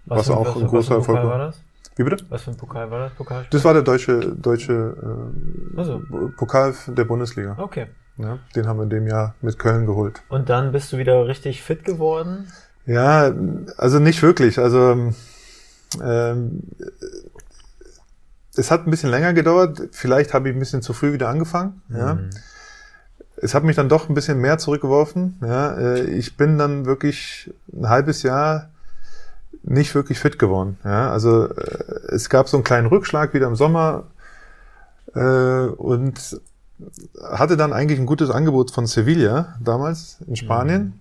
was 0.04 0.26
für- 0.26 0.36
auch 0.36 0.52
für- 0.52 0.60
ein 0.60 0.66
großer 0.68 0.76
was 0.78 0.86
für 0.86 0.94
Erfolg 0.94 1.06
Pokal 1.18 1.24
war. 1.24 1.38
war 1.38 1.46
das? 1.46 1.60
Wie 1.96 2.04
bitte? 2.04 2.24
Was 2.28 2.42
für 2.42 2.50
ein 2.50 2.56
Pokal 2.56 2.90
war 2.90 2.98
das? 3.00 3.12
Pokalspiel? 3.14 3.48
Das 3.58 3.64
war 3.64 3.72
der 3.72 3.82
deutsche, 3.82 4.20
deutsche 4.36 4.94
äh, 5.74 5.78
Also, 5.78 6.02
Pokal 6.36 6.74
der 6.88 7.04
Bundesliga. 7.04 7.56
okay. 7.58 7.86
Ja, 8.18 8.38
den 8.54 8.66
haben 8.66 8.78
wir 8.78 8.84
in 8.84 8.90
dem 8.90 9.06
Jahr 9.06 9.34
mit 9.42 9.58
Köln 9.58 9.86
geholt. 9.86 10.22
Und 10.28 10.48
dann 10.48 10.72
bist 10.72 10.92
du 10.92 10.98
wieder 10.98 11.26
richtig 11.26 11.62
fit 11.62 11.84
geworden? 11.84 12.50
Ja, 12.86 13.32
also 13.76 13.98
nicht 13.98 14.22
wirklich. 14.22 14.58
Also 14.58 15.12
ähm, 16.02 16.62
es 18.56 18.70
hat 18.70 18.86
ein 18.86 18.90
bisschen 18.90 19.10
länger 19.10 19.32
gedauert. 19.32 19.82
Vielleicht 19.92 20.32
habe 20.34 20.48
ich 20.48 20.54
ein 20.56 20.58
bisschen 20.58 20.82
zu 20.82 20.92
früh 20.92 21.12
wieder 21.12 21.28
angefangen. 21.28 21.82
Ja. 21.90 22.18
Es 23.36 23.54
hat 23.54 23.64
mich 23.64 23.76
dann 23.76 23.90
doch 23.90 24.08
ein 24.08 24.14
bisschen 24.14 24.38
mehr 24.40 24.56
zurückgeworfen. 24.58 25.38
Ja. 25.42 25.76
Äh, 25.76 26.04
Ich 26.04 26.36
bin 26.36 26.56
dann 26.56 26.86
wirklich 26.86 27.52
ein 27.72 27.88
halbes 27.88 28.22
Jahr 28.22 28.70
nicht 29.62 29.94
wirklich 29.94 30.18
fit 30.20 30.38
geworden. 30.38 30.78
Ja. 30.84 31.10
Also 31.10 31.48
äh, 31.50 32.14
es 32.14 32.30
gab 32.30 32.48
so 32.48 32.56
einen 32.56 32.64
kleinen 32.64 32.86
Rückschlag 32.86 33.34
wieder 33.34 33.46
im 33.46 33.56
Sommer 33.56 34.04
äh, 35.14 35.66
und 35.66 36.40
hatte 37.22 37.56
dann 37.56 37.72
eigentlich 37.72 37.98
ein 37.98 38.06
gutes 38.06 38.30
Angebot 38.30 38.70
von 38.70 38.86
Sevilla 38.86 39.56
damals 39.62 40.18
in 40.26 40.36
Spanien 40.36 41.00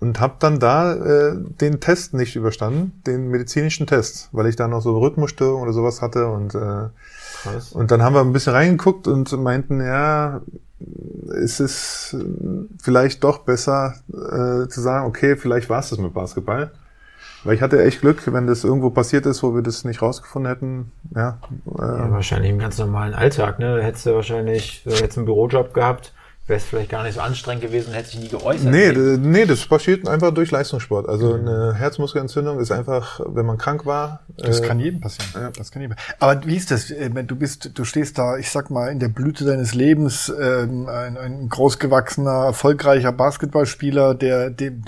und 0.00 0.20
habe 0.20 0.34
dann 0.38 0.58
da 0.58 0.94
äh, 0.94 1.36
den 1.60 1.80
Test 1.80 2.14
nicht 2.14 2.36
überstanden, 2.36 3.00
den 3.06 3.28
medizinischen 3.28 3.86
Test, 3.86 4.28
weil 4.32 4.46
ich 4.46 4.56
da 4.56 4.68
noch 4.68 4.82
so 4.82 4.98
Rhythmusstörungen 4.98 5.62
oder 5.62 5.72
sowas 5.72 6.02
hatte 6.02 6.26
und 6.26 6.54
äh, 6.54 6.88
Krass. 7.42 7.72
und 7.72 7.90
dann 7.90 8.02
haben 8.02 8.14
wir 8.14 8.20
ein 8.20 8.32
bisschen 8.32 8.52
reingeguckt 8.52 9.06
und 9.06 9.30
meinten, 9.42 9.80
ja, 9.80 10.42
es 11.42 11.60
ist 11.60 12.16
vielleicht 12.82 13.24
doch 13.24 13.38
besser 13.38 13.94
äh, 14.08 14.68
zu 14.68 14.80
sagen, 14.80 15.06
okay, 15.06 15.36
vielleicht 15.36 15.70
war 15.70 15.80
es 15.80 15.90
das 15.90 15.98
mit 15.98 16.12
Basketball. 16.12 16.72
Weil 17.44 17.54
ich 17.54 17.62
hatte 17.62 17.82
echt 17.82 18.00
Glück, 18.00 18.22
wenn 18.32 18.46
das 18.46 18.64
irgendwo 18.64 18.90
passiert 18.90 19.26
ist, 19.26 19.42
wo 19.42 19.54
wir 19.54 19.62
das 19.62 19.84
nicht 19.84 20.02
rausgefunden 20.02 20.50
hätten. 20.50 20.92
Ja, 21.14 21.24
Ja, 21.24 22.06
äh, 22.06 22.10
wahrscheinlich 22.10 22.50
im 22.50 22.58
ganz 22.58 22.78
normalen 22.78 23.14
Alltag, 23.14 23.58
ne? 23.58 23.82
Hättest 23.82 24.06
du 24.06 24.14
wahrscheinlich 24.14 24.82
so 24.84 24.90
jetzt 24.90 25.16
einen 25.16 25.26
Bürojob 25.26 25.74
gehabt, 25.74 26.12
wäre 26.46 26.58
es 26.58 26.64
vielleicht 26.64 26.90
gar 26.90 27.02
nicht 27.02 27.14
so 27.14 27.20
anstrengend 27.20 27.62
gewesen 27.62 27.88
und 27.88 27.94
hättest 27.94 28.14
dich 28.14 28.20
nie 28.20 28.28
geäußert. 28.28 28.70
nee, 28.70 28.92
nee, 28.92 29.46
das 29.46 29.64
passiert 29.64 30.06
einfach 30.06 30.32
durch 30.32 30.50
Leistungssport. 30.50 31.08
Also 31.08 31.34
eine 31.34 31.74
Herzmuskelentzündung 31.74 32.60
ist 32.60 32.70
einfach, 32.70 33.20
wenn 33.26 33.46
man 33.46 33.56
krank 33.56 33.86
war. 33.86 34.20
Das 34.36 34.60
äh, 34.60 34.66
kann 34.66 34.78
jedem 34.78 35.00
passieren. 35.00 35.52
Das 35.56 35.70
kann 35.70 35.80
jedem. 35.80 35.96
Aber 36.20 36.44
wie 36.44 36.56
ist 36.56 36.70
das? 36.70 36.90
äh, 36.90 37.10
wenn 37.14 37.26
Du 37.26 37.36
bist, 37.36 37.70
du 37.78 37.84
stehst 37.84 38.18
da, 38.18 38.36
ich 38.36 38.50
sag 38.50 38.70
mal, 38.70 38.88
in 38.88 38.98
der 38.98 39.08
Blüte 39.08 39.46
deines 39.46 39.74
Lebens, 39.74 40.32
ähm, 40.38 40.86
ein, 40.86 41.16
ein 41.16 41.48
großgewachsener, 41.48 42.44
erfolgreicher 42.44 43.12
Basketballspieler, 43.12 44.14
der, 44.14 44.50
dem, 44.50 44.84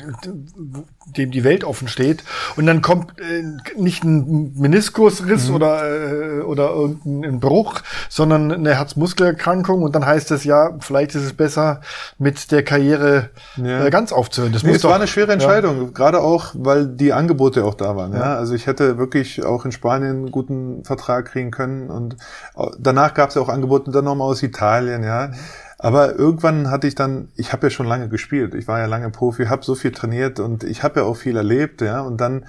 dem 1.07 1.31
die 1.31 1.45
Welt 1.45 1.65
offen 1.65 1.89
steht. 1.89 2.25
Und 2.57 2.67
dann 2.67 2.83
kommt 2.83 3.13
äh, 3.21 3.43
nicht 3.81 4.05
ein 4.05 4.53
Meniskusriss 4.57 5.49
Mhm. 5.49 5.55
oder, 5.55 6.39
äh, 6.39 6.41
oder 6.43 6.71
irgendein 6.71 7.41
Bruch, 7.41 7.81
sondern 8.09 8.53
eine 8.53 8.75
Herzmuskelerkrankung. 8.75 9.83
Und 9.83 9.95
dann 9.95 10.05
heißt 10.05 10.31
es 10.31 10.45
ja, 10.45 10.71
vielleicht 10.81 11.15
ist 11.15 11.23
es 11.25 11.33
besser, 11.33 11.81
mit 12.19 12.51
der 12.51 12.63
Karriere 12.65 13.31
Ja. 13.57 13.87
äh, 13.87 13.91
ganz 13.91 14.13
aufzuhören. 14.13 14.53
Das 14.53 14.63
Nee, 14.63 14.69
muss 14.71 14.77
es 14.77 14.83
doch, 14.83 14.91
war 14.91 14.97
eine 14.97 15.07
schwere 15.07 15.33
Entscheidung, 15.33 15.95
gerade 15.95 16.21
auch, 16.21 16.53
weil 16.55 16.87
die 16.87 17.13
Angebote 17.13 17.65
auch 17.65 17.75
da 17.75 17.97
waren. 17.97 18.13
Ja. 18.13 18.37
Also 18.37 18.55
ich 18.55 18.67
hätte 18.67 18.99
wirklich 18.99 19.45
auch 19.45 19.65
in 19.65 19.73
Spanien 19.73 20.11
einen 20.17 20.31
guten 20.31 20.85
Vertrag 20.85 21.27
kriegen 21.27 21.51
können 21.51 21.91
und 21.91 22.17
au- 22.55 22.73
danach 22.79 23.15
gab 23.15 23.29
es 23.31 23.35
ja 23.37 23.43
auch 23.43 23.49
Angebote 23.49 23.91
dann 23.91 24.05
nochmal 24.05 24.29
aus 24.29 24.43
Italien, 24.43 25.03
ja. 25.05 25.31
Aber 25.79 26.19
irgendwann 26.19 26.71
hatte 26.71 26.87
ich 26.87 26.95
dann, 26.95 27.29
ich 27.37 27.53
habe 27.53 27.67
ja 27.67 27.71
schon 27.71 27.87
lange 27.87 28.09
gespielt, 28.09 28.55
ich 28.55 28.67
war 28.67 28.79
ja 28.79 28.87
lange 28.87 29.11
Profi, 29.11 29.47
habe 29.47 29.65
so 29.65 29.75
viel 29.75 29.93
trainiert 29.93 30.41
und 30.41 30.65
ich 30.65 30.83
habe 30.83 31.01
ja 31.01 31.07
auch 31.07 31.17
viel 31.17 31.37
erlebt, 31.37 31.83
ja. 31.83 32.01
Und 32.01 32.21
dann 32.21 32.47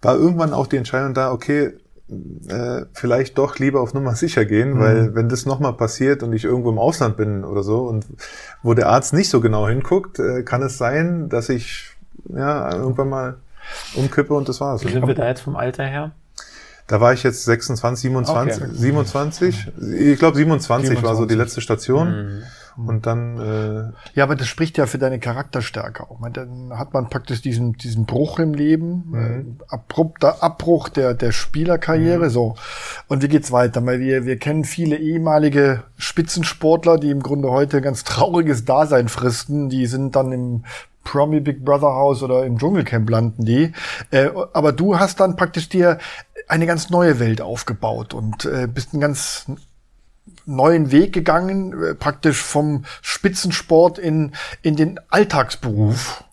war 0.00 0.16
irgendwann 0.16 0.54
auch 0.54 0.66
die 0.66 0.78
Entscheidung 0.78 1.12
da, 1.12 1.30
okay, 1.30 1.72
äh, 2.48 2.82
vielleicht 2.92 3.38
doch 3.38 3.58
lieber 3.58 3.80
auf 3.80 3.94
Nummer 3.94 4.14
sicher 4.14 4.44
gehen, 4.44 4.80
weil 4.80 5.14
wenn 5.14 5.28
das 5.28 5.46
nochmal 5.46 5.74
passiert 5.74 6.22
und 6.22 6.32
ich 6.32 6.44
irgendwo 6.44 6.70
im 6.70 6.78
Ausland 6.78 7.16
bin 7.16 7.44
oder 7.44 7.62
so 7.62 7.82
und 7.82 8.06
wo 8.62 8.74
der 8.74 8.88
Arzt 8.88 9.12
nicht 9.12 9.28
so 9.30 9.40
genau 9.40 9.68
hinguckt, 9.68 10.18
äh, 10.18 10.42
kann 10.42 10.62
es 10.62 10.76
sein, 10.76 11.28
dass 11.28 11.48
ich 11.48 11.90
ja 12.28 12.74
irgendwann 12.74 13.10
mal 13.10 13.36
umkippe 13.94 14.34
und 14.34 14.48
das 14.48 14.60
war's. 14.60 14.84
Wie 14.84 14.90
sind 14.90 15.06
wir 15.06 15.14
da 15.14 15.28
jetzt 15.28 15.42
vom 15.42 15.54
Alter 15.54 15.84
her? 15.84 16.12
Da 16.88 17.00
war 17.00 17.12
ich 17.12 17.22
jetzt 17.22 17.44
26, 17.44 18.02
27, 18.10 18.62
Okay. 18.64 18.72
27. 18.74 19.72
Ich 19.96 20.18
glaube 20.18 20.36
27, 20.36 21.02
war 21.04 21.14
so 21.14 21.24
die 21.24 21.34
27. 21.34 21.36
letzte 21.36 21.60
Station. 21.60 22.42
Und 22.76 23.06
dann 23.06 23.38
äh, 23.38 23.92
Ja, 24.14 24.24
aber 24.24 24.36
das 24.36 24.46
spricht 24.46 24.78
ja 24.78 24.86
für 24.86 24.98
deine 24.98 25.18
Charakterstärke 25.18 26.08
auch. 26.08 26.18
Man, 26.20 26.32
dann 26.32 26.78
hat 26.78 26.92
man 26.92 27.08
praktisch 27.08 27.42
diesen, 27.42 27.74
diesen 27.74 28.06
Bruch 28.06 28.38
im 28.38 28.54
Leben, 28.54 29.14
äh, 29.14 29.72
abrupter 29.72 30.42
Abbruch 30.42 30.88
der, 30.88 31.14
der 31.14 31.32
Spielerkarriere, 31.32 32.30
so. 32.30 32.54
Und 33.08 33.22
wie 33.22 33.28
geht's 33.28 33.52
weiter? 33.52 33.84
Weil 33.84 34.00
wir, 34.00 34.24
wir 34.24 34.38
kennen 34.38 34.64
viele 34.64 34.96
ehemalige 34.96 35.84
Spitzensportler, 35.96 36.98
die 36.98 37.10
im 37.10 37.22
Grunde 37.22 37.50
heute 37.50 37.78
ein 37.78 37.82
ganz 37.82 38.04
trauriges 38.04 38.64
Dasein 38.64 39.08
fristen. 39.08 39.68
Die 39.68 39.86
sind 39.86 40.16
dann 40.16 40.32
im 40.32 40.64
Promi 41.04 41.40
Big 41.40 41.64
Brother 41.64 41.94
Haus 41.94 42.22
oder 42.22 42.44
im 42.44 42.58
Dschungelcamp 42.58 43.08
landen 43.08 43.44
die. 43.44 43.72
Äh, 44.10 44.30
aber 44.52 44.72
du 44.72 44.98
hast 44.98 45.20
dann 45.20 45.36
praktisch 45.36 45.68
dir 45.68 45.98
eine 46.48 46.66
ganz 46.66 46.90
neue 46.90 47.18
Welt 47.18 47.40
aufgebaut 47.40 48.12
und 48.14 48.44
äh, 48.44 48.66
bist 48.66 48.92
ein 48.92 49.00
ganz 49.00 49.46
neuen 50.56 50.90
Weg 50.92 51.12
gegangen, 51.12 51.72
äh, 51.82 51.94
praktisch 51.94 52.42
vom 52.42 52.84
Spitzensport 53.02 53.98
in, 53.98 54.32
in 54.62 54.76
den 54.76 55.00
Alltagsberuf. 55.08 56.24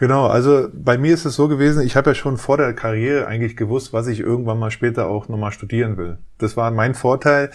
Genau, 0.00 0.28
also 0.28 0.68
bei 0.72 0.96
mir 0.96 1.12
ist 1.12 1.26
es 1.26 1.34
so 1.34 1.46
gewesen, 1.46 1.82
ich 1.82 1.94
habe 1.94 2.08
ja 2.08 2.14
schon 2.14 2.38
vor 2.38 2.56
der 2.56 2.72
Karriere 2.72 3.26
eigentlich 3.26 3.54
gewusst, 3.54 3.92
was 3.92 4.06
ich 4.06 4.20
irgendwann 4.20 4.58
mal 4.58 4.70
später 4.70 5.08
auch 5.08 5.28
nochmal 5.28 5.52
studieren 5.52 5.98
will. 5.98 6.16
Das 6.38 6.56
war 6.56 6.70
mein 6.70 6.94
Vorteil. 6.94 7.50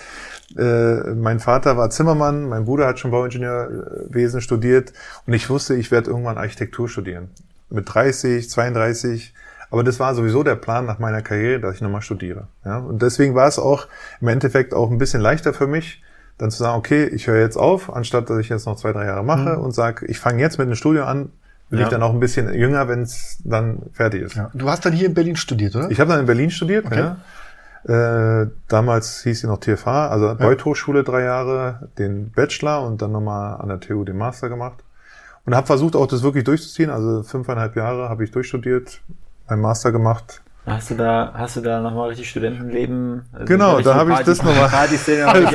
Äh, 0.56 1.16
mein 1.16 1.40
Vater 1.40 1.76
war 1.76 1.90
Zimmermann, 1.90 2.48
mein 2.48 2.66
Bruder 2.66 2.86
hat 2.86 3.00
schon 3.00 3.10
Bauingenieurwesen 3.10 4.42
studiert 4.42 4.94
und 5.26 5.34
ich 5.34 5.50
wusste, 5.50 5.74
ich 5.74 5.90
werde 5.90 6.12
irgendwann 6.12 6.38
Architektur 6.38 6.88
studieren. 6.88 7.30
Mit 7.72 7.92
30, 7.92 8.48
32. 8.48 9.34
Aber 9.72 9.84
das 9.84 10.00
war 10.00 10.14
sowieso 10.16 10.44
der 10.44 10.56
Plan 10.56 10.86
nach 10.86 11.00
meiner 11.00 11.22
Karriere, 11.22 11.60
dass 11.60 11.76
ich 11.76 11.82
nochmal 11.82 12.02
studiere. 12.02 12.48
Ja? 12.64 12.78
Und 12.80 13.02
deswegen 13.02 13.36
war 13.36 13.48
es 13.48 13.60
auch 13.60 13.88
im 14.22 14.28
Endeffekt 14.28 14.74
auch 14.74 14.92
ein 14.92 14.98
bisschen 14.98 15.22
leichter 15.22 15.54
für 15.54 15.68
mich, 15.68 16.02
dann 16.38 16.52
zu 16.52 16.58
sagen, 16.58 16.78
okay, 16.78 17.06
ich 17.06 17.28
höre 17.28 17.40
jetzt 17.40 17.58
auf, 17.58 17.94
anstatt 17.94 18.30
dass 18.30 18.40
ich 18.40 18.50
jetzt 18.50 18.66
noch 18.66 18.76
zwei, 18.76 18.92
drei 18.92 19.06
Jahre 19.06 19.24
mache 19.24 19.58
und 19.60 19.72
sage, 19.72 20.06
ich 20.08 20.20
fange 20.20 20.42
jetzt 20.42 20.58
mit 20.60 20.68
dem 20.68 20.76
Studium 20.76 21.06
an, 21.06 21.32
bin 21.70 21.80
Ja. 21.80 21.86
ich 21.86 21.92
dann 21.92 22.04
auch 22.04 22.12
ein 22.14 22.20
bisschen 22.20 22.54
jünger, 22.54 22.88
wenn 22.88 23.02
es 23.02 23.40
dann 23.44 23.80
fertig 23.94 24.22
ist. 24.22 24.40
Du 24.54 24.70
hast 24.70 24.86
dann 24.86 24.94
hier 24.94 25.08
in 25.08 25.14
Berlin 25.14 25.36
studiert, 25.36 25.76
oder? 25.76 25.90
Ich 25.90 26.00
habe 26.00 26.10
dann 26.12 26.20
in 26.20 26.26
Berlin 26.26 26.52
studiert. 26.52 26.86
Okay. 26.86 27.00
Ja. 27.00 28.42
Äh, 28.42 28.48
damals 28.68 29.22
hieß 29.24 29.42
sie 29.42 29.48
noch 29.48 29.60
TFH, 29.60 30.10
also 30.10 30.36
Beuth 30.36 30.66
Hochschule 30.66 31.04
drei 31.04 31.24
Jahre, 31.24 31.90
den 32.00 32.32
Bachelor 32.32 32.82
und 32.86 33.02
dann 33.02 33.12
nochmal 33.12 33.62
an 33.62 33.70
der 33.70 33.80
TU 33.80 34.04
den 34.04 34.18
Master 34.18 34.50
gemacht. 34.50 34.84
Und 35.46 35.56
habe 35.56 35.68
versucht 35.68 35.96
auch 35.96 36.08
das 36.08 36.24
wirklich 36.24 36.44
durchzuziehen. 36.44 36.90
Also 36.90 37.22
fünfeinhalb 37.22 37.76
Jahre 37.76 38.10
habe 38.10 38.24
ich 38.24 38.32
durchstudiert, 38.32 39.02
Master 39.62 39.92
gemacht. 39.92 40.42
Hast 40.68 40.90
du 40.90 40.96
da, 40.96 41.32
hast 41.38 41.58
du 41.58 41.62
da 41.62 41.80
nochmal 41.80 42.10
richtig 42.10 42.28
Studentenleben? 42.28 43.22
also 43.34 43.46
Genau, 43.46 43.80
da 43.82 43.94
hab 43.96 44.10
ich 44.10 44.18
das 44.26 44.42
noch 44.42 44.56
mal- 44.56 44.68
Partyszene 44.68 45.26
hab 45.28 45.38
ich-. 45.38 45.52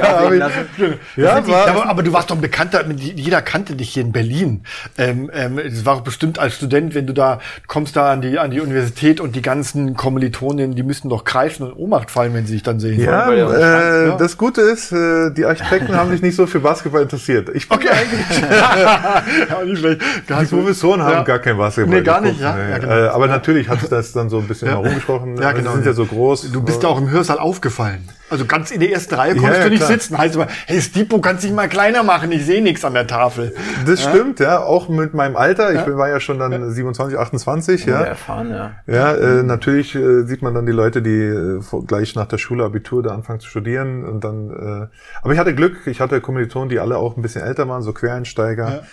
Ja, 1.16 1.46
war- 1.49 1.66
aber, 1.68 1.87
aber 1.88 2.03
du 2.05 2.12
warst 2.12 2.31
doch 2.31 2.37
ein 2.37 2.40
Bekannter, 2.40 2.85
jeder 2.88 3.42
kannte 3.42 3.75
dich 3.75 3.90
hier 3.90 4.05
in 4.05 4.12
Berlin. 4.12 4.62
Ähm, 4.99 5.29
ähm, 5.35 5.59
es 5.59 5.85
war 5.85 5.96
auch 5.96 6.03
bestimmt 6.03 6.38
als 6.38 6.55
Student, 6.55 6.94
wenn 6.94 7.09
du 7.09 7.12
da 7.12 7.40
kommst 7.66 7.96
da 7.96 8.12
an 8.12 8.20
die, 8.20 8.38
an 8.38 8.53
die 8.53 8.61
Universität 8.61 9.20
und 9.20 9.35
die 9.35 9.42
ganzen 9.42 9.96
Kommilitonen, 9.96 10.77
die 10.77 10.85
müssten 10.85 11.09
doch 11.09 11.25
kreischen 11.25 11.66
und 11.66 11.73
Ohnmacht 11.77 12.09
fallen, 12.12 12.33
wenn 12.33 12.46
sie 12.46 12.53
dich 12.53 12.62
dann 12.62 12.79
sehen. 12.79 13.01
Ja, 13.01 13.29
der 13.31 13.49
äh, 13.49 14.09
ja. 14.11 14.16
das 14.16 14.37
Gute 14.38 14.61
ist, 14.61 14.92
äh, 14.92 15.33
die 15.33 15.44
Architekten 15.44 15.96
haben 15.96 16.11
sich 16.12 16.23
nicht 16.23 16.37
so 16.37 16.46
für 16.46 16.61
Basketball 16.61 17.03
interessiert. 17.03 17.49
Ich 17.53 17.68
bin 17.68 17.79
Okay. 17.79 17.88
eigentlich 17.90 18.40
ja, 18.51 19.64
nicht 19.64 19.79
schlecht. 19.79 20.03
Die 20.29 20.44
Professoren 20.55 21.03
haben 21.03 21.12
Ja. 21.14 21.23
gar 21.25 21.38
kein 21.40 21.57
Basketball. 21.57 21.96
Nee, 21.96 22.03
gar 22.05 22.20
nicht, 22.20 22.38
geguckt, 22.38 22.57
ja. 22.57 22.64
nee. 22.64 22.70
Ja, 22.70 22.79
genau. 22.79 22.92
äh, 22.92 23.09
aber 23.09 23.27
natürlich 23.27 23.68
hat 23.68 23.81
das 23.90 24.12
dann 24.12 24.29
so 24.31 24.38
ein 24.38 24.46
bisschen 24.46 24.68
Ja. 24.68 24.79
Herumgesprochen. 25.09 25.37
Ja, 25.41 25.49
Also 25.49 25.59
genau. 25.59 25.71
Die 25.71 25.77
sind 25.77 25.87
ja 25.87 25.93
so 25.93 26.07
groß. 26.07 26.53
Du 26.53 26.63
bist 26.63 26.83
ja 26.83 26.89
auch 26.89 26.99
im 26.99 27.11
Hörsaal 27.11 27.39
aufgefallen. 27.39 28.09
Also 28.29 28.45
ganz 28.47 28.71
in 28.71 28.79
der 28.79 28.93
ersten 28.93 29.15
Reihe 29.17 29.35
konntest 29.35 29.59
ja, 29.59 29.65
du 29.65 29.71
nicht 29.71 29.79
klar. 29.81 29.91
sitzen. 29.91 30.17
Heißt 30.17 30.37
aber, 30.37 30.47
hey 30.67 30.81
Stipo, 30.81 31.21
kannst 31.21 31.43
dich 31.43 31.51
mal 31.53 31.69
kleiner 31.69 32.05
machen, 32.05 32.31
ich 32.31 32.47
sehe 32.47 32.63
nichts 32.63 32.85
an 32.85 32.95
der 32.95 33.09
Tafel. 33.09 33.55
Das 33.87 34.03
stimmt, 34.05 34.39
ja. 34.39 34.63
Auch 34.63 34.89
mit 34.89 35.15
meinem 35.15 35.37
Alter. 35.37 35.75
Ich 35.75 35.81
bin- 35.85 35.97
war 35.97 36.09
ja 36.09 36.21
schon 36.21 36.39
dann 36.39 36.71
27, 36.73 37.19
28, 37.19 37.87
Ja. 37.87 38.01
ja. 38.01 38.07
Erfahren, 38.07 38.51
ja. 38.51 38.73
Ja, 38.87 39.15
äh, 39.15 39.43
natürlich 39.43 39.95
äh, 39.97 40.23
sieht 40.23 40.43
man 40.43 40.55
dann 40.55 40.65
die 40.65 40.73
Leute, 40.73 41.03
die 41.03 41.11
äh, 41.11 41.61
gleich 41.87 42.15
nach 42.15 42.27
der 42.27 42.39
Schule 42.39 42.65
Abitur 42.65 43.03
da 43.03 43.11
anfangen 43.15 43.41
zu 43.41 43.49
studieren 43.49 44.05
und 44.05 44.23
dann. 44.23 44.51
Äh, 44.51 44.87
aber 45.23 45.33
ich 45.33 45.39
hatte 45.39 45.55
Glück. 45.55 45.87
Ich 45.87 46.01
hatte 46.01 46.21
Kommilitonen, 46.21 46.69
die 46.69 46.79
alle 46.79 46.99
auch 46.99 47.17
ein 47.17 47.23
bisschen 47.23 47.43
älter 47.43 47.69
waren, 47.69 47.83
so 47.83 47.93
Quereinsteiger, 47.93 48.85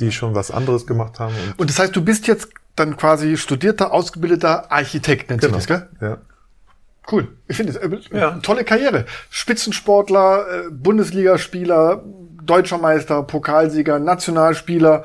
die 0.00 0.10
schon 0.10 0.34
was 0.34 0.50
anderes 0.50 0.86
gemacht 0.86 1.20
haben. 1.20 1.34
Und, 1.34 1.58
Und 1.60 1.70
das 1.70 1.78
heißt, 1.78 1.94
du 1.94 2.02
bist 2.02 2.26
jetzt 2.26 2.48
dann 2.76 2.96
quasi 2.96 3.36
studierter, 3.36 3.92
ausgebildeter 3.92 4.70
Architekt, 4.70 5.30
nennt 5.30 5.42
sich 5.42 5.50
genau. 5.50 5.58
das, 5.58 5.66
gell? 5.66 5.88
Ja. 6.00 6.18
Cool. 7.10 7.28
Ich 7.48 7.56
finde 7.56 7.72
es 7.72 7.76
äh, 7.78 8.18
Ja. 8.18 8.38
tolle 8.42 8.64
Karriere. 8.64 9.06
Spitzensportler, 9.30 10.46
äh, 10.66 10.70
Bundesligaspieler, 10.70 12.02
Deutscher 12.42 12.78
Meister, 12.78 13.22
Pokalsieger, 13.22 13.98
Nationalspieler. 13.98 15.04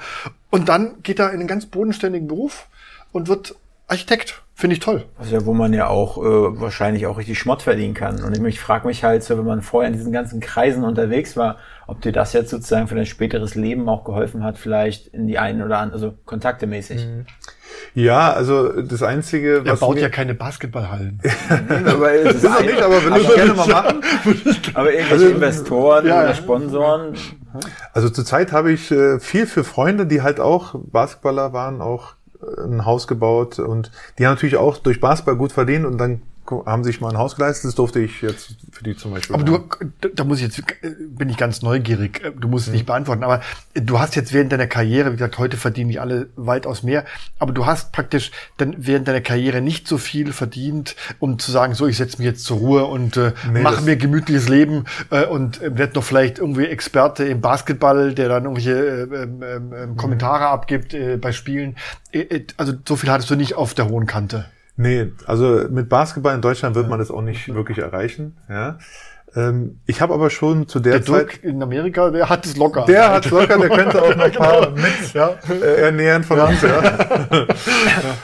Und 0.49 0.69
dann 0.69 1.01
geht 1.03 1.19
er 1.19 1.31
in 1.31 1.39
einen 1.39 1.47
ganz 1.47 1.65
bodenständigen 1.65 2.27
Beruf 2.27 2.67
und 3.11 3.27
wird 3.27 3.55
Architekt. 3.91 4.41
Finde 4.55 4.75
ich 4.75 4.79
toll. 4.79 5.05
Also 5.17 5.33
ja, 5.35 5.45
wo 5.45 5.53
man 5.53 5.73
ja 5.73 5.87
auch 5.87 6.17
äh, 6.17 6.21
wahrscheinlich 6.61 7.07
auch 7.07 7.17
richtig 7.17 7.39
Schmott 7.39 7.63
verdienen 7.63 7.93
kann. 7.95 8.23
Und 8.23 8.37
ich, 8.37 8.43
ich 8.43 8.59
frage 8.59 8.85
mich 8.87 9.03
halt, 9.03 9.23
so, 9.23 9.37
wenn 9.37 9.45
man 9.45 9.61
vorher 9.63 9.89
in 9.91 9.97
diesen 9.97 10.11
ganzen 10.11 10.39
Kreisen 10.39 10.83
unterwegs 10.83 11.35
war, 11.35 11.57
ob 11.87 11.99
dir 12.01 12.11
das 12.11 12.31
jetzt 12.33 12.51
sozusagen 12.51 12.87
für 12.87 12.93
dein 12.95 13.07
späteres 13.07 13.55
Leben 13.55 13.89
auch 13.89 14.03
geholfen 14.03 14.43
hat, 14.43 14.57
vielleicht 14.59 15.07
in 15.07 15.25
die 15.27 15.39
einen 15.39 15.63
oder 15.63 15.79
anderen, 15.79 16.01
also 16.03 16.13
kontaktemäßig. 16.25 17.07
ja, 17.95 18.31
also 18.31 18.81
das 18.83 19.01
Einzige, 19.01 19.57
Er 19.65 19.73
was 19.73 19.79
baut 19.79 19.95
mir- 19.95 20.01
ja 20.01 20.09
keine 20.09 20.35
Basketballhallen. 20.35 21.19
aber, 21.87 22.11
es 22.13 22.35
ist 22.35 22.43
Ist 22.43 22.55
er 22.55 22.61
nicht, 22.61 22.81
aber 22.81 23.03
wenn 23.03 23.13
du 23.15 23.33
gerne 23.35 23.53
mal 23.55 23.67
machen. 23.67 24.01
aber 24.75 24.93
irgendwelche 24.93 25.25
Investoren 25.29 26.05
Ja, 26.07 26.21
oder. 26.23 26.35
Sponsoren, 26.35 27.15
Also 27.93 28.09
zurzeit 28.09 28.51
habe 28.51 28.71
ich 28.71 28.91
äh, 28.91 29.19
viel 29.19 29.47
für 29.47 29.63
Freunde, 29.63 30.05
die 30.05 30.21
halt 30.21 30.39
auch 30.39 30.75
Basketballer 30.75 31.51
waren, 31.51 31.81
auch 31.81 32.13
ein 32.57 32.85
Haus 32.85 33.07
gebaut 33.07 33.59
und 33.59 33.91
die 34.17 34.25
haben 34.25 34.33
natürlich 34.33 34.57
auch 34.57 34.77
durch 34.77 34.99
Basketball 34.99 35.35
gut 35.35 35.51
verdient 35.51 35.85
und 35.85 35.97
dann 35.97 36.21
haben 36.65 36.83
sich 36.83 37.01
mal 37.01 37.09
ein 37.09 37.17
Haus 37.17 37.35
geleistet. 37.35 37.69
Das 37.69 37.75
durfte 37.75 37.99
ich 37.99 38.21
jetzt 38.21 38.55
für 38.71 38.83
die 38.83 38.95
zum 38.95 39.11
Beispiel. 39.11 39.35
Aber 39.35 39.43
du, 39.43 39.59
da 40.13 40.23
muss 40.23 40.39
ich 40.39 40.43
jetzt, 40.43 40.59
äh, 40.59 40.89
bin 41.09 41.29
ich 41.29 41.37
ganz 41.37 41.61
neugierig. 41.61 42.23
Äh, 42.23 42.31
Du 42.31 42.47
musst 42.47 42.67
es 42.67 42.73
nicht 42.73 42.85
beantworten. 42.85 43.23
Aber 43.23 43.41
äh, 43.73 43.81
du 43.81 43.99
hast 43.99 44.15
jetzt 44.15 44.33
während 44.33 44.51
deiner 44.51 44.67
Karriere, 44.67 45.11
wie 45.11 45.17
gesagt, 45.17 45.37
heute 45.37 45.57
verdienen 45.57 45.87
nicht 45.87 46.01
alle 46.01 46.29
weitaus 46.35 46.83
mehr. 46.83 47.05
Aber 47.39 47.53
du 47.53 47.65
hast 47.65 47.91
praktisch 47.91 48.31
dann 48.57 48.75
während 48.77 49.07
deiner 49.07 49.21
Karriere 49.21 49.61
nicht 49.61 49.87
so 49.87 49.97
viel 49.97 50.33
verdient, 50.33 50.95
um 51.19 51.39
zu 51.39 51.51
sagen, 51.51 51.73
so, 51.73 51.87
ich 51.87 51.97
setze 51.97 52.17
mich 52.17 52.25
jetzt 52.25 52.43
zur 52.43 52.57
Ruhe 52.57 52.85
und 52.85 53.17
äh, 53.17 53.33
Nee, 53.51 53.61
mache 53.61 53.81
mir 53.81 53.95
gemütliches 53.97 54.49
Leben 54.49 54.85
äh, 55.09 55.25
und 55.25 55.61
äh, 55.61 55.77
werd 55.77 55.95
noch 55.95 56.03
vielleicht 56.03 56.39
irgendwie 56.39 56.65
Experte 56.65 57.23
im 57.25 57.41
Basketball, 57.41 58.13
der 58.13 58.29
dann 58.29 58.43
irgendwelche 58.43 58.71
äh, 58.71 59.23
ähm, 59.23 59.43
ähm, 59.43 59.97
Kommentare 59.97 60.47
abgibt 60.47 60.93
äh, 60.93 61.17
bei 61.17 61.31
Spielen. 61.31 61.75
Äh, 62.11 62.19
äh, 62.19 62.45
also 62.57 62.73
so 62.87 62.95
viel 62.95 63.09
hattest 63.09 63.29
du 63.29 63.35
nicht 63.35 63.55
auf 63.55 63.73
der 63.73 63.89
hohen 63.89 64.05
Kante. 64.05 64.45
Nee, 64.81 65.11
also 65.27 65.67
mit 65.69 65.89
Basketball 65.89 66.33
in 66.33 66.41
Deutschland 66.41 66.73
wird 66.75 66.89
man 66.89 66.97
das 66.97 67.11
auch 67.11 67.21
nicht 67.21 67.53
wirklich 67.53 67.77
erreichen. 67.77 68.35
Ja. 68.49 68.79
Ähm, 69.35 69.79
ich 69.85 70.01
habe 70.01 70.13
aber 70.13 70.29
schon 70.29 70.67
zu 70.67 70.79
der, 70.79 70.99
Der 70.99 71.03
Zeit... 71.05 71.19
Dirk 71.31 71.43
in 71.43 71.63
Amerika, 71.63 72.09
der 72.09 72.27
hat 72.29 72.45
es 72.45 72.57
locker. 72.57 72.85
Der 72.85 73.11
hat 73.13 73.29
locker, 73.29 73.57
der 73.57 73.69
könnte 73.69 74.01
auch 74.01 74.15
noch 74.15 74.23
ein 74.25 74.31
paar 74.33 74.61
Genau. 74.67 74.71
mit 74.75 75.13
Ja. 75.13 75.35
äh, 75.49 75.81
ernähren 75.83 76.23
von 76.23 76.39
uns. 76.39 76.61
Ja. 76.61 76.81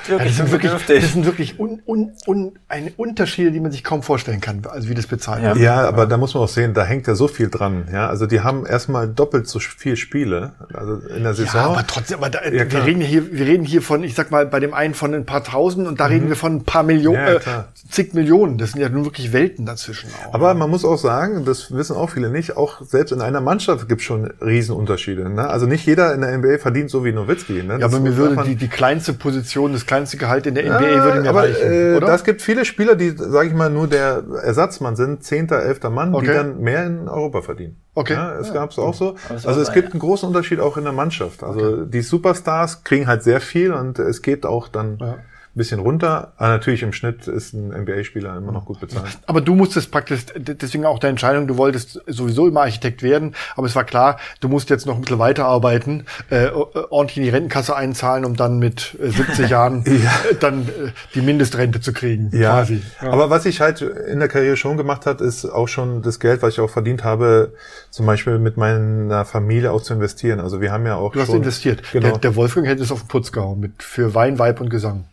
Ja, 0.09 0.17
das 0.19 0.35
sind 0.37 0.51
wirklich, 0.51 0.71
das 0.87 1.13
sind 1.13 1.25
wirklich 1.25 1.59
un, 1.59 1.81
un, 1.85 2.11
un, 2.27 2.59
eine 2.67 2.91
Unterschiede, 2.97 3.51
die 3.51 3.59
man 3.59 3.71
sich 3.71 3.83
kaum 3.83 4.03
vorstellen 4.03 4.41
kann, 4.41 4.61
also 4.69 4.89
wie 4.89 4.93
das 4.95 5.07
bezahlt 5.07 5.43
Ja. 5.43 5.49
wird. 5.55 5.63
Ja, 5.63 5.87
aber 5.87 6.05
da 6.07 6.17
muss 6.17 6.33
man 6.33 6.43
auch 6.43 6.47
sehen, 6.49 6.73
da 6.73 6.83
hängt 6.83 7.07
ja 7.07 7.15
so 7.15 7.27
viel 7.27 7.49
dran. 7.49 7.87
Ja, 7.91 8.07
also 8.07 8.25
die 8.25 8.41
haben 8.41 8.65
erstmal 8.65 9.07
doppelt 9.07 9.47
so 9.47 9.59
viel 9.59 9.95
Spiele, 9.95 10.53
also 10.73 10.95
in 11.07 11.23
der 11.23 11.33
Saison. 11.33 11.55
Ja, 11.61 11.67
aber 11.67 11.87
trotzdem, 11.87 12.17
aber 12.17 12.29
da, 12.29 12.43
Ja, 12.45 12.69
wir 12.71 12.85
reden 12.85 13.01
hier, 13.01 13.31
wir 13.31 13.45
reden 13.45 13.63
hier 13.65 13.81
von, 13.81 14.03
ich 14.03 14.15
sag 14.15 14.31
mal, 14.31 14.45
bei 14.45 14.59
dem 14.59 14.73
einen 14.73 14.93
von 14.93 15.13
ein 15.13 15.25
paar 15.25 15.43
Tausend 15.43 15.87
und 15.87 15.99
da 15.99 16.05
reden 16.05 16.27
wir 16.29 16.35
von 16.35 16.57
ein 16.57 16.63
paar 16.63 16.83
Millionen, 16.83 17.17
Mhm. 17.17 17.27
Ja, 17.45 17.59
äh, 17.61 17.63
zig 17.89 18.13
Millionen. 18.13 18.57
Das 18.57 18.71
sind 18.71 18.81
ja 18.81 18.89
nun 18.89 19.05
wirklich 19.05 19.31
Welten 19.33 19.65
dazwischen 19.65 20.09
auch. 20.27 20.33
Aber 20.33 20.53
man 20.53 20.69
muss 20.69 20.83
auch 20.85 20.96
sagen, 20.97 21.45
das 21.45 21.71
wissen 21.73 21.95
auch 21.95 22.09
viele 22.09 22.29
nicht, 22.29 22.57
auch 22.57 22.81
selbst 22.81 23.11
in 23.11 23.21
einer 23.21 23.41
Mannschaft 23.41 23.87
gibt 23.87 24.01
es 24.01 24.05
schon 24.05 24.25
Riesenunterschiede. 24.41 25.29
Ne? 25.29 25.47
Also 25.49 25.65
nicht 25.65 25.85
jeder 25.85 26.13
in 26.13 26.21
der 26.21 26.37
NBA 26.37 26.57
verdient 26.57 26.89
so 26.89 27.05
wie 27.05 27.11
Nowitzki. 27.11 27.63
Ne? 27.63 27.77
ja, 27.79 27.85
aber 27.85 27.99
mir 27.99 28.17
würde 28.17 28.43
die, 28.43 28.55
die 28.55 28.67
kleinste 28.67 29.13
Position, 29.13 29.73
das 29.73 29.85
kleinste 29.85 30.17
Gehalt 30.17 30.45
in 30.47 30.55
der 30.55 30.65
NBA 30.65 30.89
Ja, 30.89 31.03
würde 31.03 31.21
mir 31.21 31.29
aber 31.29 31.41
reichen, 31.43 31.71
äh, 31.71 31.95
oder? 31.97 32.07
das 32.07 32.23
gibt 32.23 32.41
viele 32.41 32.65
Spieler, 32.65 32.95
die, 32.95 33.11
sage 33.15 33.49
ich 33.49 33.53
mal, 33.53 33.69
nur 33.69 33.87
der 33.87 34.23
Ersatzmann 34.43 34.95
sind, 34.95 35.23
zehnter, 35.23 35.61
elfter 35.63 35.89
Mann, 35.89 36.11
die 36.11 36.17
Okay. 36.17 36.33
dann 36.33 36.59
mehr 36.59 36.85
in 36.85 37.07
Europa 37.07 37.41
verdienen. 37.41 37.77
Okay. 37.95 38.13
Ja, 38.13 38.37
es 38.39 38.53
gab's 38.53 38.77
auch 38.77 38.93
so. 38.93 39.15
Aber 39.27 39.35
es 39.35 39.45
Also 39.47 39.61
es 39.61 39.67
so, 39.67 39.73
gibt 39.73 39.87
ja. 39.87 39.91
einen 39.93 39.99
großen 39.99 40.27
Unterschied 40.27 40.59
auch 40.59 40.77
in 40.77 40.83
der 40.83 40.93
Mannschaft. 40.93 41.43
Also 41.43 41.85
die 41.85 42.01
Superstars 42.01 42.83
kriegen 42.83 43.07
halt 43.07 43.23
sehr 43.23 43.39
viel 43.41 43.71
und 43.73 43.97
es 43.99 44.21
geht 44.21 44.45
auch 44.45 44.67
dann 44.67 44.97
Ja. 44.99 45.15
Ein 45.57 45.59
bisschen 45.59 45.79
runter. 45.79 46.33
Aber 46.37 46.49
natürlich 46.49 46.83
im 46.83 46.93
Schnitt 46.93 47.27
ist 47.27 47.53
ein 47.53 47.69
NBA-Spieler 47.69 48.37
immer 48.37 48.51
noch 48.51 48.65
gut 48.65 48.79
bezahlt. 48.79 49.17
Aber 49.25 49.41
du 49.41 49.55
musstest 49.55 49.91
praktisch, 49.91 50.21
deswegen 50.37 50.85
auch 50.85 50.99
deine 50.99 51.09
Entscheidung, 51.11 51.47
du 51.47 51.57
wolltest 51.57 51.99
sowieso 52.05 52.47
immer 52.47 52.61
Architekt 52.61 53.01
werden, 53.03 53.33
aber 53.55 53.65
es 53.67 53.75
war 53.75 53.83
klar, 53.83 54.19
du 54.39 54.47
musst 54.49 54.69
jetzt 54.69 54.85
noch 54.85 54.95
ein 54.95 55.01
bisschen 55.01 55.19
weiterarbeiten, 55.19 56.05
äh, 56.29 56.47
ordentlich 56.89 57.17
in 57.17 57.23
die 57.23 57.29
Rentenkasse 57.29 57.75
einzahlen, 57.75 58.23
um 58.23 58.35
dann 58.35 58.59
mit 58.59 58.95
äh, 59.01 59.09
70 59.09 59.49
Jahren 59.49 59.83
äh, 59.85 59.99
dann 60.39 60.67
äh, 60.67 60.91
die 61.15 61.21
Mindestrente 61.21 61.81
zu 61.81 61.91
kriegen, 61.91 62.29
Ja, 62.33 62.51
quasi. 62.57 62.81
aber 63.01 63.29
was 63.29 63.45
ich 63.45 63.59
halt 63.59 63.81
in 63.81 64.19
der 64.19 64.27
Karriere 64.27 64.57
schon 64.57 64.77
gemacht 64.77 65.05
hat, 65.07 65.21
ist 65.21 65.45
auch 65.45 65.67
schon 65.67 66.03
das 66.03 66.19
Geld, 66.19 66.41
was 66.43 66.53
ich 66.53 66.59
auch 66.59 66.69
verdient 66.69 67.03
habe, 67.03 67.53
zum 67.89 68.05
Beispiel 68.05 68.37
mit 68.37 68.57
meiner 68.57 69.25
Familie 69.25 69.71
auch 69.71 69.81
zu 69.81 69.93
investieren. 69.93 70.39
Also 70.39 70.61
wir 70.61 70.71
haben 70.71 70.85
ja 70.85 70.95
auch 70.95 71.13
Du 71.13 71.19
hast 71.19 71.27
schon, 71.27 71.37
investiert. 71.37 71.81
Genau. 71.91 72.09
Der, 72.09 72.17
der 72.19 72.35
Wolfgang 72.35 72.67
hätte 72.67 72.83
es 72.83 72.91
auf 72.91 73.01
den 73.01 73.07
Putz 73.07 73.31
gehauen 73.31 73.59
mit 73.59 73.81
für 73.81 74.13
Wein, 74.13 74.37
Weib 74.37 74.61
und 74.61 74.69
Gesang. 74.69 75.05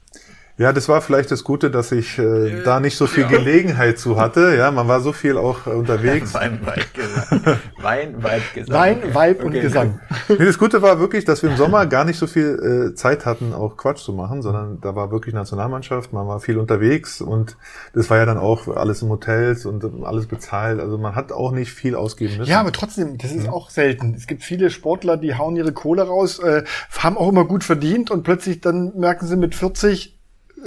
Ja, 0.56 0.72
das 0.72 0.88
war 0.88 1.00
vielleicht 1.00 1.32
das 1.32 1.42
Gute, 1.42 1.68
dass 1.68 1.90
ich 1.90 2.16
äh, 2.16 2.62
da 2.62 2.78
nicht 2.78 2.96
so 2.96 3.08
viel 3.08 3.26
Gelegenheit 3.26 3.98
zu 3.98 4.20
hatte. 4.20 4.54
Ja, 4.56 4.70
man 4.70 4.86
war 4.86 5.00
so 5.00 5.12
viel 5.12 5.36
auch 5.36 5.66
unterwegs. 5.66 6.32
Wein, 6.32 6.60
Weib, 6.64 6.94
Gesang. 6.94 7.58
Wein, 7.82 8.22
Weib, 8.22 8.42
Gesang. 8.54 8.74
Wein, 8.74 8.98
Okay. 9.04 9.14
Weib 9.14 9.40
und 9.42 9.48
Okay. 9.48 9.60
Gesang. 9.62 10.00
Nee, 10.28 10.44
das 10.44 10.56
Gute 10.58 10.80
war 10.80 11.00
wirklich, 11.00 11.24
dass 11.24 11.42
wir 11.42 11.50
im 11.50 11.56
Sommer 11.56 11.86
gar 11.86 12.04
nicht 12.04 12.18
so 12.18 12.28
viel 12.28 12.90
äh, 12.92 12.94
Zeit 12.94 13.26
hatten, 13.26 13.52
auch 13.52 13.76
Quatsch 13.76 14.04
zu 14.04 14.12
machen, 14.12 14.42
sondern 14.42 14.80
da 14.80 14.94
war 14.94 15.10
wirklich 15.10 15.34
Nationalmannschaft, 15.34 16.12
man 16.12 16.28
war 16.28 16.38
viel 16.38 16.58
unterwegs 16.58 17.20
und 17.20 17.56
das 17.92 18.08
war 18.08 18.18
ja 18.18 18.24
dann 18.26 18.38
auch 18.38 18.68
alles 18.68 19.02
im 19.02 19.08
Hotels 19.08 19.66
und 19.66 19.84
alles 20.04 20.26
bezahlt. 20.26 20.78
Also 20.78 20.98
man 20.98 21.16
hat 21.16 21.32
auch 21.32 21.50
nicht 21.50 21.72
viel 21.72 21.96
ausgeben 21.96 22.36
müssen. 22.38 22.50
Ja, 22.50 22.60
aber 22.60 22.70
trotzdem, 22.70 23.18
das 23.18 23.32
ist 23.32 23.48
auch 23.48 23.70
selten. 23.70 24.14
Es 24.14 24.28
gibt 24.28 24.44
viele 24.44 24.70
Sportler, 24.70 25.16
die 25.16 25.34
hauen 25.34 25.56
ihre 25.56 25.72
Kohle 25.72 26.02
raus, 26.04 26.38
äh, 26.38 26.62
haben 26.96 27.18
auch 27.18 27.28
immer 27.28 27.44
gut 27.44 27.64
verdient 27.64 28.12
und 28.12 28.22
plötzlich 28.22 28.60
dann 28.60 28.92
merken 28.96 29.26
sie 29.26 29.36
mit 29.36 29.54
40, 29.56 30.12
äh, 30.12 30.13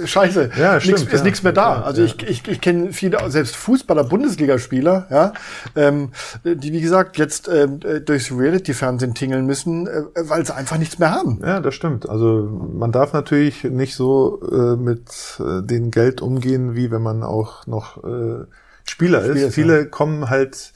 Scheiße, 0.04 0.50
Ja, 0.58 0.74
nix, 0.74 0.84
stimmt, 0.84 1.12
ist 1.12 1.18
ja. 1.18 1.24
nichts 1.24 1.42
mehr 1.42 1.52
da. 1.52 1.76
Ja, 1.76 1.82
also 1.82 2.02
ja. 2.02 2.06
ich, 2.06 2.22
ich, 2.22 2.48
ich 2.48 2.60
kenne 2.60 2.92
viele, 2.92 3.18
selbst 3.30 3.56
Fußballer, 3.56 4.04
Bundesligaspieler, 4.04 5.06
ja, 5.10 5.32
ähm, 5.76 6.10
die 6.44 6.72
wie 6.72 6.80
gesagt 6.80 7.18
jetzt 7.18 7.48
äh, 7.48 8.00
durchs 8.00 8.30
Reality-Fernsehen 8.30 9.14
tingeln 9.14 9.46
müssen, 9.46 9.86
äh, 9.86 10.02
weil 10.16 10.44
sie 10.46 10.54
einfach 10.54 10.78
nichts 10.78 10.98
mehr 10.98 11.10
haben. 11.10 11.40
Ja, 11.44 11.60
das 11.60 11.74
stimmt. 11.74 12.08
Also 12.08 12.48
man 12.72 12.92
darf 12.92 13.12
natürlich 13.12 13.64
nicht 13.64 13.94
so 13.94 14.40
äh, 14.50 14.76
mit 14.76 15.08
äh, 15.40 15.62
dem 15.62 15.90
Geld 15.90 16.20
umgehen, 16.20 16.74
wie 16.74 16.90
wenn 16.90 17.02
man 17.02 17.22
auch 17.22 17.66
noch 17.66 17.98
äh, 17.98 18.44
Spieler. 18.84 19.22
Spieler 19.22 19.22
ist, 19.24 19.54
Viele 19.54 19.86
kommen 19.86 20.30
halt 20.30 20.72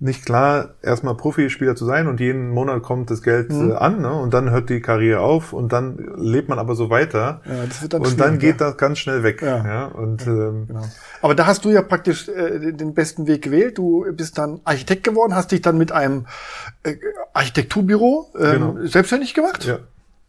nicht 0.00 0.24
klar, 0.24 0.74
erstmal 0.80 1.16
Profispieler 1.16 1.74
zu 1.74 1.84
sein 1.84 2.06
und 2.06 2.20
jeden 2.20 2.50
Monat 2.50 2.82
kommt 2.82 3.10
das 3.10 3.20
Geld 3.22 3.50
Mhm. 3.52 3.72
äh, 3.72 3.74
an 3.74 4.00
ne? 4.00 4.12
und 4.12 4.32
dann 4.32 4.50
hört 4.50 4.70
die 4.70 4.80
Karriere 4.80 5.20
auf 5.20 5.52
und 5.52 5.72
dann 5.72 5.98
lebt 6.16 6.48
man 6.48 6.58
aber 6.60 6.76
so 6.76 6.88
weiter 6.88 7.40
Ja, 7.44 7.66
das 7.66 7.82
wird 7.82 7.94
dann 7.94 8.02
und 8.02 8.20
dann 8.20 8.38
geht 8.38 8.60
ja. 8.60 8.68
das 8.68 8.76
ganz 8.76 8.98
schnell 9.00 9.22
weg. 9.24 9.42
Ja. 9.42 9.64
Ja. 9.66 9.84
Und 9.86 10.24
ähm, 10.26 10.66
Genau. 10.68 10.84
Aber 11.20 11.34
da 11.34 11.46
hast 11.46 11.64
du 11.64 11.70
ja 11.70 11.82
praktisch 11.82 12.28
äh, 12.28 12.72
den 12.72 12.94
besten 12.94 13.26
Weg 13.26 13.42
gewählt. 13.42 13.76
Du 13.76 14.04
bist 14.12 14.38
dann 14.38 14.60
Architekt 14.64 15.02
geworden, 15.02 15.34
hast 15.34 15.50
dich 15.50 15.62
dann 15.62 15.76
mit 15.78 15.90
einem 15.90 16.26
äh, 16.84 16.94
Architekturbüro 17.32 18.30
ähm, 18.38 18.52
Genau. 18.52 18.86
selbstständig 18.86 19.34
gemacht. 19.34 19.64
ja. 19.64 19.78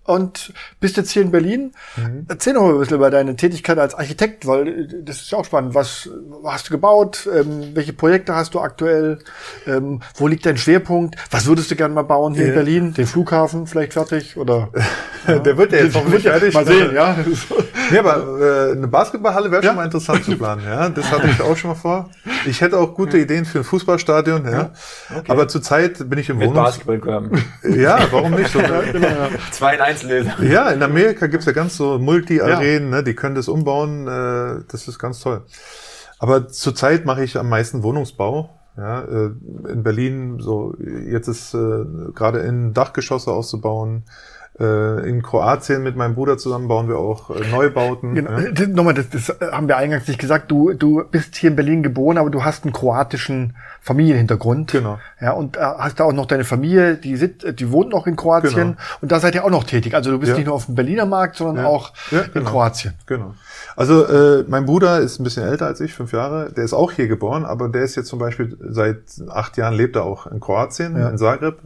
Und 0.10 0.54
bist 0.80 0.98
jetzt 0.98 1.12
hier 1.12 1.22
in 1.22 1.32
Berlin. 1.32 1.72
Mhm. 1.96 2.26
Erzähl 2.28 2.54
noch 2.54 2.64
mal 2.64 2.74
ein 2.74 2.80
bisschen 2.80 2.96
über 2.98 3.12
deine 3.12 3.36
Tätigkeit 3.36 3.78
als 3.78 3.94
Architekt, 3.94 4.48
weil 4.48 4.68
äh, 4.68 4.88
das 5.04 5.18
ist 5.22 5.32
ja 5.32 5.38
auch 5.38 5.46
spannend. 5.46 5.76
Was 5.76 6.10
hast 6.46 6.68
du 6.68 6.72
gebaut? 6.72 7.30
Ähm, 7.34 7.72
welche 7.76 7.94
Projekte 7.94 8.34
hast 8.36 8.54
du 8.56 8.60
aktuell? 8.60 9.20
Ähm, 9.68 10.02
wo 10.16 10.28
liegt 10.28 10.46
dein 10.46 10.58
Schwerpunkt? 10.58 11.16
Was 11.30 11.46
würdest 11.46 11.70
du 11.70 11.76
gerne 11.76 11.94
mal 11.94 12.02
bauen 12.04 12.34
hier 12.34 12.44
in 12.46 12.50
Ja. 12.50 12.56
Berlin? 12.56 12.94
Den 12.94 13.06
Flughafen 13.14 13.68
vielleicht 13.68 13.94
fertig? 13.94 14.36
Oder 14.38 14.70
Der 15.28 15.58
wird 15.58 15.72
ja 15.74 15.80
jetzt 15.80 15.94
noch 15.96 16.08
nicht 16.08 16.24
fertig. 16.24 16.54
Mal 16.56 16.66
sehen, 16.66 16.94
ja. 16.96 17.16
Ja, 17.94 18.00
aber 18.00 18.40
äh, 18.40 18.72
eine 18.72 18.88
Basketballhalle 18.88 19.52
wäre 19.52 19.62
Ja. 19.64 19.70
schon 19.70 19.76
mal 19.78 19.86
interessant 19.86 20.26
zu 20.26 20.36
planen. 20.38 20.64
Ja, 20.66 20.90
das 20.90 21.12
hatte 21.12 21.28
ich 21.28 21.40
auch 21.42 21.56
schon 21.56 21.70
mal 21.72 21.76
vor. 21.76 22.10
Ich 22.48 22.62
hätte 22.62 22.78
auch 22.78 22.96
gute 22.96 23.18
Ideen 23.18 23.46
für 23.46 23.60
ein 23.60 23.64
Fußballstadion. 23.64 24.46
Ja, 24.52 24.72
aber 25.28 25.48
zurzeit 25.48 26.10
bin 26.10 26.18
ich 26.20 26.30
im 26.30 26.38
Mit 26.38 26.50
Wohnungs. 26.50 26.66
Basketballkörben. 26.68 27.44
Ja, 27.76 28.00
warum 28.12 28.32
nicht? 28.32 28.52
So, 28.52 28.60
Zwei 29.52 29.76
in 29.76 29.82
eins 29.82 29.99
Lösung. 30.04 30.34
ja, 30.42 30.70
in 30.70 30.84
Amerika 30.84 31.28
gibt's 31.28 31.46
ja 31.46 31.52
ganz 31.52 31.78
so 31.78 32.00
Multi-Arenen, 32.00 32.90
ne, 32.90 33.04
die 33.04 33.16
können 33.16 33.36
das 33.36 33.48
umbauen. 33.48 34.08
Äh, 34.08 34.64
das 34.72 34.88
ist 34.88 35.00
ganz 35.00 35.20
toll. 35.20 35.44
Aber 36.20 36.48
zurzeit 36.50 37.06
mache 37.06 37.24
ich 37.24 37.38
am 37.38 37.50
meisten 37.50 37.84
Wohnungsbau. 37.84 38.50
Ja, 38.78 39.02
äh, 39.02 39.32
in 39.70 39.84
Berlin 39.84 40.40
so 40.40 40.74
jetzt 40.80 41.28
ist 41.28 41.54
äh, 41.54 41.86
gerade 42.14 42.40
in 42.40 42.74
Dachgeschosse 42.74 43.32
auszubauen. 43.32 44.04
Äh, 44.60 45.08
in 45.10 45.22
Kroatien 45.22 45.84
mit 45.84 45.96
meinem 45.96 46.16
Bruder 46.16 46.38
zusammen 46.38 46.68
bauen 46.68 46.90
wir 46.90 46.98
auch 46.98 47.30
äh, 47.30 47.48
Neubauten. 47.50 48.16
Genau. 48.16 48.32
Ja. 48.32 48.52
Das, 48.52 48.68
nochmal, 48.68 48.94
das, 48.94 49.10
das 49.10 49.34
haben 49.54 49.68
wir 49.70 49.78
eingangs 49.78 50.08
nicht 50.08 50.20
gesagt. 50.20 50.52
Du, 50.52 50.74
du 50.74 51.04
bist 51.10 51.36
hier 51.38 51.50
in 51.52 51.56
Berlin 51.56 51.82
geboren, 51.82 52.18
aber 52.18 52.30
du 52.30 52.44
hast 52.44 52.66
einen 52.66 52.74
kroatischen 52.74 53.56
Familienhintergrund. 53.82 54.72
Genau. 54.74 55.00
Ja, 55.22 55.32
und 55.32 55.56
äh, 55.56 55.62
hast 55.62 56.00
da 56.02 56.04
auch 56.04 56.12
noch 56.12 56.26
deine 56.26 56.44
Familie, 56.44 56.96
die, 56.96 57.16
sit, 57.16 57.60
die 57.60 57.72
wohnt 57.72 57.90
noch 57.92 58.06
in 58.06 58.18
Kroatien. 58.18 58.54
Genau. 58.54 58.78
Und 59.02 59.12
da 59.14 59.22
seid 59.22 59.36
ihr 59.36 59.46
auch 59.46 59.50
noch 59.50 59.64
tätig. 59.64 59.96
Also 59.96 60.12
du 60.12 60.20
bist 60.20 60.32
Ja. 60.32 60.38
nicht 60.38 60.48
nur 60.48 60.56
auf 60.56 60.66
dem 60.66 60.76
Berliner 60.76 61.06
Markt, 61.06 61.38
sondern 61.38 61.64
Ja. 61.64 61.70
auch 61.70 61.94
Ja, 62.12 62.22
in 62.22 62.32
genau. 62.34 62.50
Kroatien. 62.50 62.94
Genau. 63.06 63.36
Also 63.78 64.06
äh, 64.06 64.44
mein 64.48 64.66
Bruder 64.66 65.00
ist 65.00 65.20
ein 65.20 65.24
bisschen 65.24 65.44
älter 65.48 65.68
als 65.68 65.80
ich, 65.80 65.94
fünf 65.94 66.12
Jahre. 66.12 66.52
Der 66.52 66.66
ist 66.66 66.74
auch 66.74 66.92
hier 66.92 67.08
geboren, 67.08 67.46
aber 67.46 67.70
der 67.70 67.84
ist 67.84 67.96
jetzt 67.96 68.08
zum 68.10 68.20
Beispiel 68.20 68.58
seit 68.70 68.98
acht 69.30 69.56
Jahren 69.56 69.74
lebt 69.74 69.96
er 69.96 70.04
auch 70.04 70.28
in 70.28 70.42
Kroatien, 70.42 70.98
in 70.98 71.18
Zagreb. 71.18 71.60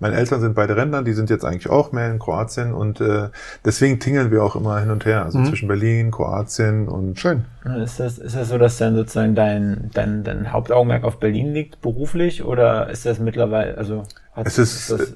Meine 0.00 0.16
Eltern 0.16 0.40
sind 0.40 0.54
beide 0.54 0.76
Rentner, 0.76 1.02
die 1.02 1.12
sind 1.12 1.30
jetzt 1.30 1.44
eigentlich 1.44 1.68
auch 1.70 1.92
mehr 1.92 2.10
in 2.10 2.18
Kroatien 2.18 2.72
und 2.72 3.00
äh, 3.00 3.28
deswegen 3.64 4.00
tingeln 4.00 4.30
wir 4.30 4.42
auch 4.42 4.56
immer 4.56 4.80
hin 4.80 4.90
und 4.90 5.04
her, 5.04 5.24
also 5.24 5.38
Mhm. 5.38 5.46
zwischen 5.46 5.68
Berlin, 5.68 6.10
Kroatien 6.10 6.88
und 6.88 7.18
Schön. 7.20 7.44
Ist 7.84 8.00
das, 8.00 8.18
ist 8.18 8.34
das 8.34 8.48
so, 8.48 8.56
dass 8.58 8.78
dann 8.78 8.96
sozusagen 8.96 9.34
dein, 9.34 9.90
dein, 9.94 10.24
dein 10.24 10.52
Hauptaugenmerk 10.52 11.04
auf 11.04 11.20
Berlin 11.20 11.52
liegt, 11.52 11.80
beruflich, 11.82 12.42
oder 12.44 12.88
ist 12.90 13.04
das 13.06 13.18
mittlerweile, 13.18 13.76
also 13.78 14.04
hat, 14.34 14.46
es 14.46 14.58
ist, 14.58 14.90
das, 14.90 15.00
äh, 15.00 15.06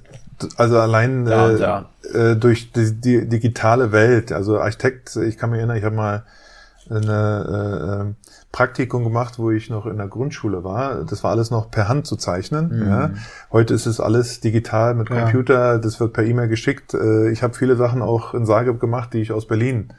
also 0.56 0.78
allein 0.78 1.24
Da 1.24 1.50
äh, 1.52 1.58
da. 1.58 1.88
äh, 2.12 2.36
durch 2.36 2.70
die, 2.72 2.92
die 3.00 3.26
digitale 3.28 3.90
Welt, 3.92 4.32
also 4.32 4.60
Architekt, 4.60 5.16
ich 5.16 5.38
kann 5.38 5.50
mich 5.50 5.58
erinnern, 5.58 5.76
ich 5.78 5.84
habe 5.84 5.96
mal 5.96 6.24
eine 6.90 8.04
äh, 8.04 8.10
äh, 8.10 8.14
Praktikum 8.52 9.04
gemacht, 9.04 9.38
wo 9.38 9.50
ich 9.50 9.70
noch 9.70 9.86
in 9.86 9.96
der 9.96 10.08
Grundschule 10.08 10.62
war. 10.64 11.04
Das 11.04 11.24
war 11.24 11.30
alles 11.30 11.50
noch 11.50 11.70
per 11.70 11.88
Hand 11.88 12.06
zu 12.06 12.16
zeichnen. 12.16 12.86
Ja. 12.88 13.10
Heute 13.50 13.74
ist 13.74 13.86
es 13.86 14.00
alles 14.00 14.40
digital 14.40 14.94
mit 14.94 15.10
Ja. 15.10 15.22
Computer, 15.22 15.78
das 15.78 15.98
wird 16.00 16.12
per 16.12 16.24
E-Mail 16.24 16.48
geschickt. 16.48 16.94
Äh, 16.94 17.30
Ich 17.30 17.42
habe 17.42 17.54
viele 17.54 17.76
Sachen 17.76 18.02
auch 18.02 18.34
in 18.34 18.46
Zagreb 18.46 18.78
gemacht, 18.80 19.12
die 19.12 19.20
ich 19.20 19.32
aus 19.32 19.46
Berlin 19.46 19.92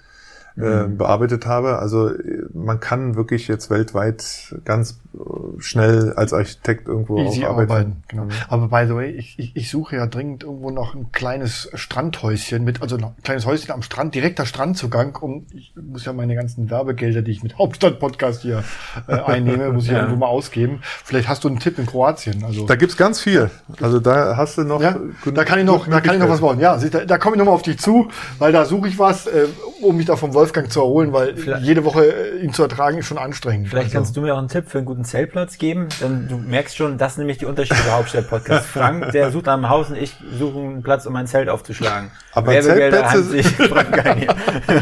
äh, 0.57 0.87
bearbeitet 0.87 1.45
habe. 1.45 1.79
Also 1.79 2.09
äh, 2.09 2.45
man 2.53 2.79
kann 2.79 3.15
wirklich 3.15 3.47
jetzt 3.47 3.69
weltweit 3.69 4.55
ganz 4.63 4.99
äh, 5.13 5.61
schnell 5.61 6.13
als 6.13 6.31
Architekt 6.33 6.87
irgendwo 6.87 7.19
Easy 7.19 7.43
arbeiten. 7.43 7.71
arbeiten. 7.71 8.03
Genau. 8.07 8.23
Mhm. 8.25 8.31
Aber 8.47 8.67
by 8.69 8.87
the 8.87 8.95
way, 8.95 9.09
ich, 9.11 9.37
ich, 9.37 9.55
ich 9.55 9.69
suche 9.69 9.97
ja 9.97 10.07
dringend 10.07 10.43
irgendwo 10.43 10.71
noch 10.71 10.95
ein 10.95 11.11
kleines 11.11 11.69
Strandhäuschen 11.73 12.63
mit, 12.63 12.81
also 12.81 12.95
ein 12.95 13.15
kleines 13.23 13.45
Häuschen 13.45 13.71
am 13.71 13.81
Strand, 13.81 14.15
direkter 14.15 14.45
Strandzugang. 14.45 15.17
Um, 15.17 15.45
ich 15.53 15.73
muss 15.75 16.05
ja 16.05 16.13
meine 16.13 16.35
ganzen 16.35 16.69
Werbegelder, 16.69 17.21
die 17.21 17.31
ich 17.31 17.43
mit 17.43 17.57
Hauptstadt-Podcast 17.57 18.41
hier 18.41 18.63
äh, 19.07 19.13
einnehme, 19.13 19.71
muss 19.73 19.85
ich 19.85 19.91
ja. 19.91 19.99
Irgendwo 19.99 20.17
mal 20.17 20.27
ausgeben. 20.27 20.79
Vielleicht 20.83 21.27
hast 21.27 21.43
du 21.43 21.49
einen 21.49 21.59
Tipp 21.59 21.79
in 21.79 21.85
Kroatien. 21.85 22.43
Also 22.45 22.65
Da 22.65 22.75
gibt's 22.75 22.95
ganz 22.97 23.19
viel. 23.19 23.49
Also 23.81 23.99
da 23.99 24.37
hast 24.37 24.57
du 24.57 24.63
noch. 24.63 24.81
ja, 24.81 24.97
da 25.33 25.43
kann 25.43 25.59
ich 25.59 25.65
noch, 25.65 25.87
da 25.87 25.99
kann 26.01 26.15
ich 26.15 26.21
noch 26.21 26.29
was 26.29 26.39
bauen. 26.39 26.59
Ja, 26.59 26.77
du, 26.77 27.05
da 27.05 27.17
komme 27.17 27.35
ich 27.35 27.39
noch 27.39 27.45
mal 27.45 27.51
auf 27.51 27.61
dich 27.61 27.77
zu, 27.77 28.07
weil 28.39 28.51
da 28.51 28.65
suche 28.65 28.87
ich 28.87 28.97
was, 28.97 29.27
äh, 29.27 29.47
um 29.81 29.97
mich 29.97 30.05
da 30.05 30.15
vom 30.15 30.33
Wolf 30.33 30.44
Wolfgang 30.45 30.71
zu 30.71 30.81
erholen, 30.81 31.11
weil 31.11 31.33
jede 31.61 31.83
Woche 31.85 32.05
äh, 32.05 32.37
ihn 32.43 32.53
zu 32.53 32.61
ertragen 32.63 32.99
ist 32.99 33.07
schon 33.07 33.17
anstrengend. 33.17 33.67
Vielleicht 33.69 33.87
Also- 33.87 33.97
kannst 33.97 34.15
du 34.17 34.21
mir 34.21 34.33
auch 34.33 34.37
einen 34.37 34.47
Tipp 34.47 34.65
für 34.69 34.77
einen 34.77 34.85
guten 34.85 35.03
Zeltplatz 35.03 35.57
geben, 35.57 35.87
denn 36.01 36.27
du 36.27 36.37
merkst 36.37 36.77
schon, 36.77 36.97
das 36.99 37.13
ist 37.13 37.17
nämlich 37.17 37.39
die 37.39 37.45
Unterschiede 37.45 37.79
der 37.83 37.97
Hauptstadt-Podcast. 37.97 38.65
Frank, 38.73 39.11
der 39.11 39.31
sucht 39.31 39.47
nach 39.47 39.53
einem 39.53 39.69
Haus 39.69 39.89
und 39.89 39.95
ich 39.97 40.15
suche 40.37 40.59
einen 40.59 40.83
Platz, 40.83 41.05
um 41.07 41.13
mein 41.13 41.25
Zelt 41.27 41.49
aufzuschlagen. 41.49 42.11
Aber 42.33 42.51
Werbegelder 42.51 43.07
Zeltplätze- 43.07 43.11
haben 43.11 43.23
sich 43.29 43.47
Frank 43.69 44.05
einnehmen. 44.05 44.35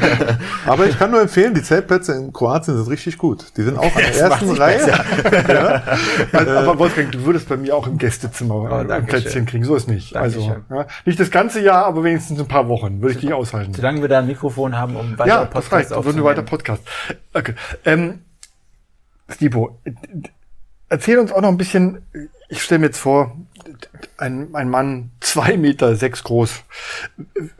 Aber 0.65 0.85
ich 0.85 0.97
kann 0.97 1.11
nur 1.11 1.21
empfehlen, 1.21 1.53
die 1.53 1.61
Zeltplätze 1.63 2.13
in 2.13 2.33
Kroatien 2.33 2.75
sind 2.77 2.89
richtig 2.89 3.17
gut. 3.17 3.45
Die 3.57 3.61
sind 3.63 3.77
auch 3.77 3.83
an 3.95 4.01
der 4.01 4.15
ersten 4.17 4.49
Reihe. 4.51 4.93
Also, 6.31 6.51
aber 6.51 6.79
Wolfgang, 6.79 7.11
du 7.11 7.25
würdest 7.25 7.47
bei 7.49 7.57
mir 7.57 7.75
auch 7.75 7.87
im 7.87 7.97
Gästezimmer 7.97 8.85
äh, 8.87 8.91
ein 8.91 9.05
Plätzchen 9.05 9.31
schön. 9.31 9.45
kriegen. 9.45 9.63
So 9.65 9.75
ist 9.75 9.87
nicht. 9.87 10.15
Also 10.15 10.55
ja, 10.69 10.85
nicht 11.05 11.19
das 11.19 11.31
ganze 11.31 11.61
Jahr, 11.61 11.85
aber 11.85 12.03
wenigstens 12.03 12.39
ein 12.39 12.47
paar 12.47 12.67
Wochen 12.69 13.01
würde 13.01 13.15
ich 13.15 13.21
dich 13.21 13.33
aushalten. 13.33 13.73
Solange 13.73 14.01
wir 14.01 14.07
da 14.09 14.19
ein 14.19 14.27
Mikrofon 14.27 14.77
haben, 14.77 14.95
um 14.95 15.17
weitere 15.17 15.27
Ja, 15.35 15.45
das 15.53 15.71
reicht. 15.71 15.89
Würden 15.91 16.15
wir 16.15 16.23
weiter. 16.23 16.43
Podcast. 16.43 16.83
Okay. 17.33 17.55
Ähm, 17.85 18.21
Stipo, 19.29 19.79
äh, 19.83 19.91
erzähl 20.89 21.19
uns 21.19 21.31
auch 21.31 21.41
noch 21.41 21.49
ein 21.49 21.57
bisschen. 21.57 22.05
Ich 22.49 22.61
stelle 22.61 22.79
mir 22.79 22.87
jetzt 22.87 22.99
vor, 22.99 23.35
ein, 24.17 24.53
ein 24.53 24.69
Mann 24.69 25.11
zwei 25.19 25.57
Meter 25.57 25.95
sechs 25.95 26.23
groß. 26.23 26.63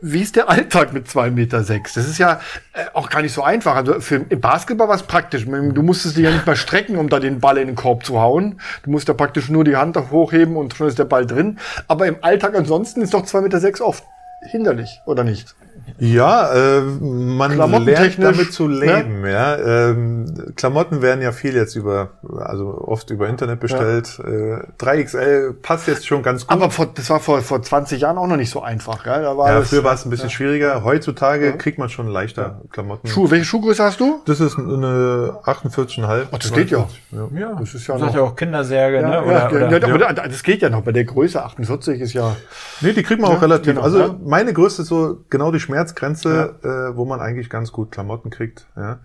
Wie 0.00 0.20
ist 0.20 0.36
der 0.36 0.48
Alltag 0.48 0.92
mit 0.92 1.08
zwei 1.08 1.30
Meter 1.30 1.64
sechs? 1.64 1.94
Das 1.94 2.06
ist 2.06 2.18
ja 2.18 2.40
äh, 2.72 2.84
auch 2.92 3.10
gar 3.10 3.22
nicht 3.22 3.32
so 3.32 3.42
einfach. 3.42 3.74
Also 3.74 4.00
für 4.00 4.16
im 4.16 4.40
Basketball 4.40 4.88
war 4.88 4.94
es 4.94 5.02
praktisch. 5.02 5.44
Du 5.44 5.82
musstest 5.82 6.16
dich 6.16 6.24
ja 6.24 6.30
nicht 6.30 6.46
mal 6.46 6.56
strecken, 6.56 6.96
um 6.96 7.08
da 7.08 7.18
den 7.18 7.40
Ball 7.40 7.58
in 7.58 7.66
den 7.66 7.76
Korb 7.76 8.04
zu 8.04 8.20
hauen. 8.20 8.60
Du 8.82 8.90
musst 8.90 9.08
ja 9.08 9.14
praktisch 9.14 9.48
nur 9.48 9.64
die 9.64 9.76
Hand 9.76 9.96
hochheben 9.96 10.56
und 10.56 10.74
schon 10.74 10.88
ist 10.88 10.98
der 10.98 11.04
Ball 11.04 11.26
drin. 11.26 11.58
Aber 11.88 12.06
im 12.06 12.22
Alltag 12.22 12.54
ansonsten 12.54 13.00
ist 13.02 13.14
doch 13.14 13.24
zwei 13.24 13.40
Meter 13.40 13.60
sechs 13.60 13.80
oft 13.80 14.04
hinderlich, 14.50 15.00
oder 15.06 15.24
nicht? 15.24 15.54
Ja, 15.98 16.52
äh, 16.52 16.80
man 16.80 17.56
lernt 17.56 18.22
damit 18.22 18.52
zu 18.52 18.66
leben. 18.68 19.24
Ja, 19.26 19.56
ähm, 19.90 20.52
Klamotten 20.56 21.02
werden 21.02 21.22
ja 21.22 21.30
viel 21.32 21.54
jetzt 21.54 21.76
über, 21.76 22.10
also 22.38 22.82
oft 22.86 23.10
über 23.10 23.28
Internet 23.28 23.60
bestellt. 23.60 24.18
Äh, 24.18 24.58
3XL 24.82 25.52
passt 25.62 25.86
jetzt 25.88 26.06
schon 26.06 26.22
ganz 26.22 26.46
gut. 26.46 26.50
Aber 26.50 26.70
vor, 26.70 26.86
das 26.94 27.10
war 27.10 27.20
vor, 27.20 27.40
vor 27.42 27.62
20 27.62 28.00
Jahren 28.00 28.18
auch 28.18 28.26
noch 28.26 28.36
nicht 28.36 28.50
so 28.50 28.62
einfach. 28.62 29.04
Gell? 29.04 29.22
Da 29.22 29.36
war 29.36 29.48
ja, 29.52 29.58
das, 29.60 29.70
früher 29.70 29.84
war 29.84 29.94
es 29.94 30.04
ein 30.04 30.10
bisschen 30.10 30.30
schwieriger. 30.30 30.82
Heutzutage 30.84 31.56
kriegt 31.56 31.78
man 31.78 31.88
schon 31.88 32.08
leichter 32.08 32.60
Klamotten. 32.70 33.06
Schuhe. 33.08 33.30
Welche 33.30 33.44
Schuhgröße 33.44 33.82
hast 33.84 34.00
du? 34.00 34.20
Das 34.26 34.40
ist 34.40 34.58
eine 34.58 35.38
48,5. 35.44 36.26
Ach, 36.32 36.38
das 36.38 36.52
geht 36.52 36.70
ja. 36.70 36.86
ja. 37.12 37.28
Ja, 37.38 37.56
Das 37.58 37.74
ist 37.74 37.86
ja 37.86 37.98
sagst 37.98 38.14
noch- 38.14 38.22
ja 38.22 38.22
auch 38.22 38.36
Kindersärge, 38.36 39.00
Ja, 39.00 39.08
ne? 39.08 39.14
ja, 39.14 39.22
Oder, 39.48 39.70
ja, 39.70 39.94
oder, 39.94 40.08
aber 40.10 40.28
das 40.28 40.42
geht 40.42 40.62
ja 40.62 40.70
noch. 40.70 40.82
Bei 40.82 40.92
der 40.92 41.04
Größe 41.04 41.42
48 41.42 42.00
ist 42.00 42.12
ja. 42.14 42.34
Nee, 42.80 42.92
die 42.92 43.02
kriegt 43.02 43.20
man 43.20 43.30
Ja, 43.30 43.36
auch 43.36 43.42
relativ. 43.42 43.66
genau, 43.66 43.82
also 43.82 43.98
ja. 44.00 44.14
meine 44.24 44.52
Größte 44.52 44.82
ist 44.82 44.88
so 44.88 45.18
genau 45.30 45.50
die 45.52 45.60
Schmerzgrenze, 45.74 46.54
äh, 46.62 46.96
wo 46.96 47.04
man 47.04 47.20
eigentlich 47.20 47.50
ganz 47.50 47.72
gut 47.72 47.90
Klamotten 47.90 48.30
kriegt. 48.30 48.66
Ja. 48.76 48.98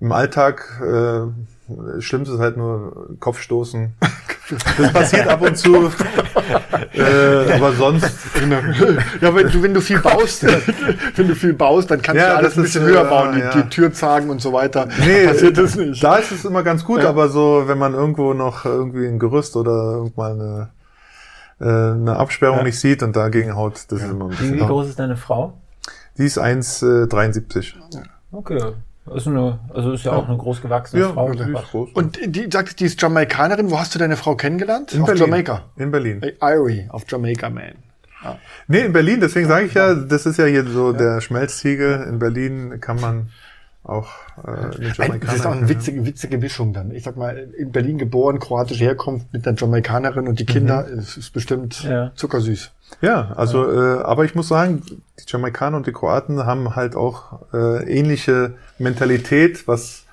Im 0.00 0.10
Alltag 0.12 0.80
äh, 0.82 2.00
schlimmste 2.00 2.34
ist 2.34 2.40
halt 2.40 2.56
nur 2.56 3.16
Kopfstoßen. 3.20 3.94
Das 4.78 4.92
passiert 4.92 5.28
ab 5.28 5.42
und 5.42 5.56
zu. 5.56 5.74
äh, 6.94 7.52
aber 7.52 7.72
sonst. 7.72 8.10
ja, 9.20 9.34
wenn 9.34 9.48
du, 9.50 9.62
wenn 9.62 9.74
du 9.74 9.80
viel 9.80 9.98
baust, 10.02 10.44
wenn 11.16 11.28
du 11.28 11.34
viel 11.34 11.52
baust, 11.52 11.90
dann 11.90 12.00
kannst 12.00 12.20
Ja, 12.22 12.30
du 12.32 12.36
alles 12.38 12.56
ein 12.56 12.64
ist, 12.64 12.72
bisschen 12.72 12.88
äh, 12.88 12.90
höher 12.92 13.04
bauen, 13.04 13.34
die, 13.34 13.40
ja. 13.40 13.50
die 13.50 13.68
Türzagen 13.68 14.30
und 14.30 14.40
so 14.40 14.52
weiter. 14.52 14.86
Nee, 15.00 15.24
Dann 15.24 15.32
passiert 15.34 15.58
das 15.58 15.76
nicht. 15.76 16.02
da 16.02 16.16
ist 16.16 16.32
es 16.32 16.44
immer 16.44 16.62
ganz 16.62 16.84
gut, 16.84 17.04
aber 17.04 17.28
so, 17.28 17.64
wenn 17.66 17.78
man 17.78 17.92
irgendwo 17.94 18.32
noch 18.34 18.64
irgendwie 18.64 19.06
ein 19.06 19.18
Gerüst 19.18 19.54
oder 19.56 19.92
irgendwann 19.96 20.40
eine, 20.40 20.68
äh, 21.60 21.64
eine 21.94 22.16
Absperrung 22.16 22.58
Ja. 22.58 22.64
nicht 22.64 22.80
sieht 22.80 23.02
und 23.02 23.14
dagegen 23.16 23.54
haut, 23.54 23.74
das 23.88 24.00
ist 24.00 24.10
immer 24.10 24.26
ein 24.26 24.30
wie, 24.30 24.36
bisschen. 24.36 24.54
wie 24.60 24.66
groß 24.66 24.88
ist 24.88 24.98
deine 24.98 25.16
Frau? 25.18 25.54
Die 26.18 26.24
ist 26.24 26.38
1,73. 26.38 27.74
Okay. 28.32 28.72
Ist 29.14 29.26
eine, 29.26 29.58
also 29.72 29.92
ist 29.92 30.04
ja 30.04 30.12
auch 30.12 30.28
eine 30.28 30.36
großgewachsene 30.36 31.02
Ja, 31.02 31.12
Frau. 31.12 31.32
die 31.32 31.52
groß. 31.52 31.90
Und 31.94 32.18
die 32.26 32.48
sagt, 32.52 32.78
die 32.80 32.84
ist 32.84 33.00
Jamaikanerin. 33.00 33.70
Wo 33.70 33.78
hast 33.78 33.94
du 33.94 33.98
deine 33.98 34.16
Frau 34.16 34.34
kennengelernt? 34.34 34.92
In 34.92 35.00
auf 35.00 35.06
Berlin. 35.06 35.24
Jamaika. 35.24 35.62
In 35.76 35.90
Berlin. 35.90 36.20
Hey, 36.20 36.36
Irie 36.42 36.88
auf 36.90 37.04
Jamaica, 37.08 37.48
man. 37.48 37.72
Nee, 38.66 38.80
in 38.80 38.92
Berlin, 38.92 39.20
deswegen 39.20 39.46
sage 39.46 39.66
ich 39.66 39.74
ja, 39.74 39.94
das 39.94 40.26
ist 40.26 40.38
ja 40.38 40.44
hier 40.44 40.64
so 40.64 40.92
der 40.92 41.20
Schmelztiegel. 41.20 42.04
In 42.08 42.18
Berlin 42.18 42.80
kann 42.80 43.00
man 43.00 43.30
auch 43.84 44.08
äh, 44.44 44.44
den 44.44 44.52
Ein, 44.52 44.74
das 44.74 44.90
ist 44.90 45.00
auch 45.00 45.06
Jamaikaner 45.08 45.56
eine 45.56 45.68
witzige, 45.68 46.04
witzige 46.04 46.38
Mischung 46.38 46.72
dann. 46.72 46.90
Ich 46.90 47.04
sag 47.04 47.16
mal, 47.16 47.36
in 47.56 47.72
Berlin 47.72 47.96
geboren, 47.98 48.38
kroatische 48.38 48.84
Herkunft 48.84 49.32
mit 49.32 49.46
einer 49.46 49.56
Jamaikanerin 49.56 50.28
und 50.28 50.38
die 50.40 50.46
Kinder, 50.46 50.86
ist, 50.86 51.16
ist 51.16 51.32
bestimmt 51.32 51.84
Ja. 51.84 52.12
zuckersüß. 52.14 52.70
Ja, 53.00 53.32
also, 53.36 53.70
Äh, 53.70 54.02
aber 54.02 54.24
ich 54.24 54.34
muss 54.34 54.48
sagen, 54.48 54.82
die 54.86 55.24
Jamaikaner 55.26 55.76
und 55.76 55.86
die 55.86 55.92
Kroaten 55.92 56.44
haben 56.44 56.74
halt 56.76 56.96
auch 56.96 57.40
äh, 57.54 57.84
ähnliche 57.90 58.54
Mentalität, 58.78 59.66
was 59.68 60.04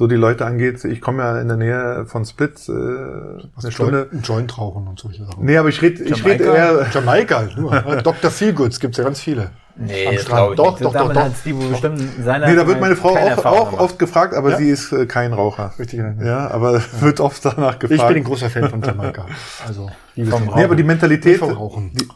so 0.00 0.06
die 0.06 0.16
Leute 0.16 0.46
angeht. 0.46 0.82
Ich 0.86 1.02
komme 1.02 1.22
ja 1.22 1.38
in 1.42 1.48
der 1.48 1.58
Nähe 1.58 2.06
von 2.06 2.24
Split, 2.24 2.58
äh, 2.70 2.72
eine 2.72 3.70
Stunde. 3.70 4.08
Joint, 4.10 4.26
Joint 4.26 4.58
rauchen 4.58 4.88
und 4.88 4.98
solche 4.98 5.26
Sachen. 5.26 5.44
Nee, 5.44 5.58
aber 5.58 5.68
ich 5.68 5.82
rede 5.82 6.02
ich 6.02 6.24
red 6.24 6.40
Jamaika? 6.40 6.54
eher. 6.54 6.86
Jamaika, 6.90 7.42
nur. 7.58 7.72
Dr. 8.02 8.30
Feelgoods 8.30 8.80
gibt's 8.80 8.96
ja 8.96 9.04
ganz 9.04 9.20
viele. 9.20 9.50
Nee, 9.76 10.06
Am 10.06 10.14
das 10.14 10.22
Strand. 10.22 10.38
glaube 10.38 10.52
ich 10.52 10.56
Doch, 10.56 10.80
nicht. 10.80 10.94
doch, 10.94 11.12
doch, 11.12 11.14
hat 11.22 11.36
Steve 11.38 11.68
bestimmt 11.68 12.02
seiner 12.24 12.46
Nee, 12.48 12.56
da 12.56 12.66
wird 12.66 12.80
meine 12.80 12.96
Frau 12.96 13.10
auch, 13.14 13.44
auch 13.44 13.72
oft 13.78 13.98
gefragt, 13.98 14.32
aber 14.32 14.52
Ja? 14.52 14.56
sie 14.56 14.70
ist 14.70 14.90
äh, 14.90 15.04
kein 15.04 15.34
Raucher. 15.34 15.74
Richtig. 15.78 16.00
Ja. 16.00 16.14
Ja, 16.24 16.50
aber 16.50 16.80
wird 17.00 17.20
oft 17.20 17.44
danach 17.44 17.78
gefragt. 17.78 18.00
Ich 18.00 18.06
bin 18.08 18.16
ein 18.16 18.24
großer 18.24 18.48
Fan 18.48 18.70
von 18.70 18.80
Jamaika. 18.80 19.26
Also. 19.68 19.90
Nee, 20.16 20.64
aber 20.64 20.76
die 20.76 20.82
Mentalität, 20.82 21.32
Nicht 21.32 21.38
vom 21.40 21.52
Rauchen. 21.52 21.90
die, 21.92 22.08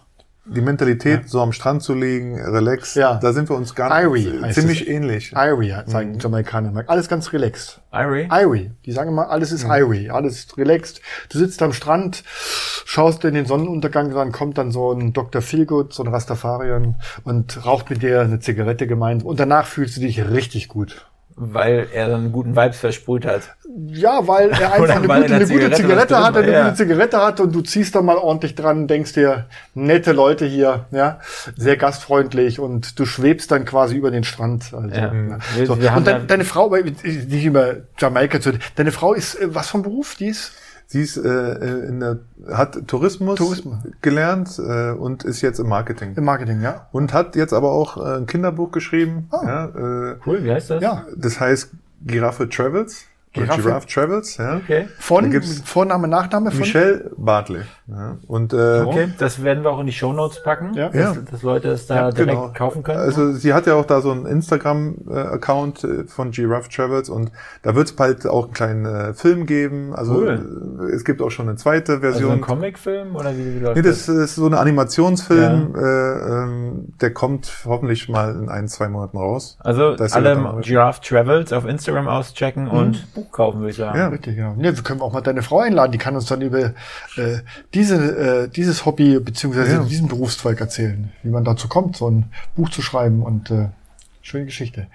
die 0.47 0.61
Mentalität, 0.61 1.29
so 1.29 1.41
am 1.41 1.53
Strand 1.53 1.83
zu 1.83 1.95
liegen, 1.95 2.39
relax, 2.41 2.95
Ja. 2.95 3.15
da 3.15 3.33
sind 3.33 3.49
wir 3.49 3.57
uns 3.57 3.75
ganz 3.75 3.95
Irie 3.95 4.51
ziemlich 4.53 4.83
es. 4.83 4.89
ähnlich. 4.89 5.33
Irie, 5.35 5.75
Mhm. 5.87 5.91
sagen 5.91 6.19
Jamaikaner. 6.19 6.85
Alles 6.87 7.09
ganz 7.09 7.33
relaxed. 7.33 7.81
Irie? 7.93 8.29
Irie. 8.31 8.73
Die 8.85 8.93
sagen 8.93 9.09
immer, 9.11 9.31
alles 9.31 9.53
ist 9.53 9.65
Irie, 9.65 10.11
alles 10.11 10.49
relaxed. 10.59 11.01
Du 11.31 11.39
sitzt 11.39 11.63
am 11.63 11.73
Strand, 11.73 12.25
schaust 12.85 13.25
in 13.25 13.35
den 13.35 13.47
Sonnenuntergang, 13.47 14.11
dann 14.13 14.33
kommt 14.33 14.59
dann 14.59 14.71
so 14.71 14.93
ein 14.93 15.13
Dr. 15.13 15.41
Feelgood, 15.43 15.93
so 15.95 16.03
ein 16.05 16.09
Rastafarian 16.09 16.97
und 17.25 17.65
raucht 17.65 17.89
mit 17.91 18.03
dir 18.03 18.21
eine 18.21 18.41
Zigarette 18.41 18.87
gemeinsam 18.87 19.29
und 19.29 19.41
danach 19.41 19.67
fühlst 19.67 19.97
du 19.97 20.01
dich 20.03 20.29
richtig 20.31 20.69
gut. 20.69 21.07
Weil 21.37 21.89
er 21.93 22.09
dann 22.09 22.21
einen 22.21 22.33
guten 22.33 22.55
Vibes 22.55 22.79
versprüht 22.79 23.27
hat. 23.27 23.57
Ja, 23.89 24.27
weil 24.29 24.51
er 24.51 24.73
einfach 24.75 24.89
eine 24.97 25.09
gute, 25.09 25.25
in 25.27 25.33
eine 25.33 25.47
gute 25.49 25.71
Zigarette 25.73 26.25
hat, 26.25 26.37
eine 26.37 26.53
ja. 26.53 26.65
gute 26.65 26.77
Zigarette 26.77 27.21
hat 27.21 27.41
und 27.41 27.53
du 27.53 27.61
ziehst 27.61 27.95
da 27.97 28.03
mal 28.03 28.17
ordentlich 28.19 28.55
dran, 28.55 28.87
denkst 28.87 29.15
dir, 29.15 29.47
nette 29.75 30.13
Leute 30.13 30.45
hier, 30.47 30.85
ja, 30.93 31.19
sehr 31.57 31.77
gastfreundlich 31.77 32.61
und 32.61 32.99
du 33.01 33.05
schwebst 33.05 33.51
dann 33.51 33.65
quasi 33.65 33.97
über 33.97 34.13
den 34.13 34.23
Strand. 34.23 34.73
Also, 34.73 34.89
Ja. 34.95 35.13
ja. 35.13 35.39
So. 35.67 35.73
und 35.73 35.83
dein, 35.83 36.07
ja- 36.07 36.19
deine 36.21 36.45
Frau, 36.45 36.73
ich- 36.77 37.03
nicht 37.03 37.45
über 37.45 37.79
Jamaika 37.99 38.41
zu, 38.41 38.53
deine 38.77 38.93
Frau 38.93 39.13
ist, 39.13 39.35
äh, 39.35 39.53
was 39.55 39.69
vom 39.69 39.83
Beruf? 39.83 40.15
Die 40.15 40.29
ist? 40.29 40.53
Sie 40.87 41.01
ist, 41.01 41.17
äh, 41.17 41.87
in 41.89 42.01
der, 42.01 42.19
hat 42.53 42.87
Tourismus, 42.87 43.39
Tourismus. 43.39 43.79
gelernt 44.03 44.59
äh, 44.59 44.91
und 44.93 45.25
ist 45.25 45.41
jetzt 45.41 45.59
im 45.59 45.69
Marketing. 45.69 46.15
Im 46.15 46.25
Marketing, 46.25 46.61
ja? 46.61 46.87
Und 46.93 47.13
hat 47.13 47.37
jetzt 47.37 47.53
aber 47.53 47.73
auch 47.73 47.97
äh, 47.97 48.17
ein 48.19 48.27
Kinderbuch 48.27 48.71
geschrieben. 48.71 49.29
Ah. 49.31 49.43
Ja, 49.45 49.65
äh, 50.13 50.17
Cool, 50.27 50.45
wie 50.45 50.53
heißt 50.53 50.71
das? 50.71 50.83
Ja. 50.83 51.07
das 51.17 51.41
heißt 51.41 51.71
Giraffe 52.07 52.49
Travels. 52.49 53.07
Giraffe? 53.35 53.63
Giraffe 53.63 53.87
Travels, 53.89 54.37
ja. 54.37 54.57
Okay. 54.57 54.89
Von, 54.99 55.33
Vorname, 55.65 56.07
Nachname 56.09 56.51
von? 56.53 56.61
Michelle 56.61 57.11
Bartley. 57.17 57.63
Ja. 57.89 58.17
Und 58.29 58.53
äh, 58.53 58.81
Okay, 58.87 59.09
das 59.19 59.43
werden 59.43 59.65
wir 59.65 59.71
auch 59.71 59.81
in 59.81 59.87
die 59.87 59.93
Shownotes 59.93 60.43
packen, 60.43 60.73
Ja. 60.75 60.89
dass, 60.89 61.17
Ja. 61.17 61.23
dass 61.31 61.43
Leute 61.43 61.69
es 61.69 61.87
da 61.87 61.97
Ja, 61.97 62.11
direkt 62.13 62.31
genau. 62.31 62.53
kaufen 62.57 62.83
können. 62.83 62.99
Also 63.01 63.33
sie 63.33 63.53
hat 63.53 63.67
ja 63.67 63.75
auch 63.75 63.85
da 63.85 64.01
so 64.01 64.11
einen 64.13 64.25
Instagram-Account 64.27 65.85
äh, 65.85 66.05
von 66.05 66.31
Giraffe 66.31 66.69
Travels 66.71 67.09
und 67.09 67.31
da 67.63 67.75
wird 67.75 67.89
es 67.89 67.93
bald 67.97 68.27
auch 68.27 68.45
einen 68.45 68.53
kleinen 68.53 68.87
äh, 68.87 69.15
Film 69.15 69.47
geben. 69.47 69.95
Also 69.95 70.15
Cool. 70.15 70.79
äh, 70.91 70.95
es 70.95 71.05
gibt 71.05 71.21
auch 71.21 71.31
schon 71.31 71.49
eine 71.49 71.57
zweite 71.57 71.93
also 71.95 72.01
Version. 72.03 72.33
ein 72.33 72.41
Comicfilm 72.41 73.17
oder 73.17 73.37
wie, 73.37 73.57
wie 73.57 73.59
läuft 73.59 73.77
nee, 73.77 73.83
das 73.83 74.09
ist 74.09 74.37
so 74.37 74.47
ein 74.47 74.55
Animationsfilm, 74.55 75.75
Ja. 75.75 75.81
äh, 75.81 76.45
ähm, 76.45 76.95
der 77.01 77.13
kommt 77.13 77.51
hoffentlich 77.67 78.09
mal 78.09 78.35
in 78.35 78.49
ein, 78.49 78.69
zwei 78.69 78.89
Monaten 78.89 79.17
raus. 79.19 79.59
Also 79.61 79.97
alle. 80.13 80.61
Giraffe 80.63 81.01
Travels 81.03 81.53
auf 81.53 81.67
Instagram 81.67 82.09
auschecken 82.09 82.69
und 82.69 83.07
Buch 83.25 83.33
kaufen, 83.33 83.61
würde 83.61 83.71
ich 83.71 83.77
sagen. 83.77 83.99
Ja. 83.99 84.09
Richtig, 84.09 84.37
ja. 84.37 84.55
Ne, 84.55 84.77
wir 84.77 84.83
können 84.83 85.01
auch 85.01 85.13
mal 85.13 85.21
deine 85.21 85.43
Frau 85.43 85.61
einladen, 85.61 85.93
die 85.93 85.99
kann 85.99 86.15
uns 86.15 86.27
dann 86.27 86.41
über 86.41 86.61
äh, 86.61 86.73
diese, 87.75 87.97
äh, 88.45 88.49
dieses 88.49 88.85
Hobby 88.87 89.19
beziehungsweise 89.21 89.73
Ja. 89.77 89.83
diesen 89.83 90.09
Berufszweig 90.09 90.61
erzählen, 90.61 91.13
wie 91.23 91.31
man 91.31 91.45
dazu 91.45 91.69
kommt, 91.69 91.97
so 91.97 92.11
ein 92.11 92.25
Buch 92.57 92.71
zu 92.71 92.83
schreiben 92.83 93.23
und 93.23 93.51
äh, 93.51 93.69
schöne 94.25 94.47
Geschichte. 94.47 94.89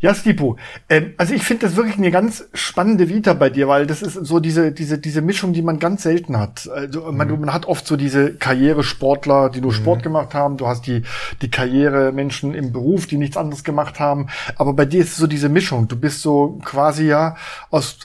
Ja, 0.00 0.14
Stipo, 0.14 0.56
ähm, 0.88 1.14
also 1.16 1.34
ich 1.34 1.42
finde 1.42 1.66
das 1.66 1.74
wirklich 1.74 1.96
eine 1.98 2.12
ganz 2.12 2.48
spannende 2.54 3.08
Vita 3.08 3.34
bei 3.34 3.50
dir, 3.50 3.66
weil 3.66 3.84
das 3.84 4.00
ist 4.00 4.14
so 4.14 4.38
diese, 4.38 4.70
diese, 4.70 4.98
diese 4.98 5.22
Mischung, 5.22 5.52
die 5.52 5.62
man 5.62 5.80
ganz 5.80 6.04
selten 6.04 6.38
hat. 6.38 6.70
Also 6.72 7.10
man, 7.10 7.28
man 7.40 7.52
hat 7.52 7.66
oft 7.66 7.84
so 7.84 7.96
diese 7.96 8.34
Karrieresportler, 8.34 9.50
die 9.50 9.60
nur 9.60 9.74
Sport 9.74 10.04
gemacht 10.04 10.34
haben, 10.34 10.56
du 10.56 10.68
hast 10.68 10.86
die, 10.86 11.02
die 11.42 11.50
Karrieremenschen 11.50 12.54
im 12.54 12.72
Beruf, 12.72 13.08
die 13.08 13.16
nichts 13.16 13.36
anderes 13.36 13.64
gemacht 13.64 13.98
haben, 13.98 14.28
aber 14.54 14.72
bei 14.72 14.84
dir 14.84 15.00
ist 15.00 15.16
so 15.16 15.26
diese 15.26 15.48
Mischung, 15.48 15.88
du 15.88 15.96
bist 15.96 16.22
so 16.22 16.60
quasi 16.64 17.08
ja 17.08 17.36
aus 17.70 17.98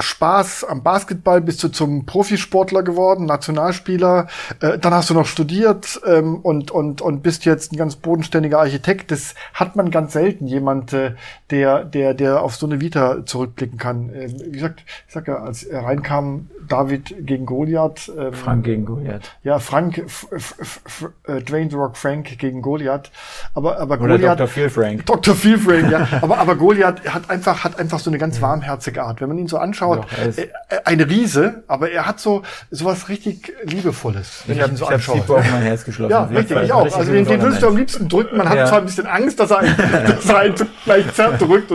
Spaß 0.00 0.64
am 0.64 0.82
Basketball 0.82 1.40
bist 1.40 1.62
du 1.62 1.68
zum 1.68 2.04
Profisportler 2.04 2.82
geworden, 2.82 3.26
Nationalspieler. 3.26 4.26
Äh, 4.60 4.78
dann 4.78 4.92
hast 4.92 5.10
du 5.10 5.14
noch 5.14 5.26
studiert 5.26 6.00
ähm, 6.04 6.36
und, 6.36 6.72
und, 6.72 7.00
und 7.00 7.22
bist 7.22 7.44
jetzt 7.44 7.72
ein 7.72 7.76
ganz 7.76 7.94
bodenständiger 7.94 8.58
Architekt. 8.58 9.12
Das 9.12 9.36
hat 9.52 9.76
man 9.76 9.92
ganz 9.92 10.12
selten, 10.12 10.48
jemand, 10.48 10.92
äh, 10.92 11.12
der, 11.50 11.84
der, 11.84 12.12
der 12.14 12.42
auf 12.42 12.56
so 12.56 12.66
eine 12.66 12.80
Vita 12.80 13.24
zurückblicken 13.24 13.78
kann. 13.78 14.10
Ähm, 14.12 14.34
wie 14.46 14.52
gesagt, 14.52 14.82
ich 15.06 15.14
sag 15.14 15.28
ja, 15.28 15.36
als 15.36 15.62
er 15.62 15.84
reinkam, 15.84 16.50
David 16.68 17.14
gegen 17.20 17.46
Goliath. 17.46 18.10
Ähm, 18.18 18.32
Frank 18.32 18.64
gegen 18.64 18.86
Goliath. 18.86 19.36
Ja, 19.44 19.60
Frank, 19.60 19.98
F 19.98 20.26
F 20.32 20.56
F 20.58 21.12
äh, 21.28 21.40
Dwayne 21.40 21.70
The 21.70 21.76
Rock 21.76 21.96
Frank 21.96 22.36
gegen 22.38 22.62
Goliath. 22.62 23.12
Aber, 23.54 23.78
aber 23.78 24.00
Oder 24.00 24.18
Goliath. 24.18 24.40
Dr. 24.40 24.48
Phil 24.48 24.70
Frank. 24.70 25.06
Dr. 25.06 25.36
Phil 25.36 25.58
Frank, 25.58 25.88
ja. 25.92 26.08
aber, 26.20 26.38
aber 26.38 26.56
Goliath 26.56 27.06
hat 27.06 27.30
einfach, 27.30 27.62
hat 27.62 27.78
einfach 27.78 28.00
so 28.00 28.10
eine 28.10 28.18
ganz 28.18 28.42
warmherzige 28.42 29.04
Art. 29.04 29.20
Wenn 29.20 29.28
man 29.28 29.38
ihn 29.38 29.46
so 29.46 29.58
anschaut, 29.58 29.83
Doch, 29.92 30.06
er 30.18 30.26
ist- 30.26 30.38
äh, 30.38 30.48
ein 30.84 31.00
Riese, 31.00 31.62
aber 31.66 31.90
er 31.90 32.06
hat 32.06 32.20
so 32.20 32.42
sowas 32.70 33.08
richtig 33.08 33.52
Liebevolles, 33.64 34.42
wenn 34.46 34.52
Ich 34.54 34.58
ich, 34.58 34.62
habe 34.62 34.72
ihn 34.72 34.76
so 34.76 34.84
ich 34.84 34.88
hab 34.90 34.94
anschaue. 34.96 35.16
Sipo 35.16 35.36
auf 35.36 35.50
mein 35.50 35.62
Herz 35.62 35.84
geschlossen. 35.84 36.10
Ja, 36.10 36.24
richtig, 36.24 36.56
ich 36.62 36.72
auch. 36.72 36.84
Richtig 36.84 36.98
Also 37.00 37.12
den, 37.12 37.24
den 37.26 37.42
willst 37.42 37.62
du 37.62 37.66
am 37.68 37.76
liebsten 37.76 38.08
drücken. 38.08 38.36
Man 38.36 38.48
hat 38.48 38.56
Ja. 38.56 38.66
zwar 38.66 38.78
ein 38.78 38.86
bisschen 38.86 39.06
Angst, 39.06 39.38
dass 39.40 39.50
er 39.50 39.58
einen, 39.58 39.76
dass 40.06 40.26
er 40.28 40.38
einen 40.38 40.54
gleich 40.84 41.12
zerrt 41.14 41.40
drückt, 41.40 41.72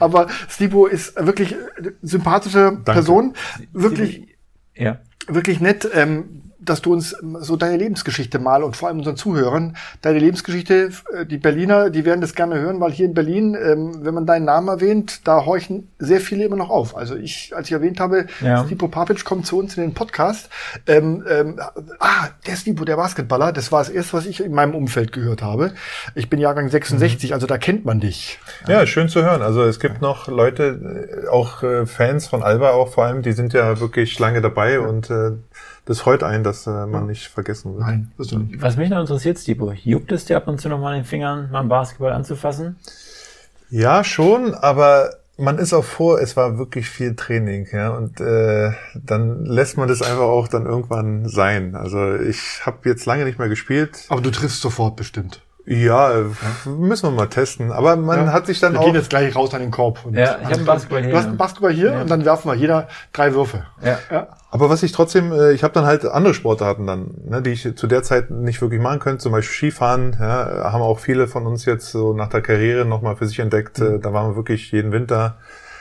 aber 0.00 0.26
Stibo 0.48 0.86
ist 0.86 1.14
wirklich 1.24 1.54
eine 1.78 1.92
sympathische 2.02 2.72
Person, 2.84 3.34
wirklich 3.72 4.36
Ja. 4.74 4.98
wirklich 5.28 5.60
nett, 5.60 5.88
ähm, 5.94 6.42
dass 6.64 6.82
du 6.82 6.92
uns 6.92 7.16
so 7.40 7.56
deine 7.56 7.76
Lebensgeschichte 7.76 8.38
mal 8.38 8.62
und 8.62 8.76
vor 8.76 8.88
allem 8.88 8.98
unseren 8.98 9.16
Zuhörern, 9.16 9.76
deine 10.02 10.18
Lebensgeschichte, 10.18 10.90
äh, 11.12 11.26
die 11.26 11.38
Berliner, 11.38 11.90
die 11.90 12.04
werden 12.04 12.20
das 12.20 12.34
gerne 12.34 12.58
hören, 12.58 12.80
weil 12.80 12.92
hier 12.92 13.06
in 13.06 13.14
Berlin, 13.14 13.56
ähm, 13.60 14.04
wenn 14.04 14.14
man 14.14 14.26
deinen 14.26 14.44
Namen 14.44 14.68
erwähnt, 14.68 15.26
da 15.26 15.44
horchen 15.44 15.88
sehr 15.98 16.20
viele 16.20 16.44
immer 16.44 16.56
noch 16.56 16.70
auf. 16.70 16.96
Also 16.96 17.16
ich, 17.16 17.52
als 17.54 17.68
ich 17.68 17.72
erwähnt 17.72 18.00
habe, 18.00 18.26
Ja. 18.40 18.64
Stipo 18.64 18.88
Papic 18.88 19.24
kommt 19.24 19.46
zu 19.46 19.58
uns 19.58 19.76
in 19.76 19.82
den 19.82 19.94
Podcast, 19.94 20.48
ähm, 20.86 21.24
ähm, 21.28 21.60
ah, 21.98 22.28
der 22.46 22.56
Stipo, 22.56 22.84
der 22.84 22.96
Basketballer, 22.96 23.52
das 23.52 23.72
war 23.72 23.80
das 23.80 23.90
erste, 23.90 24.14
was 24.14 24.26
ich 24.26 24.40
in 24.42 24.52
meinem 24.52 24.74
Umfeld 24.74 25.12
gehört 25.12 25.42
habe. 25.42 25.72
Ich 26.14 26.28
bin 26.30 26.40
Jahrgang 26.40 26.68
66, 26.68 27.32
also 27.32 27.46
da 27.46 27.58
kennt 27.58 27.84
man 27.84 28.00
dich. 28.00 28.38
Ja, 28.68 28.86
schön 28.86 29.08
zu 29.08 29.22
hören. 29.22 29.42
Also 29.42 29.62
es 29.64 29.80
gibt 29.80 30.00
noch 30.00 30.28
Leute, 30.28 31.24
äh, 31.24 31.28
auch 31.28 31.62
äh, 31.62 31.86
Fans 31.86 32.26
von 32.26 32.42
Alba 32.42 32.70
auch 32.70 32.92
vor 32.92 33.04
allem, 33.04 33.22
die 33.22 33.32
sind 33.32 33.52
ja 33.52 33.80
wirklich 33.80 34.18
lange 34.18 34.40
dabei 34.40 34.80
und 34.80 35.10
äh, 35.10 35.32
das 35.86 36.00
freut 36.00 36.22
einen, 36.22 36.44
dass 36.44 36.66
äh, 36.66 36.86
man 36.86 37.06
nicht 37.06 37.26
vergessen 37.28 37.74
wird. 37.74 37.86
Nein, 37.86 38.12
du 38.16 38.38
nicht. 38.38 38.62
Was 38.62 38.76
mich 38.76 38.88
noch 38.90 39.00
interessiert, 39.00 39.38
Stipo, 39.38 39.72
juckt 39.72 40.12
es 40.12 40.24
dir 40.24 40.36
ab 40.36 40.48
und 40.48 40.60
zu 40.60 40.68
noch 40.68 40.78
mal 40.78 40.94
in 40.94 41.00
den 41.02 41.06
Fingern, 41.06 41.50
mal 41.50 41.60
einen 41.60 41.68
Basketball 41.68 42.12
anzufassen? 42.12 42.76
Ja, 43.70 44.04
schon, 44.04 44.54
aber 44.54 45.10
man 45.36 45.58
ist 45.58 45.72
auch 45.74 45.84
vor, 45.84 46.20
es 46.20 46.36
war 46.36 46.58
wirklich 46.58 46.88
viel 46.88 47.16
Training, 47.16 47.66
ja, 47.72 47.90
und 47.90 48.20
äh, 48.20 48.70
dann 48.94 49.44
lässt 49.44 49.76
man 49.76 49.88
das 49.88 50.00
einfach 50.00 50.22
auch 50.22 50.46
dann 50.48 50.64
irgendwann 50.64 51.28
sein. 51.28 51.74
Also 51.74 52.14
ich 52.14 52.64
habe 52.64 52.88
jetzt 52.88 53.04
lange 53.06 53.24
nicht 53.24 53.38
mehr 53.38 53.48
gespielt. 53.48 54.04
Aber 54.10 54.20
du 54.20 54.30
triffst 54.30 54.60
sofort 54.60 54.94
bestimmt. 54.96 55.40
Ja, 55.66 56.12
müssen 56.66 57.04
wir 57.08 57.10
mal 57.10 57.26
testen. 57.28 57.72
Aber 57.72 57.96
man 57.96 58.26
Ja. 58.26 58.32
hat 58.34 58.46
sich 58.46 58.60
dann 58.60 58.74
wir 58.74 58.80
auch. 58.80 58.84
gehen 58.84 58.94
jetzt 58.96 59.08
gleich 59.08 59.34
raus 59.34 59.54
an 59.54 59.60
den 59.60 59.70
Korb. 59.70 60.04
Und 60.04 60.12
Ja, 60.14 60.36
ich 60.42 60.44
hab 60.46 60.52
einen 60.58 60.66
Basketball 60.66 61.00
hier. 61.00 61.10
Du 61.10 61.16
hast 61.16 61.26
einen 61.26 61.38
Basketball 61.38 61.72
hier 61.72 61.94
und 61.94 62.10
dann 62.10 62.22
werfen 62.26 62.50
wir 62.50 62.54
jeder 62.54 62.86
drei 63.14 63.32
Würfe. 63.32 63.64
Ja. 63.82 63.98
Ja. 64.10 64.26
Aber 64.54 64.70
was 64.70 64.84
ich 64.84 64.92
trotzdem, 64.92 65.32
äh, 65.32 65.50
ich 65.50 65.64
habe 65.64 65.74
dann 65.74 65.84
halt 65.84 66.04
andere 66.04 66.32
Sportarten 66.32 66.86
dann, 66.86 67.10
ne, 67.24 67.42
die 67.42 67.50
ich 67.50 67.74
zu 67.74 67.88
der 67.88 68.04
Zeit 68.04 68.30
nicht 68.30 68.62
wirklich 68.62 68.80
machen 68.80 69.00
könnte, 69.00 69.18
zum 69.18 69.32
Beispiel 69.32 69.52
Skifahren, 69.52 70.16
ja, 70.20 70.70
haben 70.72 70.80
auch 70.80 71.00
viele 71.00 71.26
von 71.26 71.44
uns 71.48 71.64
jetzt 71.64 71.90
so 71.90 72.12
nach 72.12 72.28
der 72.28 72.40
Karriere 72.40 72.84
nochmal 72.84 73.16
für 73.16 73.26
sich 73.26 73.40
entdeckt. 73.40 73.80
Mhm. 73.80 73.96
Äh, 73.96 73.98
Da 73.98 74.12
waren 74.12 74.30
wir 74.30 74.36
wirklich 74.36 74.70
jeden 74.70 74.92
Winter 74.92 75.38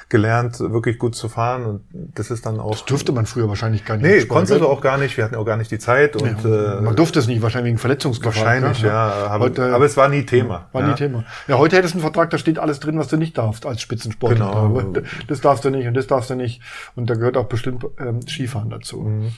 gelernt, 0.09 0.59
wirklich 0.59 0.99
gut 0.99 1.15
zu 1.15 1.29
fahren 1.29 1.65
und 1.65 1.81
das 1.91 2.29
ist 2.31 2.45
dann 2.45 2.59
auch. 2.59 2.71
Das 2.71 2.85
dürfte 2.85 3.11
man 3.11 3.25
früher 3.25 3.47
wahrscheinlich 3.49 3.85
gar 3.85 3.97
nicht. 3.97 4.05
nee, 4.05 4.25
konntest 4.25 4.59
du 4.61 4.67
auch 4.67 4.81
gar 4.81 4.97
nicht. 4.97 5.17
Wir 5.17 5.23
hatten 5.23 5.35
auch 5.35 5.45
gar 5.45 5.57
nicht 5.57 5.71
die 5.71 5.79
Zeit 5.79 6.15
und 6.15 6.43
Ja, 6.43 6.77
äh, 6.79 6.81
man 6.81 6.95
durfte 6.95 7.19
es 7.19 7.27
nicht, 7.27 7.41
wahrscheinlich 7.41 7.69
wegen 7.71 7.77
Verletzungsgefahr. 7.79 8.43
wahrscheinlich, 8.45 8.81
gell? 8.81 8.89
ja. 8.91 9.11
Aber, 9.27 9.45
Heute, 9.45 9.73
aber 9.73 9.85
es 9.85 9.97
war 9.97 10.09
nie 10.09 10.23
Thema. 10.25 10.67
war 10.71 10.81
ja. 10.81 10.87
nie 10.89 10.95
Thema. 10.95 11.23
Ja, 11.47 11.57
heute 11.57 11.75
hättest 11.77 11.93
du 11.93 11.97
einen 11.97 12.03
Vertrag, 12.03 12.29
da 12.29 12.37
steht 12.37 12.59
alles 12.59 12.79
drin, 12.79 12.97
was 12.99 13.07
du 13.07 13.17
nicht 13.17 13.37
darfst 13.37 13.65
als 13.65 13.81
Spitzensportler. 13.81 14.69
Genau. 14.69 15.03
Das 15.27 15.41
darfst 15.41 15.65
du 15.65 15.69
nicht 15.69 15.87
und 15.87 15.93
das 15.95 16.07
darfst 16.07 16.29
du 16.29 16.35
nicht. 16.35 16.61
Und 16.95 17.09
da 17.09 17.15
gehört 17.15 17.37
auch 17.37 17.45
bestimmt 17.47 17.85
ähm, 17.99 18.21
Skifahren 18.27 18.69
dazu. 18.69 19.01
Mhm. 19.01 19.31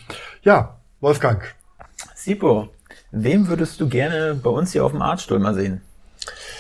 Ja, 0.44 0.78
Wolfgang. 1.02 1.44
Sipo, 2.16 2.70
wem 3.12 3.48
würdest 3.48 3.80
du 3.80 3.88
gerne 3.88 4.36
bei 4.36 4.50
uns 4.50 4.72
hier 4.74 4.84
auf 4.86 4.92
dem 4.92 5.02
Artstuhl 5.02 5.40
mal 5.40 5.54
sehen? 5.54 5.82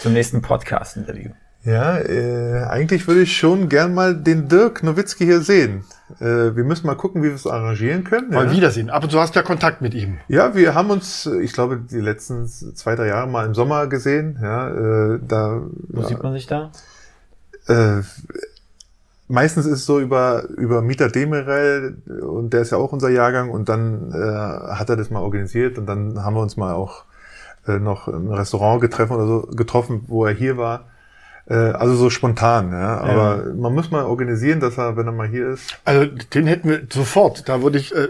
Zum 0.01 0.13
nächsten 0.13 0.41
Podcast-Interview. 0.41 1.31
Ja, 1.65 1.97
äh, 1.97 2.63
eigentlich 2.65 3.07
würde 3.07 3.23
ich 3.23 3.35
schon 3.35 3.69
gern 3.69 3.93
mal 3.93 4.15
den 4.15 4.47
Dirk 4.47 4.83
Nowitzki 4.83 5.25
hier 5.25 5.41
sehen. 5.41 5.83
Äh, 6.19 6.55
wir 6.55 6.63
müssen 6.63 6.85
mal 6.85 6.95
gucken, 6.95 7.23
wie 7.23 7.29
wir 7.29 7.35
es 7.35 7.47
arrangieren 7.47 8.03
können. 8.03 8.29
Mal 8.29 8.47
ja. 8.47 8.51
wiedersehen. 8.51 8.91
Ab 8.91 9.03
und 9.03 9.09
zu 9.09 9.19
hast 9.19 9.35
du 9.35 9.39
ja 9.39 9.43
Kontakt 9.43 9.81
mit 9.81 9.95
ihm. 9.95 10.19
Ja, 10.27 10.55
wir 10.55 10.75
haben 10.75 10.91
uns, 10.91 11.25
äh, 11.25 11.41
ich 11.41 11.53
glaube, 11.53 11.77
die 11.77 11.99
letzten 11.99 12.47
zwei, 12.47 12.95
drei 12.95 13.07
Jahre 13.07 13.27
mal 13.27 13.47
im 13.47 13.55
Sommer 13.55 13.87
gesehen. 13.87 14.37
Ja, 14.41 14.69
äh, 14.69 15.19
da 15.27 15.61
Wo 15.89 16.03
sieht 16.03 16.21
man 16.21 16.33
sich 16.33 16.45
da? 16.45 16.71
äh, 17.67 18.01
meistens 19.27 19.65
ist 19.65 19.79
es 19.79 19.85
so 19.85 19.99
über 19.99 20.47
über 20.49 20.81
Mieter 20.81 21.09
Demirel 21.09 21.97
und 22.21 22.53
der 22.53 22.61
ist 22.61 22.71
ja 22.71 22.77
auch 22.77 22.91
unser 22.91 23.09
Jahrgang 23.09 23.49
und 23.49 23.69
dann 23.69 24.11
äh, 24.11 24.73
hat 24.75 24.89
er 24.89 24.95
das 24.95 25.09
mal 25.09 25.21
organisiert 25.21 25.77
und 25.77 25.87
dann 25.87 26.23
haben 26.23 26.35
wir 26.35 26.41
uns 26.41 26.57
mal 26.57 26.73
auch 26.73 27.05
äh, 27.67 27.79
noch 27.79 28.07
im 28.07 28.29
Restaurant 28.29 28.81
getroffen 28.81 29.13
oder 29.13 29.27
so 29.27 29.41
getroffen, 29.41 30.03
wo 30.07 30.25
er 30.25 30.33
hier 30.33 30.57
war. 30.57 30.85
Äh, 31.47 31.53
also 31.53 31.95
so 31.95 32.09
spontan, 32.09 32.71
ja. 32.71 32.97
Aber 32.99 33.53
man 33.55 33.73
muss 33.75 33.91
mal 33.91 34.03
organisieren, 34.05 34.59
dass 34.59 34.77
er, 34.77 34.97
wenn 34.97 35.05
er 35.05 35.11
mal 35.11 35.27
hier 35.27 35.49
ist. 35.49 35.77
Also 35.85 36.05
den 36.07 36.47
hätten 36.47 36.69
wir 36.69 36.81
sofort. 36.91 37.47
Da 37.47 37.61
würde 37.61 37.77
ich 37.77 37.93
äh, 37.95 38.07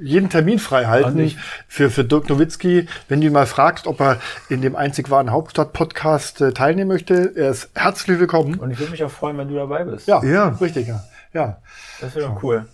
jeden 0.00 0.30
Termin 0.30 0.58
frei 0.58 0.86
halten 0.86 1.36
für, 1.68 1.90
für 1.90 2.04
Dirk 2.04 2.28
Nowitzki. 2.30 2.88
Wenn 3.08 3.20
du 3.20 3.26
ihn 3.26 3.32
mal 3.34 3.46
fragst, 3.46 3.86
ob 3.86 4.00
er 4.00 4.18
in 4.48 4.62
dem 4.62 4.74
einzig 4.74 5.10
wahren 5.10 5.30
Hauptstadt-Podcast 5.32 6.40
äh, 6.40 6.52
teilnehmen 6.52 6.88
möchte, 6.88 7.32
er 7.36 7.50
ist 7.50 7.68
herzlich 7.74 8.18
willkommen. 8.18 8.54
Und 8.54 8.70
ich 8.70 8.78
würde 8.78 8.92
mich 8.92 9.04
auch 9.04 9.10
freuen, 9.10 9.36
wenn 9.36 9.48
du 9.48 9.54
dabei 9.54 9.84
bist. 9.84 10.08
Ja, 10.08 10.22
Ja. 10.24 10.48
richtig, 10.60 10.88
ja. 10.88 11.04
ja. 11.34 11.58
Das 12.00 12.14
wäre 12.14 12.26
doch 12.28 12.42
cool. 12.42 12.66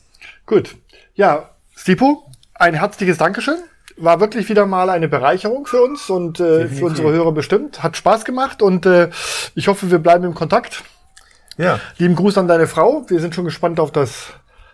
Gut. 0.47 0.77
Ja, 1.15 1.51
Stipo, 1.75 2.31
ein 2.55 2.75
herzliches 2.75 3.19
Dankeschön. 3.19 3.57
War 3.97 4.21
wirklich 4.21 4.49
wieder 4.49 4.67
mal 4.67 4.91
eine 4.91 5.09
Bereicherung 5.09 5.67
für 5.67 5.83
uns 5.83 6.09
und 6.09 6.41
äh, 6.41 6.69
für 6.69 6.87
unsere 6.87 7.13
Hörer 7.13 7.33
bestimmt. 7.33 7.83
Hat 7.83 7.97
Spaß 7.97 8.25
gemacht 8.25 8.63
und 8.63 8.87
äh, 8.87 9.11
ich 9.55 9.69
hoffe, 9.69 9.91
wir 9.91 9.99
bleiben 9.99 10.25
im 10.25 10.35
Kontakt. 10.35 10.83
Ja, 11.59 11.79
Lieben 11.99 12.17
Gruß 12.17 12.39
an 12.39 12.49
deine 12.49 12.67
Frau. 12.67 13.05
Wir 13.09 13.21
sind 13.21 13.35
schon 13.35 13.45
gespannt 13.45 13.79
auf 13.79 13.93
das 13.93 14.29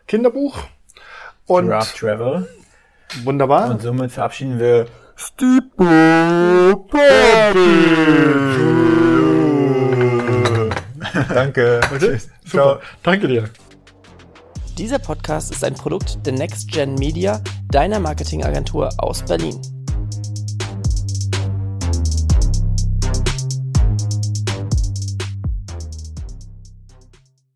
Kinderbuch. 0.06 0.58
Und 1.46 1.70
Rough 1.70 1.94
Travel. 1.94 2.48
wunderbar. 3.24 3.70
Und 3.70 3.82
somit 3.82 4.12
verabschieden 4.12 4.60
wir 4.60 4.86
danke. 11.34 11.80
Tschüss. 11.98 12.28
Ciao. 12.48 12.74
Super. 12.74 12.80
Danke 13.02 13.28
dir. 13.28 13.50
Dieser 14.76 14.98
Podcast 15.00 15.50
ist 15.50 15.64
ein 15.64 15.74
Produkt 15.74 16.24
der 16.24 16.34
Next 16.34 16.70
Gen 16.70 16.94
Media, 16.94 17.42
deiner 17.70 18.00
Marketingagentur 18.00 18.90
aus 18.98 19.22
Berlin. 19.24 19.77